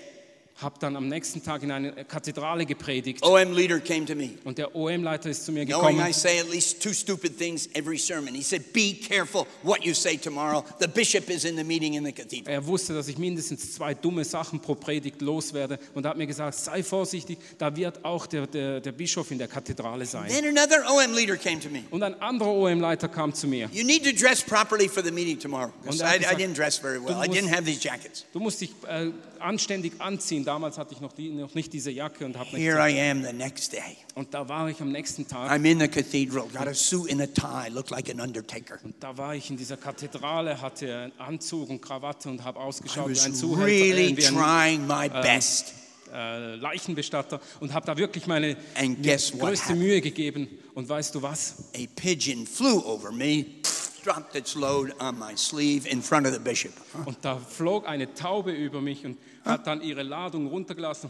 Habe 0.62 0.76
dann 0.80 0.96
am 0.96 1.08
nächsten 1.08 1.44
Tag 1.44 1.64
in 1.64 1.72
einer 1.72 1.92
Kathedrale 2.04 2.66
gepredigt. 2.66 3.24
OM 3.24 3.54
leader 3.54 3.80
came 3.80 4.06
to 4.06 4.16
me. 4.16 4.32
Und 4.44 4.58
der 4.58 4.76
OM-Leiter 4.76 5.30
ist 5.30 5.46
zu 5.46 5.52
mir 5.52 5.66
Knowing 5.66 5.98
gekommen. 5.98 6.10
I 6.10 6.14
say 6.14 6.40
at 6.40 6.50
least 6.50 6.82
two 6.82 6.94
stupid 6.94 7.38
things 7.38 7.70
every 7.74 7.98
sermon, 7.98 8.34
he 8.34 8.44
said, 8.44 8.72
Be 8.74 8.94
careful 8.94 9.48
what 9.64 9.84
you 9.84 9.94
say 9.94 10.18
tomorrow. 10.18 10.64
The 10.80 10.88
bishop 10.88 11.30
is 11.30 11.46
in 11.46 11.56
the 11.58 11.64
meeting 11.64 11.96
in 11.96 12.06
the 12.06 12.12
cathedral. 12.12 12.54
Er 12.54 12.66
wusste, 12.66 12.94
dass 12.94 13.08
ich 13.08 13.18
mindestens 13.18 13.74
zwei 13.74 13.94
dumme 13.94 14.24
Sachen 14.24 14.60
pro 14.60 14.76
Predigt 14.76 15.22
loswerde 15.22 15.80
und 15.94 16.06
hat 16.06 16.18
mir 16.18 16.28
gesagt, 16.28 16.56
sei 16.56 16.84
vorsichtig, 16.84 17.38
da 17.58 17.76
wird 17.76 18.04
auch 18.06 18.28
der, 18.28 18.48
der, 18.48 18.80
der 18.82 18.92
Bischof 18.92 19.32
in 19.32 19.38
der 19.38 19.48
Kathedrale 19.48 20.06
sein. 20.06 20.30
Then 20.30 20.46
another 20.46 20.84
OM 20.92 21.14
leader 21.14 21.38
came 21.38 21.60
to 21.60 21.70
me. 21.70 21.84
Und 21.90 22.04
ein 22.04 22.20
anderer 22.22 22.52
OM-Leiter 22.52 23.08
kam 23.08 23.34
zu 23.34 23.48
mir. 23.48 23.70
You 23.72 23.84
need 23.84 24.04
to 24.04 24.12
dress 24.12 24.42
properly 24.42 24.88
for 24.88 25.04
the 25.04 25.12
meeting 25.12 25.40
tomorrow. 25.40 25.72
I, 25.84 25.88
I 25.88 25.92
gesagt, 25.92 26.40
didn't 26.40 26.56
dress 26.56 26.78
very 26.78 27.00
well. 27.00 27.14
du 27.14 27.22
I 27.22 27.28
didn't 27.28 27.44
musst- 27.44 27.56
have 27.56 27.66
these 27.66 27.80
jackets. 27.82 28.26
Du 28.34 28.40
musst 28.40 28.62
dich 28.62 28.72
äh, 28.88 29.12
anständig 29.42 29.94
anziehen. 30.00 30.46
Damals 30.46 30.78
hatte 30.78 30.94
ich 30.94 31.02
noch, 31.02 31.14
die, 31.14 31.30
noch 31.30 31.54
nicht 31.54 31.74
diese 31.74 31.92
Jacke 31.92 32.26
und 32.26 32.38
habe. 32.38 32.58
Here 32.58 32.78
I 32.78 33.00
am 33.12 33.24
the 33.24 33.34
next 33.34 33.74
day. 33.74 33.98
Und 34.16 34.34
da 34.34 34.48
war 34.48 34.70
ich 34.70 34.82
am 34.82 34.92
nächsten 34.92 35.28
Tag. 35.28 35.52
I'm 35.52 35.70
in 35.70 35.80
the 35.80 35.88
cathedral, 35.88 36.48
got 36.48 36.68
a 36.68 36.74
suit 36.74 37.12
and 37.12 37.22
a 37.22 37.28
tie, 37.28 37.70
look 37.70 37.90
like 37.90 38.10
an 38.10 38.22
undertaker. 38.22 38.80
Und 38.84 38.96
da 39.00 39.18
war 39.18 39.36
ich 39.36 39.50
in 39.50 39.58
dieser 39.58 39.78
Kathedrale, 39.78 40.62
hatte 40.62 40.96
einen 40.96 41.20
Anzug 41.20 41.70
und 41.70 41.82
Krawatte 41.82 42.30
und 42.30 42.44
habe 42.44 42.60
ausgeschaut 42.60 43.10
wie 43.10 43.20
ein 43.20 43.34
Zuhälter, 43.34 43.66
really 43.66 44.12
äh, 44.12 44.16
trying 44.16 44.88
my 44.88 45.10
best. 45.10 45.74
äh, 46.14 46.56
Leichenbestatter 46.56 47.40
und 47.60 47.74
habe 47.74 47.86
da 47.86 47.98
wirklich 47.98 48.28
meine 48.28 48.56
größte 48.76 49.38
happened? 49.38 49.80
Mühe 49.80 50.02
gegeben. 50.02 50.48
Und 50.74 50.88
weißt 50.88 51.16
du 51.16 51.22
was? 51.22 51.56
A 51.76 51.86
pigeon 51.96 52.46
flew 52.46 52.80
over 52.86 53.12
me, 53.12 53.46
dropped 54.04 54.36
its 54.36 54.56
load 54.56 54.94
on 55.00 55.18
my 55.18 55.36
sleeve 55.36 55.88
in 55.90 56.02
front 56.02 56.28
of 56.28 56.34
the 56.34 56.40
bishop. 56.40 56.72
Und 57.06 57.18
da 57.22 57.38
flog 57.38 57.88
eine 57.88 58.14
Taube 58.14 58.52
über 58.52 58.82
mich 58.82 59.06
und 59.06 59.18
hat 59.46 59.68
dann 59.68 59.82
ihre 59.82 60.04
Ladung 60.04 60.48
runtergelassen, 60.48 61.10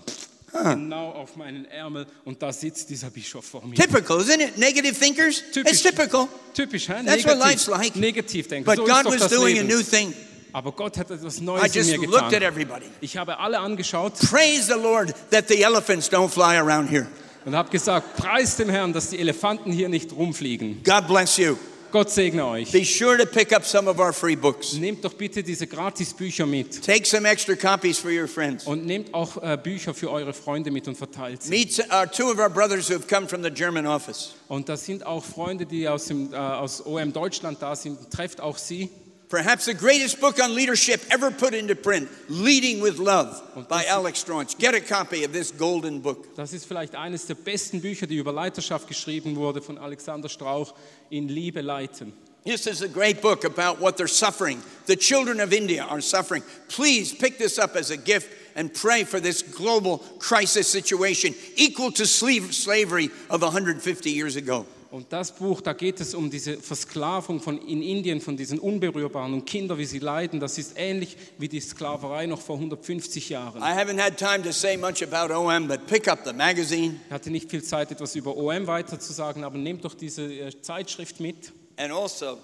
genau 0.53 1.11
auf 1.11 1.35
meinen 1.35 1.65
Ärmel. 1.65 2.05
Und 2.25 2.41
da 2.41 2.51
sitzt 2.53 2.89
dieser 2.89 3.09
Bischof 3.09 3.45
vor 3.45 3.65
mir. 3.65 3.75
Typical, 3.75 4.19
isn't 4.19 4.41
it? 4.41 4.57
Negative 4.57 4.93
thinkers? 4.93 5.41
Typisch. 5.53 5.71
It's 5.73 5.81
typical. 5.83 6.27
Typisch, 6.53 6.87
hä? 6.89 7.03
That's 7.05 7.25
what 7.25 7.37
life's 7.37 7.67
Negativ, 7.67 7.67
like. 7.67 7.95
negativ 7.95 8.47
denken. 8.47 8.65
But 8.65 8.77
so 8.77 8.85
God 8.85 9.05
was 9.05 9.27
doing 9.29 9.57
a 9.59 9.61
Leben. 9.61 9.67
new 9.67 9.81
thing. 9.83 10.13
Aber 10.53 10.73
Gott 10.73 10.97
hat 10.97 11.09
etwas 11.09 11.39
I 11.39 11.43
Neues 11.45 11.63
in 11.67 11.71
just 11.73 11.91
mir 11.97 12.07
looked 12.09 12.23
at 12.23 12.31
getan. 12.31 12.41
everybody. 12.43 12.85
Ich 12.99 13.15
habe 13.15 13.37
alle 13.39 13.57
angeschaut 13.59 14.15
Praise 14.29 14.65
the 14.67 14.73
Lord 14.81 15.13
that 15.29 15.47
the 15.47 15.61
elephants 15.63 16.11
don't 16.11 16.27
fly 16.29 16.57
around 16.57 16.89
here. 16.89 17.07
und 17.45 17.55
habe 17.55 17.69
gesagt, 17.69 18.17
preis 18.17 18.57
dem 18.57 18.69
Herrn, 18.69 18.91
dass 18.91 19.09
die 19.11 19.19
Elefanten 19.19 19.71
hier 19.71 19.87
nicht 19.87 20.11
rumfliegen. 20.11 20.83
God 20.83 21.07
bless 21.07 21.37
you. 21.37 21.55
Gott 21.91 22.09
segne 22.09 22.45
euch. 22.45 22.71
Be 22.71 22.85
sure 22.85 23.17
to 23.17 23.25
pick 23.25 23.53
up 23.53 23.65
some 23.65 23.89
of 23.89 23.99
our 23.99 24.13
free 24.13 24.35
books. 24.35 24.73
Nehmt 24.73 25.03
doch 25.03 25.13
bitte 25.13 25.43
diese 25.43 25.67
Gratisbücher 25.67 26.45
mit. 26.45 26.83
Take 26.83 27.05
some 27.05 27.27
extra 27.27 27.55
copies 27.55 27.99
for 27.99 28.09
your 28.09 28.27
friends. 28.27 28.65
Und 28.65 28.85
nehmt 28.85 29.13
auch 29.13 29.41
äh, 29.43 29.57
Bücher 29.61 29.93
für 29.93 30.09
eure 30.09 30.33
Freunde 30.33 30.71
mit 30.71 30.87
und 30.87 30.97
verteilt 30.97 31.43
sie. 31.43 31.49
Meet 31.49 31.79
uh, 31.79 32.05
two 32.05 32.31
of 32.31 32.39
our 32.39 32.49
brothers 32.49 32.89
who 32.89 32.95
have 32.95 33.07
come 33.07 33.27
from 33.27 33.43
the 33.43 33.51
German 33.51 33.85
office. 33.85 34.33
Und 34.47 34.69
das 34.69 34.85
sind 34.85 35.05
auch 35.05 35.23
Freunde, 35.23 35.65
die 35.65 35.87
aus, 35.87 36.05
dem, 36.05 36.33
äh, 36.33 36.37
aus 36.37 36.85
OM 36.85 37.11
Deutschland 37.11 37.61
da 37.61 37.75
sind. 37.75 38.09
Trefft 38.09 38.39
auch 38.39 38.57
sie. 38.57 38.89
Perhaps 39.31 39.63
the 39.63 39.73
greatest 39.73 40.19
book 40.19 40.43
on 40.43 40.53
leadership 40.53 41.01
ever 41.09 41.31
put 41.31 41.53
into 41.53 41.73
print, 41.73 42.09
Leading 42.27 42.81
with 42.81 42.99
Love 42.99 43.41
by 43.69 43.85
Alex 43.85 44.19
Strauch. 44.19 44.57
Get 44.57 44.75
a 44.75 44.81
copy 44.81 45.23
of 45.23 45.31
this 45.31 45.51
golden 45.51 46.01
book. 46.01 46.35
Das 46.35 46.51
ist 46.51 46.65
vielleicht 46.65 46.95
eines 46.95 47.27
der 47.27 47.35
besten 47.35 47.79
Bücher, 47.79 48.07
die 48.07 48.17
über 48.17 48.33
Leiterschaft 48.33 48.89
geschrieben 48.89 49.37
wurde 49.37 49.61
von 49.61 49.77
Alexander 49.77 50.27
Strauch 50.27 50.73
in 51.09 51.29
Liebe 51.29 51.61
leiten. 51.61 52.11
This 52.43 52.67
is 52.67 52.81
a 52.81 52.89
great 52.89 53.21
book 53.21 53.45
about 53.45 53.79
what 53.79 53.95
they're 53.95 54.09
suffering. 54.09 54.61
The 54.87 54.97
children 54.97 55.39
of 55.39 55.53
India 55.53 55.85
are 55.85 56.01
suffering. 56.01 56.43
Please 56.67 57.13
pick 57.13 57.37
this 57.37 57.57
up 57.57 57.77
as 57.77 57.89
a 57.89 57.97
gift 57.97 58.29
and 58.57 58.73
pray 58.73 59.05
for 59.05 59.21
this 59.21 59.41
global 59.41 59.99
crisis 60.19 60.67
situation 60.67 61.33
equal 61.55 61.93
to 61.93 62.05
slavery 62.05 63.09
of 63.29 63.41
150 63.43 64.11
years 64.11 64.35
ago. 64.35 64.65
Und 64.91 65.13
das 65.13 65.31
Buch, 65.31 65.61
da 65.61 65.71
geht 65.71 66.01
es 66.01 66.13
um 66.13 66.29
diese 66.29 66.57
Versklavung 66.57 67.39
von 67.39 67.57
in 67.65 67.81
Indien 67.81 68.19
von 68.19 68.35
diesen 68.35 68.59
Unberührbaren 68.59 69.33
und 69.33 69.45
Kinder, 69.45 69.77
wie 69.77 69.85
sie 69.85 69.99
leiden. 69.99 70.41
Das 70.41 70.57
ist 70.57 70.73
ähnlich 70.75 71.15
wie 71.37 71.47
die 71.47 71.61
Sklaverei 71.61 72.25
noch 72.25 72.41
vor 72.41 72.57
150 72.57 73.29
Jahren. 73.29 73.61
I 73.61 73.73
haven't 73.73 74.01
had 74.01 74.17
time 74.17 74.43
to 74.43 74.51
say 74.51 74.75
much 74.75 75.01
about 75.01 75.33
OM, 75.33 75.69
but 75.69 75.87
pick 75.87 76.09
up 76.09 76.19
the 76.25 76.33
magazine 76.33 76.99
Ich 77.07 77.11
hatte 77.13 77.31
nicht 77.31 77.49
viel 77.49 77.63
Zeit, 77.63 77.89
etwas 77.91 78.15
über 78.15 78.35
OM 78.35 78.67
weiterzusagen, 78.67 79.45
aber 79.45 79.57
nehmt 79.57 79.85
doch 79.85 79.93
diese 79.93 80.23
äh, 80.23 80.61
Zeitschrift 80.61 81.21
mit. 81.21 81.53
and 81.77 81.93
also 81.93 82.37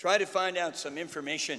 try 0.00 0.16
to 0.16 0.26
find 0.26 0.56
out 0.56 0.76
some 0.76 0.98
information 0.98 1.58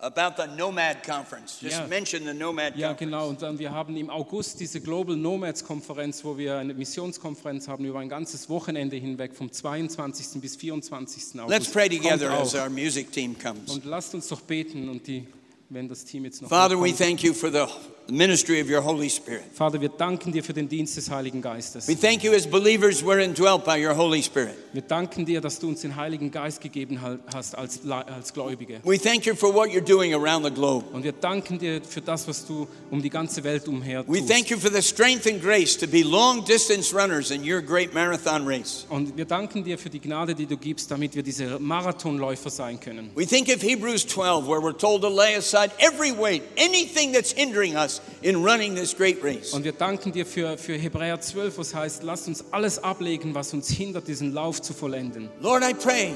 about 0.00 0.34
the 0.40 0.46
Nomad 0.56 1.02
Conference. 1.04 1.58
Just 1.60 1.76
Yeah. 1.78 1.86
mention 1.88 2.24
the 2.24 2.32
Nomad 2.34 2.76
Ja, 2.76 2.88
Conference. 2.88 2.98
genau. 2.98 3.28
Und 3.28 3.42
dann 3.42 3.58
wir 3.58 3.72
haben 3.72 3.96
im 3.96 4.10
August 4.10 4.60
diese 4.60 4.80
Global 4.80 5.16
Nomads 5.16 5.64
Konferenz, 5.64 6.24
wo 6.24 6.38
wir 6.38 6.56
eine 6.58 6.72
Missionskonferenz 6.74 7.66
haben 7.66 7.84
über 7.84 7.98
ein 7.98 8.08
ganzes 8.08 8.48
Wochenende 8.48 8.96
hinweg 8.96 9.34
vom 9.34 9.50
22. 9.50 10.40
bis 10.40 10.54
24. 10.56 11.40
August. 11.40 11.48
Let's 11.50 11.68
pray 11.70 11.88
together 11.88 12.30
as 12.30 12.54
our 12.54 12.70
music 12.70 13.10
team 13.10 13.36
comes. 13.36 13.70
Und 13.72 13.84
lasst 13.84 14.14
uns 14.14 14.28
doch 14.28 14.40
beten 14.40 14.88
und 14.88 15.06
die, 15.06 15.26
wenn 15.70 15.88
das 15.88 16.04
Team 16.04 16.24
jetzt 16.24 16.40
noch 16.42 16.48
Father, 16.48 16.80
we 16.80 16.92
thank 16.92 17.22
you 17.22 17.34
for 17.34 17.50
the 17.50 17.66
ministry 18.10 18.58
of 18.62 18.70
your 18.70 18.82
Holy 18.82 19.10
Spirit. 19.10 19.42
Vater, 19.52 19.78
wir 19.82 19.90
danken 19.90 20.32
dir 20.32 20.42
für 20.42 20.54
den 20.54 20.66
Dienst 20.66 20.96
des 20.96 21.10
Heiligen 21.10 21.42
Geistes. 21.42 21.86
We 21.86 21.94
thank 21.94 22.24
you 22.24 22.32
as 22.32 22.46
believers 22.46 23.04
we're 23.04 23.22
indwelt 23.22 23.66
by 23.66 23.76
your 23.76 23.94
Holy 23.94 24.22
Spirit. 24.22 24.54
Wir 24.72 24.80
danken 24.80 25.26
dir, 25.26 25.42
dass 25.42 25.58
du 25.58 25.68
uns 25.68 25.82
den 25.82 25.94
Heiligen 25.94 26.30
Geist 26.30 26.62
gegeben 26.62 27.02
ha- 27.02 27.18
hast 27.34 27.54
als, 27.54 27.80
als 27.86 28.32
Gläubige. 28.32 28.80
We 28.84 28.98
thank 28.98 29.26
you 29.26 29.34
for 29.34 29.52
what 29.52 29.68
you're 29.68 29.84
doing 29.84 30.14
around 30.14 30.42
the 30.46 30.50
globe. 30.50 30.86
Und 30.94 31.04
wir 31.04 31.12
danken 31.12 31.58
dir 31.58 31.82
für 31.86 32.00
das, 32.00 32.26
was 32.26 32.46
du 32.46 32.66
um 32.90 33.02
die 33.02 33.10
ganze 33.10 33.44
Welt 33.44 33.68
umher 33.68 34.04
We 34.08 34.20
tust. 34.20 34.30
thank 34.30 34.48
you 34.48 34.56
for 34.58 34.70
the 34.72 34.80
strength 34.80 35.26
and 35.26 35.42
grace 35.42 35.76
to 35.76 35.86
be 35.86 36.00
long 36.02 36.42
distance 36.46 36.94
runners 36.96 37.30
in 37.30 37.42
your 37.42 37.60
great 37.60 37.92
marathon 37.92 38.46
race. 38.46 38.86
Und 38.88 39.18
wir 39.18 39.26
danken 39.26 39.64
dir 39.64 39.76
für 39.76 39.90
die 39.90 40.00
Gnade, 40.00 40.34
die 40.34 40.46
du 40.46 40.56
gibst, 40.56 40.90
damit 40.90 41.14
wir 41.14 41.22
diese 41.22 41.58
Marathonläufer 41.58 42.48
sein 42.48 42.80
können. 42.80 43.10
We 43.14 43.26
think 43.26 43.48
of 43.54 43.62
Hebrews 43.62 44.06
12, 44.06 44.46
where 44.48 44.60
we're 44.62 44.74
told 44.74 45.02
to 45.02 45.10
lay 45.10 45.34
aside 45.36 45.57
every 45.78 46.12
weight, 46.12 46.42
anything 46.56 47.12
that's 47.12 47.32
hindering 47.32 47.76
us 47.76 48.00
in 48.22 48.42
running 48.42 48.74
this 48.74 48.96
great 48.96 49.22
race. 49.22 49.52
Und 49.52 49.64
wir 49.64 49.72
danken 49.72 50.12
dir 50.12 50.24
für, 50.24 50.56
für 50.56 50.74
Hebräer 50.74 51.20
12, 51.20 51.58
was 51.58 51.74
heißt, 51.74 52.02
lasst 52.02 52.28
uns 52.28 52.44
alles 52.50 52.82
ablegen, 52.82 53.34
was 53.34 53.52
uns 53.52 53.68
hindert, 53.68 54.06
diesen 54.06 54.32
Lauf 54.32 54.62
zu 54.62 54.72
vollenden. 54.72 55.28
Lord, 55.40 55.62
I 55.62 55.74
pray 55.74 56.14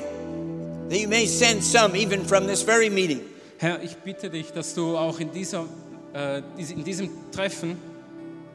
that 0.89 0.99
you 0.99 1.09
may 1.09 1.27
send 1.27 1.63
some 1.63 1.97
even 1.97 2.25
from 2.25 2.47
this 2.47 2.63
very 2.63 2.89
meeting 2.89 3.21
Herr, 3.63 3.81
ich 3.81 3.97
bitte 3.99 4.29
dich, 4.29 4.51
dass 4.51 4.75
du 4.75 4.97
auch 4.97 5.21
in, 5.21 5.31
dieser, 5.31 5.67
äh, 6.13 6.43
in 6.59 6.83
diesem 6.83 7.31
Treffen 7.31 7.77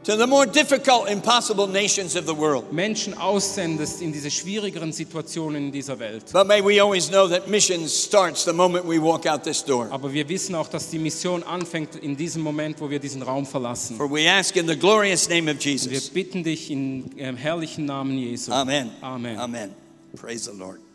to 0.07 0.15
the 0.15 0.25
more 0.25 0.45
difficult, 0.45 1.09
impossible 1.09 1.67
nations 1.67 2.15
of 2.15 2.25
the 2.25 2.33
world. 2.33 2.71
Menschen 2.71 3.13
aussendest 3.13 4.01
in 4.01 4.13
diese 4.13 4.31
schwierigeren 4.31 4.93
Situationen 4.93 5.65
in 5.65 5.71
dieser 5.73 5.99
Welt. 5.99 6.31
But 6.31 6.47
may 6.47 6.61
we 6.61 6.79
always 6.79 7.09
know 7.09 7.27
that 7.27 7.49
mission 7.49 7.89
starts 7.89 8.45
the 8.45 8.53
moment 8.53 8.85
we 8.85 8.99
walk 8.99 9.25
out 9.25 9.43
this 9.43 9.61
door. 9.61 9.91
Aber 9.91 10.13
wir 10.13 10.29
wissen 10.29 10.55
auch, 10.55 10.69
dass 10.69 10.89
die 10.89 10.97
Mission 10.97 11.43
anfängt 11.43 11.97
in 11.97 12.15
diesem 12.15 12.41
Moment, 12.41 12.79
wo 12.79 12.89
wir 12.89 12.99
diesen 12.99 13.21
Raum 13.21 13.45
verlassen. 13.45 13.97
For 13.97 14.09
we 14.09 14.29
ask 14.29 14.55
in 14.55 14.65
the 14.65 14.77
glorious 14.77 15.27
name 15.27 15.51
of 15.51 15.59
Jesus. 15.59 15.91
Wir 15.91 15.99
bitten 16.13 16.41
dich 16.41 16.71
im 16.71 17.03
äh, 17.17 17.35
herrlichen 17.35 17.83
Namen 17.83 18.17
Jesu. 18.17 18.53
Amen. 18.53 18.91
Amen. 19.01 19.37
Amen. 19.37 19.75
Praise 20.15 20.49
the 20.49 20.57
Lord. 20.57 20.86